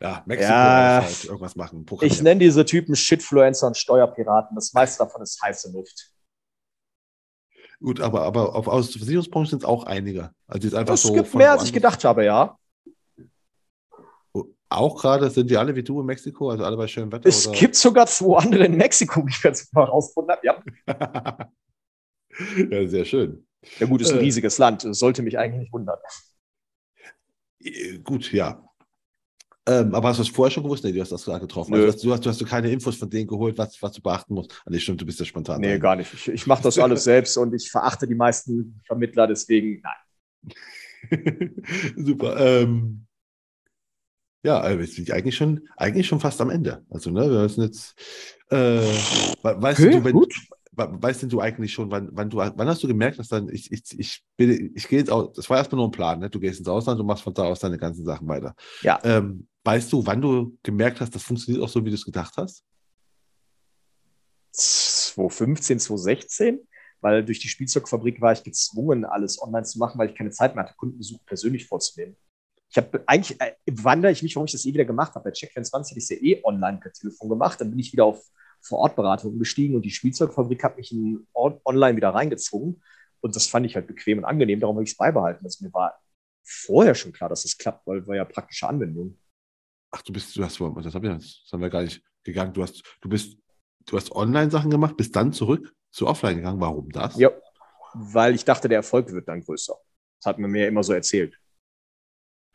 [0.01, 1.87] ja, Mexiko ja, halt irgendwas machen.
[2.03, 4.55] Ich nenne diese Typen Shitfluencer und Steuerpiraten.
[4.55, 6.11] Das meiste davon ist heiße Luft.
[7.81, 10.31] Gut, aber, aber auf, aus der Versicherungsbranche sind es auch einige.
[10.47, 12.59] Also jetzt einfach es so gibt mehr, als ich gedacht habe, ja.
[14.69, 17.29] Auch gerade sind die alle wie du in Mexiko, also alle bei schönem Wetter?
[17.29, 17.59] Es oder?
[17.59, 20.47] gibt sogar zwei andere in Mexiko, wie ich jetzt mal herausgefunden habe.
[20.47, 21.51] Ja.
[22.71, 23.47] ja, sehr schön.
[23.79, 24.87] Ja, gut, ist ein äh, riesiges Land.
[24.91, 25.99] Sollte mich eigentlich nicht wundern.
[27.61, 28.63] Äh, gut, ja.
[29.69, 30.85] Ähm, aber hast du das vorher schon gewusst?
[30.85, 31.75] Nee, du hast das gerade getroffen.
[31.75, 34.35] Also, du, hast, du hast du keine Infos von denen geholt, was, was du beachten
[34.35, 34.63] musst.
[34.65, 35.61] Ah, nee, stimmt, du bist ja spontan.
[35.61, 36.13] Nee, gar nicht.
[36.15, 40.55] Ich, ich mache das alles selbst und ich verachte die meisten Vermittler, deswegen nein.
[41.97, 42.37] Super.
[42.39, 43.06] Ähm,
[44.47, 46.85] ja, also wir sind eigentlich schon, eigentlich schon fast am Ende.
[46.89, 47.97] Also, ne, wir müssen jetzt,
[48.51, 48.79] äh,
[49.43, 50.35] weißt okay, du, wenn, gut.
[50.71, 53.73] weißt denn du eigentlich schon, wann, wann du, wann hast du gemerkt, dass dann, ich,
[53.73, 56.31] ich, ich, bin, ich gehe jetzt aus, das war erstmal nur ein Plan, ne?
[56.31, 58.55] Du gehst ins Ausland und machst von da aus deine ganzen Sachen weiter.
[58.83, 59.01] Ja.
[59.03, 62.35] Ähm, weißt du, wann du gemerkt hast, das funktioniert auch so, wie du es gedacht
[62.37, 62.63] hast?
[64.53, 66.61] 2015, 2016,
[67.01, 70.55] weil durch die Spielzeugfabrik war ich gezwungen, alles online zu machen, weil ich keine Zeit
[70.55, 72.17] mehr hatte, Kundenbesuch persönlich vorzunehmen.
[72.69, 75.25] Ich habe eigentlich, äh, wandere ich mich, warum ich das eh wieder gemacht habe.
[75.25, 77.61] Bei Check24 hätte ich es ja eh online per Telefon gemacht.
[77.61, 78.25] Dann bin ich wieder auf
[78.61, 82.83] Vorortberatung umgestiegen und die Spielzeugfabrik hat mich in online wieder reingezwungen.
[83.21, 84.61] Und das fand ich halt bequem und angenehm.
[84.61, 85.45] Darum habe ich es beibehalten.
[85.45, 85.99] Also mir war
[86.45, 89.19] vorher schon klar, dass es klappt, weil war ja praktische Anwendung.
[89.91, 92.53] Ach, du bist, du hast, das, hab ich, das haben wir gar nicht gegangen.
[92.53, 93.39] Du hast, du bist,
[93.87, 96.61] du hast Online-Sachen gemacht, bist dann zurück zu Offline gegangen.
[96.61, 97.17] Warum das?
[97.17, 97.31] Ja,
[97.95, 99.75] weil ich dachte, der Erfolg wird dann größer.
[100.21, 101.39] Das hat man mir immer so erzählt.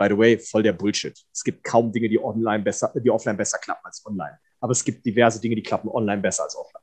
[0.02, 1.16] By the way, voll der Bullshit.
[1.32, 4.40] Es gibt kaum Dinge, die online besser, die offline besser klappen als online.
[4.60, 6.82] Aber es gibt diverse Dinge, die klappen online besser als offline.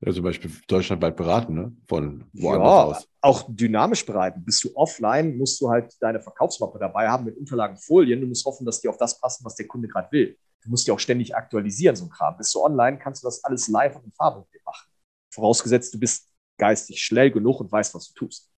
[0.00, 1.76] Ja, zum Beispiel deutschlandweit beraten, ne?
[1.86, 3.08] Von woanders ja, aus.
[3.20, 4.44] Auch dynamisch beraten.
[4.44, 8.20] Bist du offline, musst du halt deine Verkaufsmappe dabei haben mit Unterlagen, Folien.
[8.20, 10.36] Du musst hoffen, dass die auf das passen, was der Kunde gerade will.
[10.64, 12.36] Du musst die auch ständig aktualisieren, so ein Kram.
[12.36, 14.88] Bist du online, kannst du das alles live und in Farbe machen.
[15.32, 16.28] Vorausgesetzt, du bist
[16.58, 18.50] geistig schnell genug und weißt, was du tust.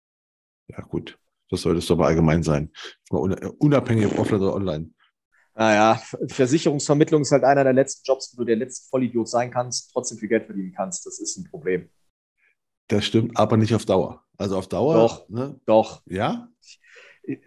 [0.68, 1.18] Ja, gut.
[1.50, 2.72] Das solltest du aber allgemein sein.
[3.10, 4.90] Unabhängig ob offline oder online.
[5.54, 9.90] Naja, Versicherungsvermittlung ist halt einer der letzten Jobs, wo du der letzte Vollidiot sein kannst,
[9.90, 11.06] trotzdem viel Geld verdienen kannst.
[11.06, 11.88] Das ist ein Problem.
[12.88, 14.22] Das stimmt, aber nicht auf Dauer.
[14.36, 14.94] Also auf Dauer.
[14.94, 15.58] Doch, ne?
[15.64, 16.02] doch.
[16.06, 16.48] Ja?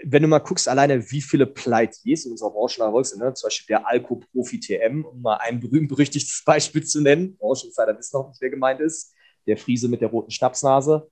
[0.03, 3.33] Wenn du mal guckst, alleine wie viele Pleitiers in unserer Branche erfolgt sind, ne?
[3.35, 7.37] zum Beispiel der Alko-Profi TM, um mal ein berühmt-berüchtigtes Beispiel zu nennen.
[7.37, 9.13] Brancheninsider wissen noch nicht, wer gemeint ist.
[9.45, 11.09] Der Friese mit der roten Schnapsnase.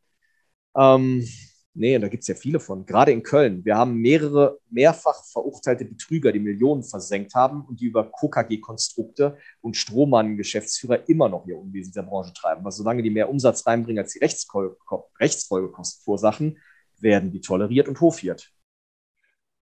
[0.76, 1.28] Ähm,
[1.80, 2.88] Nee, da gibt es ja viele von.
[2.88, 3.64] Gerade in Köln.
[3.64, 9.78] Wir haben mehrere mehrfach verurteilte Betrüger, die Millionen versenkt haben und die über KKG-Konstrukte und
[9.78, 12.66] Strohmann-Geschäftsführer immer noch ihr Unwesen in der Branche treiben.
[12.66, 16.58] Weil solange die mehr Umsatz reinbringen als die Rechtsfolgekosten verursachen,
[17.00, 18.52] werden die toleriert und hofiert.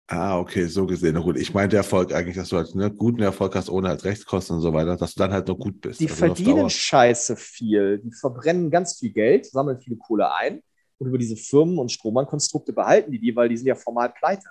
[0.06, 1.14] Ah, okay, so gesehen.
[1.14, 3.88] Na gut, ich meine der Erfolg eigentlich, dass du halt ne, guten Erfolg hast, ohne
[3.88, 6.00] halt Rechtskosten und so weiter, dass du dann halt noch gut bist.
[6.00, 7.98] Die also verdienen scheiße viel.
[7.98, 10.62] Die verbrennen ganz viel Geld, sammeln viele Kohle ein
[11.00, 14.48] und über diese Firmen und Strohmann-Konstrukte behalten die die, weil die sind ja formal pleite.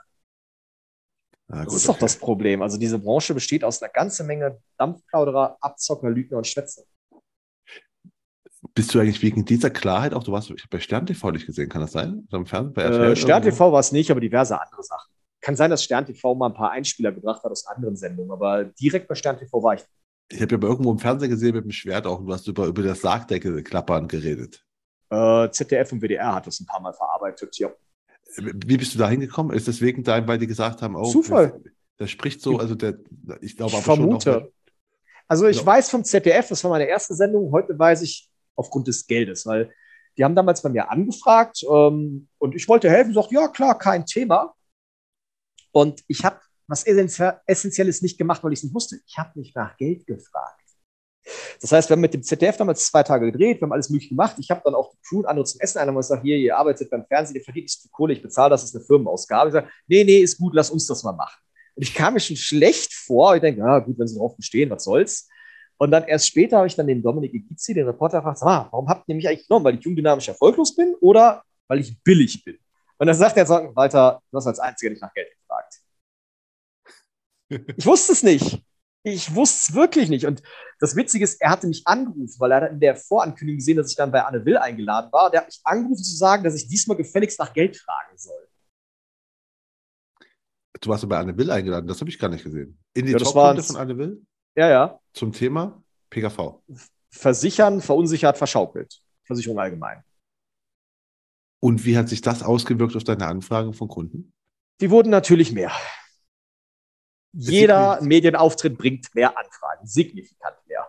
[1.48, 1.94] Ah, gut, das ist okay.
[1.94, 2.62] doch das Problem.
[2.62, 6.84] Also diese Branche besteht aus einer ganzen Menge Dampfplauderer, Abzocker, Lügner und Schwätzer.
[8.74, 11.70] Bist du eigentlich wegen dieser Klarheit auch, du warst ich bei Stern TV nicht gesehen,
[11.70, 12.28] kann das sein?
[12.32, 15.12] Im Fernsehen, bei äh, Stern TV war es nicht, aber diverse andere Sachen.
[15.42, 18.66] Kann sein, dass Stern TV mal ein paar Einspieler gebracht hat aus anderen Sendungen, aber
[18.66, 19.84] direkt bei Stern TV war ich.
[20.32, 22.84] Ich habe ja irgendwo im Fernsehen gesehen mit dem Schwert auch, du hast über, über
[22.84, 24.64] das Sargdeckel klappern geredet.
[25.10, 27.70] Äh, ZDF und WDR hat das ein paar Mal verarbeitet, ja.
[28.38, 29.56] Wie bist du da hingekommen?
[29.56, 31.62] Ist das wegen deinem, weil die gesagt haben, oh, Zufall.
[31.98, 33.00] Das, spricht so, also der,
[33.42, 34.32] ich glaube aber vermute.
[34.32, 34.44] schon.
[34.44, 34.50] Noch,
[35.28, 35.66] also ich ja.
[35.66, 39.74] weiß vom ZDF, das war meine erste Sendung, heute weiß ich aufgrund des Geldes, weil
[40.18, 44.06] die haben damals bei mir angefragt ähm, und ich wollte helfen, sagt, ja klar, kein
[44.06, 44.54] Thema.
[45.72, 49.00] Und ich habe was Essentielles nicht gemacht, weil ich es nicht wusste.
[49.08, 50.62] Ich habe nicht nach Geld gefragt.
[51.62, 54.10] Das heißt, wir haben mit dem ZDF damals zwei Tage gedreht, wir haben alles mögliche
[54.10, 54.36] gemacht.
[54.40, 56.90] Ich habe dann auch die Crew und andere zum Essen einmal gesagt, hier, ihr arbeitet
[56.90, 59.50] beim Fernsehen, ihr verdient nicht viel Kohle, ich bezahle das, ist eine Firmenausgabe.
[59.50, 61.40] Ich sage, nee, nee, ist gut, lass uns das mal machen.
[61.76, 63.36] Und ich kam mir schon schlecht vor.
[63.36, 65.30] Ich denke, na gut, wenn sie drauf bestehen, was soll's.
[65.78, 68.90] Und dann erst später habe ich dann den Dominik Egizzi, den Reporter, gefragt, ah, warum
[68.90, 69.64] habt ihr mich eigentlich genommen?
[69.64, 72.58] Weil ich jung, dynamisch, erfolglos bin oder weil ich billig bin?
[72.98, 75.80] Und dann sagt er, Walter, du hast als Einziger nicht nach Geld gefragt.
[77.78, 78.62] Ich wusste es nicht.
[79.04, 80.26] Ich wusste es wirklich nicht.
[80.26, 80.44] Und
[80.80, 83.96] das Witzige ist, er hatte mich angerufen, weil er in der Vorankündigung gesehen, dass ich
[83.96, 85.30] dann bei Anne Will eingeladen war.
[85.32, 88.48] Der hat mich angerufen zu sagen, dass ich diesmal gefälligst nach Geld fragen soll.
[90.82, 92.78] Du warst bei Anne Will eingeladen, das habe ich gar nicht gesehen.
[92.94, 94.26] In die ja, Top-Punkte von Anne Will?
[94.56, 95.00] Ja, ja.
[95.14, 96.62] Zum Thema PKV.
[97.12, 99.02] Versichern, verunsichert, verschaukelt.
[99.24, 100.04] Versicherung allgemein.
[101.62, 104.34] Und wie hat sich das ausgewirkt auf deine Anfragen von Kunden?
[104.80, 105.72] Die wurden natürlich mehr.
[107.32, 110.88] Jeder Medienauftritt bringt mehr Anfragen, signifikant mehr.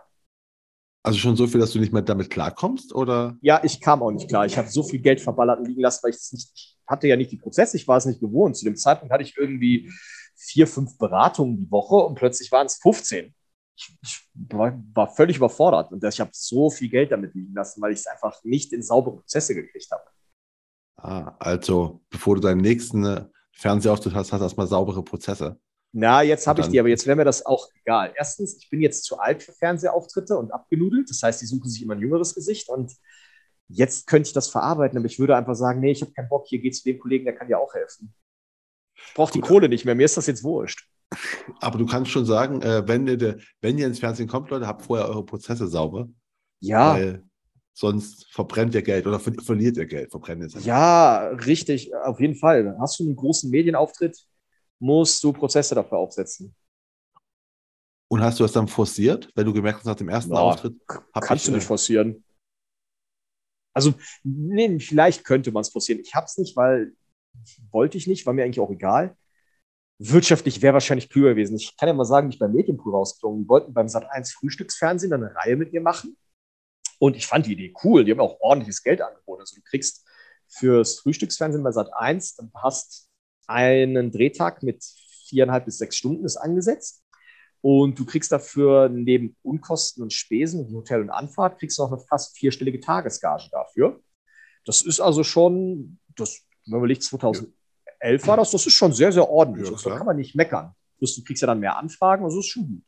[1.03, 3.37] Also schon so viel, dass du nicht mehr damit klarkommst, oder?
[3.41, 4.45] Ja, ich kam auch nicht klar.
[4.45, 7.07] Ich habe so viel Geld verballert und liegen lassen, weil ich es nicht, ich hatte
[7.07, 8.55] ja nicht die Prozesse, ich war es nicht gewohnt.
[8.55, 9.91] Zu dem Zeitpunkt hatte ich irgendwie
[10.35, 13.33] vier, fünf Beratungen die Woche und plötzlich waren es 15.
[13.75, 17.81] Ich, ich war, war, völlig überfordert und ich habe so viel Geld damit liegen lassen,
[17.81, 20.03] weil ich es einfach nicht in saubere Prozesse gekriegt habe.
[20.97, 25.59] Ah, also bevor du deinen nächsten Fernsehauftritt hast, hast du erstmal saubere Prozesse.
[25.93, 28.13] Na, jetzt habe ich die, aber jetzt wäre mir das auch egal.
[28.15, 31.09] Erstens, ich bin jetzt zu alt für Fernsehauftritte und abgenudelt.
[31.09, 32.93] Das heißt, die suchen sich immer ein jüngeres Gesicht und
[33.67, 36.47] jetzt könnte ich das verarbeiten, aber ich würde einfach sagen, nee, ich habe keinen Bock,
[36.47, 38.13] hier geht zu dem Kollegen, der kann dir auch helfen.
[38.95, 40.87] Ich brauche die Kohle nicht mehr, mir ist das jetzt wurscht.
[41.59, 44.83] Aber du kannst schon sagen, äh, wenn, ihr, wenn ihr ins Fernsehen kommt, Leute, habt
[44.83, 46.07] vorher eure Prozesse sauber.
[46.59, 46.93] Ja.
[46.93, 47.23] Weil
[47.73, 50.11] sonst verbrennt ihr Geld oder verliert ihr Geld.
[50.11, 52.77] Verbrennt ihr ja, richtig, auf jeden Fall.
[52.79, 54.25] Hast du einen großen Medienauftritt,
[54.81, 56.55] musst du Prozesse dafür aufsetzen.
[58.09, 60.75] Und hast du das dann forciert, wenn du gemerkt hast nach dem ersten ja, Auftritt?
[61.13, 62.25] Kannst ich, du nicht äh, forcieren.
[63.73, 63.93] Also,
[64.23, 66.01] nee, vielleicht könnte man es forcieren.
[66.01, 66.93] Ich habe es nicht, weil
[67.71, 69.15] wollte ich nicht, war mir eigentlich auch egal.
[69.99, 71.55] Wirtschaftlich wäre wahrscheinlich klüger gewesen.
[71.55, 73.47] Ich kann ja mal sagen, ich beim Medienpool rausgeflogen.
[73.47, 76.17] Wollten beim Sat1 Frühstücksfernsehen eine Reihe mit mir machen.
[76.99, 78.03] Und ich fand die Idee cool.
[78.03, 79.41] Die haben auch ordentliches Geld angeboten.
[79.41, 80.05] Also du kriegst
[80.49, 83.10] fürs Frühstücksfernsehen bei Sat1, dann hast
[83.47, 84.83] einen Drehtag mit
[85.27, 87.03] viereinhalb bis sechs Stunden ist angesetzt.
[87.61, 92.01] Und du kriegst dafür neben Unkosten und Spesen, Hotel und Anfahrt, kriegst du noch eine
[92.01, 94.01] fast vierstellige Tagesgage dafür.
[94.65, 97.53] Das ist also schon, das, wenn man liegt 2011
[98.25, 99.69] war das, das ist schon sehr, sehr ordentlich.
[99.69, 100.73] Ja, da kann man nicht meckern.
[100.99, 102.83] Du kriegst ja dann mehr Anfragen, also ist schon gut.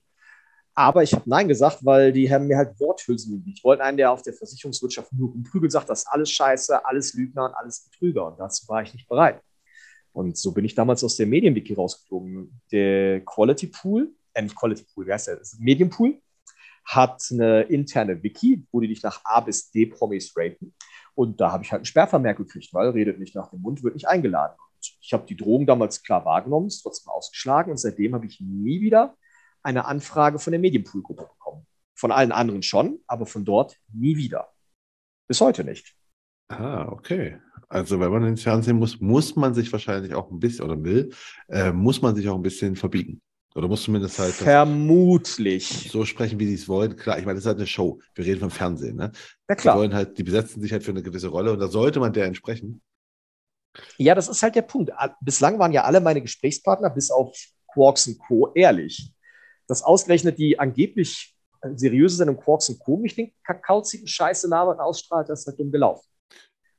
[0.75, 4.11] Aber ich habe Nein gesagt, weil die haben mir halt Worthülsen Ich wollte einen, der
[4.11, 8.25] auf der Versicherungswirtschaft nur rumprügelt, sagt, das ist alles scheiße, alles Lügner und alles Betrüger.
[8.25, 9.39] Und dazu war ich nicht bereit.
[10.13, 12.61] Und so bin ich damals aus der Medienwiki rausgeflogen.
[12.71, 15.37] Der Quality Pool, äh nicht Quality Pool, wie heißt der?
[15.37, 16.21] Das Medienpool
[16.85, 20.73] hat eine interne Wiki, wo die dich nach A bis D Promis raten.
[21.15, 23.95] Und da habe ich halt einen Sperrvermerk gekriegt, weil redet nicht nach dem Mund, wird
[23.95, 24.55] nicht eingeladen.
[24.59, 28.39] Und ich habe die Drohung damals klar wahrgenommen, ist trotzdem ausgeschlagen und seitdem habe ich
[28.41, 29.15] nie wieder
[29.61, 31.65] eine Anfrage von der Medienpool-Gruppe bekommen.
[31.95, 34.49] Von allen anderen schon, aber von dort nie wieder.
[35.27, 35.95] Bis heute nicht.
[36.49, 37.39] Ah, okay.
[37.73, 41.09] Also wenn man ins Fernsehen muss, muss man sich wahrscheinlich auch ein bisschen, oder will,
[41.47, 43.19] äh, muss man sich auch ein bisschen verbiegen.
[43.55, 44.33] Oder muss zumindest halt.
[44.33, 45.89] Vermutlich.
[45.91, 46.95] So sprechen, wie sie es wollen.
[46.95, 47.99] Klar, ich meine, das ist halt eine Show.
[48.13, 49.11] Wir reden vom Fernsehen, ne?
[49.49, 49.75] Ja, klar.
[49.75, 52.13] Die wollen halt, die besetzen sich halt für eine gewisse Rolle und da sollte man
[52.13, 52.79] der entsprechen.
[53.97, 54.91] Ja, das ist halt der Punkt.
[55.21, 57.35] Bislang waren ja alle meine Gesprächspartner, bis auf
[57.73, 59.11] Quarks und Co., ehrlich.
[59.67, 61.35] Dass ausgerechnet die angeblich
[61.73, 62.97] seriöse Sendung Quarks und Co.
[62.97, 66.07] mich den kakauzigen Scheiße labert ausstrahlt, das ist halt dumm gelaufen.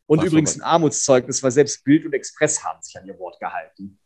[0.07, 3.39] Und Was übrigens ein Armutszeugnis, weil selbst Bild und Express haben sich an ihr Wort
[3.41, 3.99] gehalten.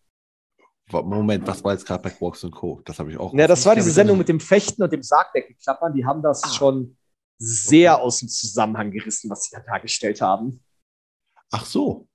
[0.90, 2.80] Moment, was war jetzt gerade bei Quarks und Co.?
[2.84, 3.34] Das habe ich auch.
[3.34, 5.92] Ja, das war diese Sendung mit dem Fechten und dem Sargdeckelklappern.
[5.92, 6.48] Die haben das ah.
[6.48, 6.96] schon
[7.38, 8.02] sehr okay.
[8.02, 10.62] aus dem Zusammenhang gerissen, was sie da dargestellt haben.
[11.50, 12.08] Ach so.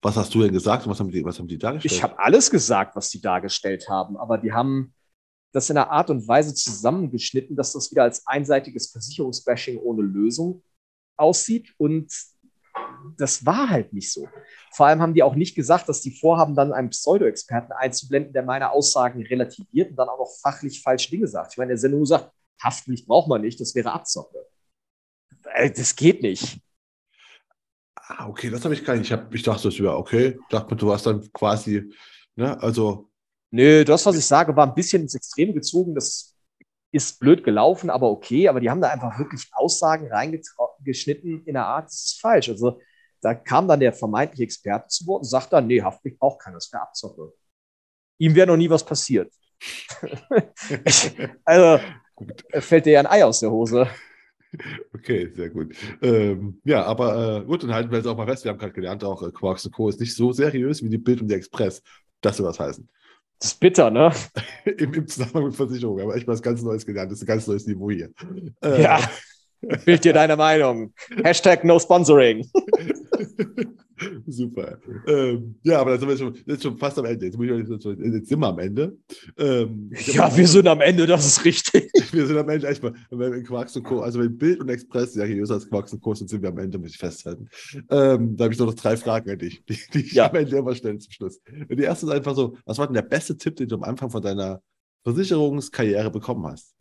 [0.00, 1.92] Was hast du denn gesagt was haben die, was haben die dargestellt?
[1.92, 4.94] Ich habe alles gesagt, was die dargestellt haben, aber die haben
[5.52, 10.62] das in einer Art und Weise zusammengeschnitten, dass das wieder als einseitiges Versicherungsbashing ohne Lösung
[11.16, 12.12] aussieht und
[13.16, 14.28] das war halt nicht so.
[14.72, 18.42] Vor allem haben die auch nicht gesagt, dass die vorhaben, dann einen Pseudo-Experten einzublenden, der
[18.42, 21.52] meine Aussagen relativiert und dann auch noch fachlich falsche Dinge sagt.
[21.52, 22.30] Ich meine, der Sendung sagt,
[22.62, 24.46] Haftpflicht braucht man nicht, das wäre Abzocke.
[25.54, 26.60] Äh, das geht nicht.
[27.94, 29.06] Ah, okay, das habe ich gar nicht.
[29.06, 30.38] Ich, hab, ich dachte, das wäre okay.
[30.40, 31.90] Ich dachte, du hast dann quasi,
[32.36, 33.10] ne, also.
[33.50, 35.94] Nö, das, was ich sage, war ein bisschen ins Extrem gezogen.
[35.94, 36.34] Das
[36.90, 38.48] ist blöd gelaufen, aber okay.
[38.48, 42.48] Aber die haben da einfach wirklich Aussagen reingeschnitten in der Art, das ist falsch.
[42.48, 42.80] Also
[43.24, 46.56] da kam dann der vermeintliche Experte zu Wort und sagt dann, nee, Haftpflicht braucht keiner,
[46.56, 47.32] das wäre Abzocke.
[48.18, 49.32] Ihm wäre noch nie was passiert.
[51.44, 51.82] also,
[52.52, 53.88] fällt dir ja ein Ei aus der Hose.
[54.92, 55.74] Okay, sehr gut.
[56.02, 58.44] Ähm, ja, aber äh, gut, dann halten wir jetzt auch mal fest.
[58.44, 59.88] Wir haben gerade gelernt, auch äh, Quarks Co.
[59.88, 61.82] ist nicht so seriös wie die Bild und die Express.
[62.20, 62.88] Das soll was heißen.
[63.38, 64.12] Das ist bitter, ne?
[64.64, 66.00] Im, Im, Zusammenhang mit Versicherung.
[66.00, 67.10] Aber echt was ganz Neues gelernt.
[67.10, 68.10] Das ist ein ganz neues Niveau hier.
[68.62, 69.00] Äh, ja.
[69.84, 70.92] Bild dir deine Meinung.
[71.22, 72.48] Hashtag no sponsoring.
[74.26, 74.78] Super.
[75.06, 77.26] Ähm, ja, aber dann sind wir schon, jetzt schon fast am Ende.
[77.26, 78.96] Jetzt, jetzt, jetzt sind wir am Ende.
[79.38, 81.90] Ähm, ja, wir sind am Ende, das ist richtig.
[82.12, 85.12] wir sind am Ende, echt mal, wenn Quarks und Co., also wenn Bild und Express
[85.12, 86.14] seriöser als Quarks und Co.
[86.14, 87.48] sind, sind wir am Ende, muss ich festhalten.
[87.90, 90.28] Ähm, da habe ich noch drei Fragen an dich, die, die ich ja.
[90.28, 91.40] am Ende immer stelle zum Schluss.
[91.46, 94.10] Die erste ist einfach so: Was war denn der beste Tipp, den du am Anfang
[94.10, 94.60] von deiner
[95.04, 96.74] Versicherungskarriere bekommen hast?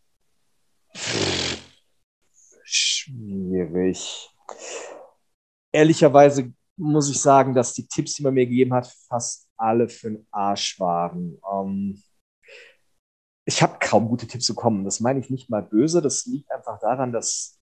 [2.63, 4.29] Schwierig.
[5.73, 10.11] Ehrlicherweise muss ich sagen, dass die Tipps, die man mir gegeben hat, fast alle für
[10.11, 11.39] den Arsch waren.
[11.51, 12.01] Ähm,
[13.45, 14.85] ich habe kaum gute Tipps bekommen.
[14.85, 16.01] Das meine ich nicht mal böse.
[16.01, 17.59] Das liegt einfach daran, dass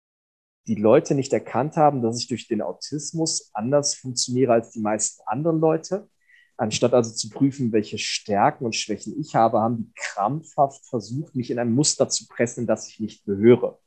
[0.67, 5.23] die Leute nicht erkannt haben, dass ich durch den Autismus anders funktioniere als die meisten
[5.25, 6.09] anderen Leute.
[6.57, 11.49] Anstatt also zu prüfen, welche Stärken und Schwächen ich habe, haben die krampfhaft versucht, mich
[11.49, 13.79] in ein Muster zu pressen, das ich nicht gehöre.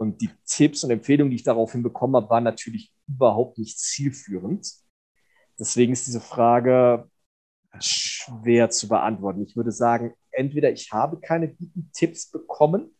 [0.00, 4.66] Und die Tipps und Empfehlungen, die ich daraufhin bekommen habe, waren natürlich überhaupt nicht zielführend.
[5.58, 7.10] Deswegen ist diese Frage
[7.78, 9.42] schwer zu beantworten.
[9.42, 12.96] Ich würde sagen, entweder ich habe keine guten Tipps bekommen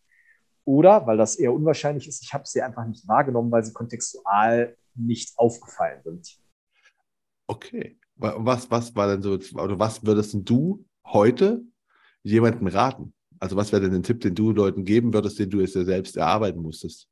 [0.67, 4.77] oder, weil das eher unwahrscheinlich ist, ich habe sie einfach nicht wahrgenommen, weil sie kontextual
[4.95, 6.39] nicht aufgefallen sind.
[7.47, 7.99] Okay.
[8.17, 11.63] Was, was war denn so, oder was würdest du heute
[12.23, 13.15] jemandem raten?
[13.41, 15.83] Also was wäre denn ein Tipp, den du Leuten geben würdest, den du es ja
[15.85, 17.09] selbst erarbeiten musstest?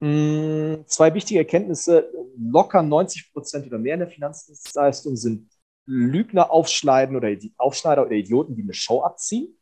[0.00, 2.10] Mm, zwei wichtige Erkenntnisse.
[2.36, 5.48] Locker 90 Prozent oder mehr in der Finanzdienstleistung sind
[5.86, 9.56] Lügner aufschneiden oder Aufschneider oder Idioten, die eine Show abziehen.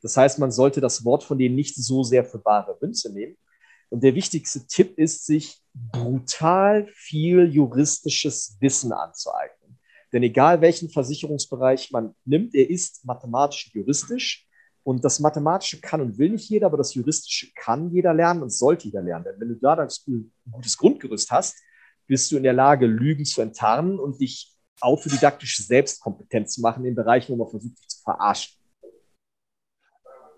[0.00, 3.36] Das heißt, man sollte das Wort von denen nicht so sehr für wahre Münze nehmen.
[3.90, 9.78] Und der wichtigste Tipp ist, sich brutal viel juristisches Wissen anzueignen.
[10.12, 14.47] Denn egal welchen Versicherungsbereich man nimmt, er ist mathematisch juristisch.
[14.88, 18.48] Und das Mathematische kann und will nicht jeder, aber das Juristische kann jeder lernen und
[18.48, 19.26] sollte jeder lernen.
[19.26, 21.58] Denn wenn du da ein gutes Grundgerüst hast,
[22.06, 26.94] bist du in der Lage, Lügen zu enttarnen und dich autodidaktisch selbstkompetent zu machen in
[26.94, 28.56] Bereichen, wo man versucht, dich zu verarschen.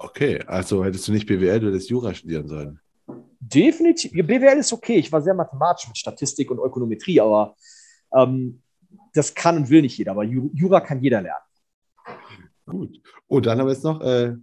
[0.00, 2.80] Okay, also hättest du nicht BWL, du hättest Jura studieren sollen.
[3.38, 4.10] Definitiv.
[4.10, 4.96] BWL ist okay.
[4.96, 7.54] Ich war sehr mathematisch mit Statistik und Ökonometrie, aber
[8.12, 8.64] ähm,
[9.14, 10.10] das kann und will nicht jeder.
[10.10, 11.44] Aber Jura kann jeder lernen.
[12.66, 13.00] Gut.
[13.26, 14.34] Und dann haben wir jetzt noch, äh,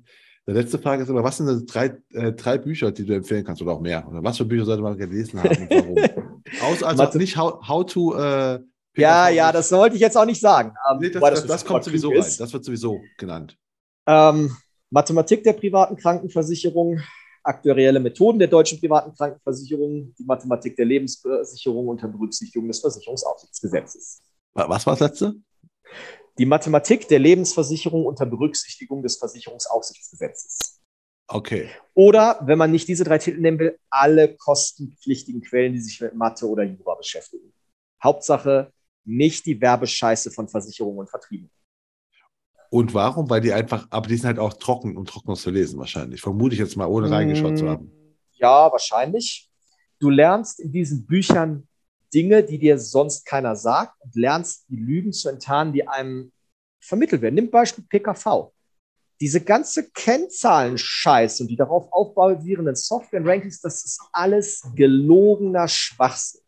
[0.48, 3.44] die letzte Frage ist immer, was sind denn drei, äh, drei Bücher, die du empfehlen
[3.44, 4.08] kannst oder auch mehr?
[4.08, 5.98] Oder was für Bücher sollte man gelesen haben warum?
[6.62, 8.16] Aus, also Mathe nicht how, how to.
[8.16, 8.60] Äh,
[8.96, 10.74] ja, ja, das wollte ich jetzt auch nicht sagen.
[10.90, 12.18] Ähm, nee, das, das, das, das kommt sowieso rein.
[12.18, 13.58] Das wird sowieso genannt.
[14.08, 14.56] Ähm,
[14.90, 17.02] Mathematik der privaten Krankenversicherung,
[17.44, 24.22] aktuelle Methoden der deutschen privaten Krankenversicherung, die Mathematik der Lebensversicherung unter Berücksichtigung des Versicherungsaufsichtsgesetzes.
[24.54, 25.36] Was war das letzte?
[26.38, 30.82] Die Mathematik der Lebensversicherung unter Berücksichtigung des Versicherungsaufsichtsgesetzes.
[31.28, 31.70] Okay.
[31.94, 36.16] Oder, wenn man nicht diese drei Titel nehmen will, alle kostenpflichtigen Quellen, die sich mit
[36.16, 37.54] Mathe oder Jura beschäftigen.
[38.02, 38.72] Hauptsache
[39.04, 41.50] nicht die Werbescheiße von Versicherungen und Vertrieben.
[42.70, 43.30] Und warum?
[43.30, 46.22] Weil die einfach, aber die sind halt auch trocken und trockener zu lesen wahrscheinlich.
[46.22, 47.92] Vermute ich jetzt mal, ohne reingeschaut zu haben.
[48.34, 49.50] Ja, wahrscheinlich.
[50.00, 51.67] Du lernst in diesen Büchern
[52.14, 56.32] Dinge, die dir sonst keiner sagt und lernst die Lügen zu enttarnen, die einem
[56.80, 57.36] vermittelt werden.
[57.36, 58.52] Nimm Beispiel PKV.
[59.20, 66.42] Diese ganze Kennzahlen-Scheiß und die darauf aufbasierenden Software-Rankings, das ist alles gelogener Schwachsinn.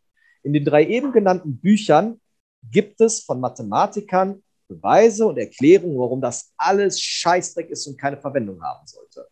[0.43, 2.21] In den drei eben genannten Büchern
[2.71, 8.61] gibt es von Mathematikern Beweise und Erklärungen, warum das alles Scheißdreck ist und keine Verwendung
[8.61, 9.27] haben sollte.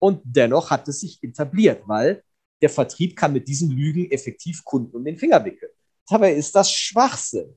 [0.00, 2.22] Und dennoch hat es sich etabliert, weil
[2.60, 5.72] der Vertrieb kann mit diesen Lügen effektiv Kunden um den Finger wickeln.
[6.08, 7.54] Dabei ist das Schwachsinn.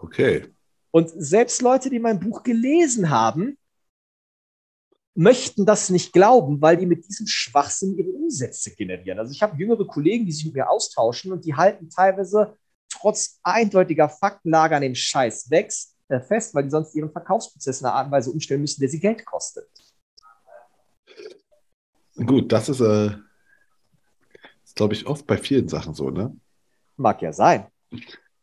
[0.00, 0.46] Okay.
[0.90, 3.56] Und selbst Leute, die mein Buch gelesen haben,
[5.14, 9.18] möchten das nicht glauben, weil die mit diesem Schwachsinn ihre Umsätze generieren.
[9.18, 12.56] Also ich habe jüngere Kollegen, die sich mit mir austauschen und die halten teilweise
[12.88, 17.86] trotz eindeutiger Faktenlage an dem Scheiß wächst, äh, fest, weil die sonst ihren Verkaufsprozess in
[17.86, 19.68] einer Art und Weise umstellen müssen, der sie Geld kostet.
[22.26, 23.10] Gut, das ist, äh,
[24.64, 26.36] ist glaube ich, oft bei vielen Sachen so, ne?
[26.96, 27.66] Mag ja sein.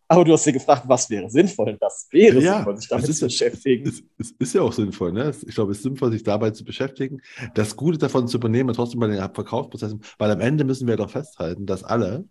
[0.09, 1.77] Aber du hast dir gefragt, was wäre sinnvoll?
[1.79, 3.87] Das wäre Ja, sinnvoll, sich damit ist zu beschäftigen.
[3.87, 5.33] Es, es ist ja auch sinnvoll, ne?
[5.45, 7.21] Ich glaube, es ist sinnvoll, sich dabei zu beschäftigen,
[7.53, 10.95] das Gute davon zu übernehmen und trotzdem bei den Verkaufsprozessen, weil am Ende müssen wir
[10.95, 12.23] doch festhalten, dass alle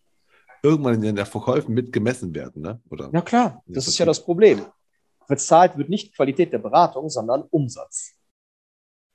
[0.62, 2.81] irgendwann in den Verkäufen mit gemessen werden, ne?
[2.90, 3.10] Oder?
[3.12, 4.64] Ja klar, das ist ja das Problem.
[5.28, 8.16] Bezahlt wird nicht Qualität der Beratung, sondern Umsatz.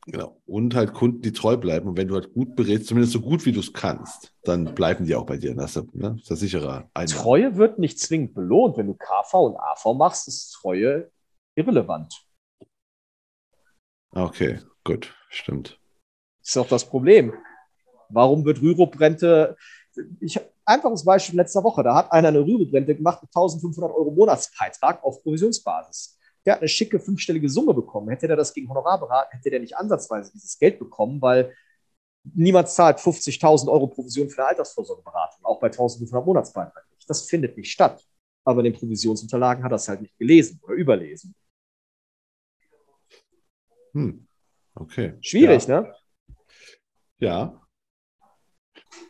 [0.08, 0.42] Genau.
[0.48, 1.88] Und halt Kunden, die treu bleiben.
[1.90, 5.06] Und wenn du halt gut berätst, zumindest so gut wie du es kannst, dann bleiben
[5.06, 5.54] die auch bei dir.
[5.54, 6.12] Das ist, ne?
[6.12, 7.22] das ist der sichere Einnahme.
[7.22, 8.78] Treue wird nicht zwingend belohnt.
[8.78, 11.12] Wenn du KV und AV machst, ist Treue
[11.56, 12.26] irrelevant.
[14.14, 15.80] Okay, gut, stimmt.
[16.42, 17.34] Das ist auch das Problem.
[18.10, 19.56] Warum wird Rürup-Rente?
[20.20, 21.84] Ich einfaches Beispiel letzter Woche.
[21.84, 26.18] Da hat einer eine Rürup-Rente gemacht mit 1500 Euro Monatsbeitrag auf Provisionsbasis.
[26.46, 28.10] Der hat eine schicke fünfstellige Summe bekommen.
[28.10, 31.56] Hätte der das gegen Honorar beraten, hätte der nicht ansatzweise dieses Geld bekommen, weil
[32.24, 37.10] niemand zahlt 50.000 Euro Provision für eine Altersvorsorgeberatung, auch bei 1500 Monatsbeitrag nicht.
[37.10, 38.04] Das findet nicht statt.
[38.44, 41.36] Aber in den Provisionsunterlagen hat er es halt nicht gelesen oder überlesen.
[43.94, 44.28] Hm.
[44.74, 45.18] Okay.
[45.22, 45.82] Schwierig, ja.
[45.82, 45.96] ne?
[47.20, 47.62] Ja.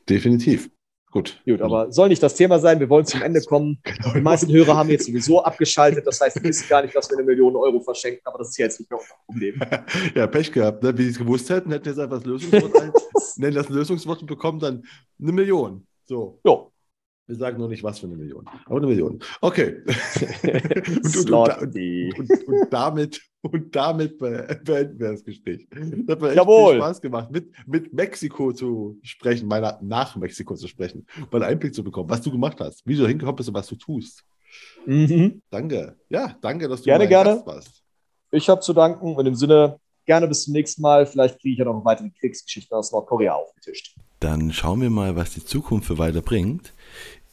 [0.09, 0.69] Definitiv.
[1.11, 1.41] Gut.
[1.45, 2.79] Gut, aber soll nicht das Thema sein.
[2.79, 3.79] Wir wollen zum Ende kommen.
[3.83, 4.13] Genau.
[4.13, 6.07] Die meisten Hörer haben jetzt sowieso abgeschaltet.
[6.07, 8.57] Das heißt, die wissen gar nicht, dass wir eine Million Euro verschenken, aber das ist
[8.57, 9.61] ja jetzt nicht mehr unser Problem.
[10.15, 10.83] Ja, Pech gehabt.
[10.83, 10.97] Ne?
[10.97, 12.93] Wie sie es gewusst hätten, hätten jetzt einfach das Lösungswort ein,
[13.35, 14.83] nennen das Lösungswort und bekommen dann
[15.21, 15.85] eine Million.
[16.05, 16.39] So.
[16.45, 16.70] Jo.
[17.31, 18.45] Wir sagen nur nicht, was für eine Million.
[18.65, 19.19] Aber eine Million.
[19.39, 19.77] Okay.
[20.43, 25.65] und, und, und, und, und damit, und damit be- beenden wir das Gespräch.
[25.71, 26.73] Das hat mir echt Jawohl.
[26.73, 31.43] viel Spaß gemacht, mit, mit Mexiko zu sprechen, meiner nach Mexiko zu sprechen, um einen
[31.43, 34.25] Einblick zu bekommen, was du gemacht hast, wie du hingekommen bist und was du tust.
[34.85, 35.41] Mhm.
[35.49, 35.95] Danke.
[36.09, 37.29] Ja, danke, dass du Gerne, mein gerne.
[37.35, 37.83] Gast warst.
[38.31, 41.05] Ich habe zu danken und im Sinne, gerne bis zum nächsten Mal.
[41.05, 43.95] Vielleicht kriege ich ja noch weitere Kriegsgeschichten aus Nordkorea aufgetischt.
[44.19, 46.73] Dann schauen wir mal, was die Zukunft für weiter bringt.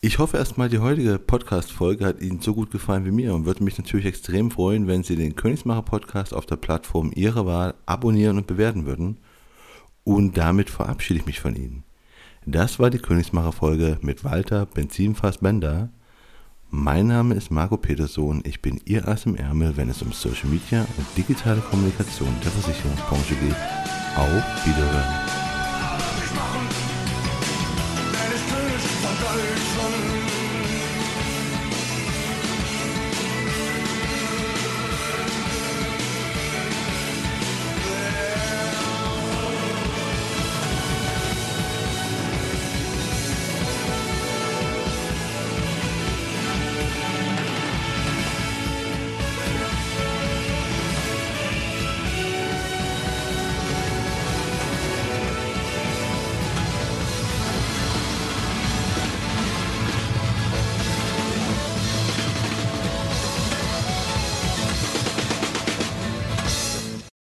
[0.01, 3.65] Ich hoffe erstmal, die heutige Podcast-Folge hat Ihnen so gut gefallen wie mir und würde
[3.65, 8.47] mich natürlich extrem freuen, wenn Sie den Königsmacher-Podcast auf der Plattform Ihrer Wahl abonnieren und
[8.47, 9.19] bewerten würden.
[10.05, 11.83] Und damit verabschiede ich mich von Ihnen.
[12.47, 15.91] Das war die Königsmacher-Folge mit Walter Benzinfass Bender.
[16.71, 18.43] Mein Name ist Marco Petersohn.
[18.45, 22.53] Ich bin Ihr Ass im Ärmel, wenn es um Social Media und digitale Kommunikation der
[22.53, 23.57] Versicherungsbranche geht.
[24.17, 25.48] Auf Wiederhören.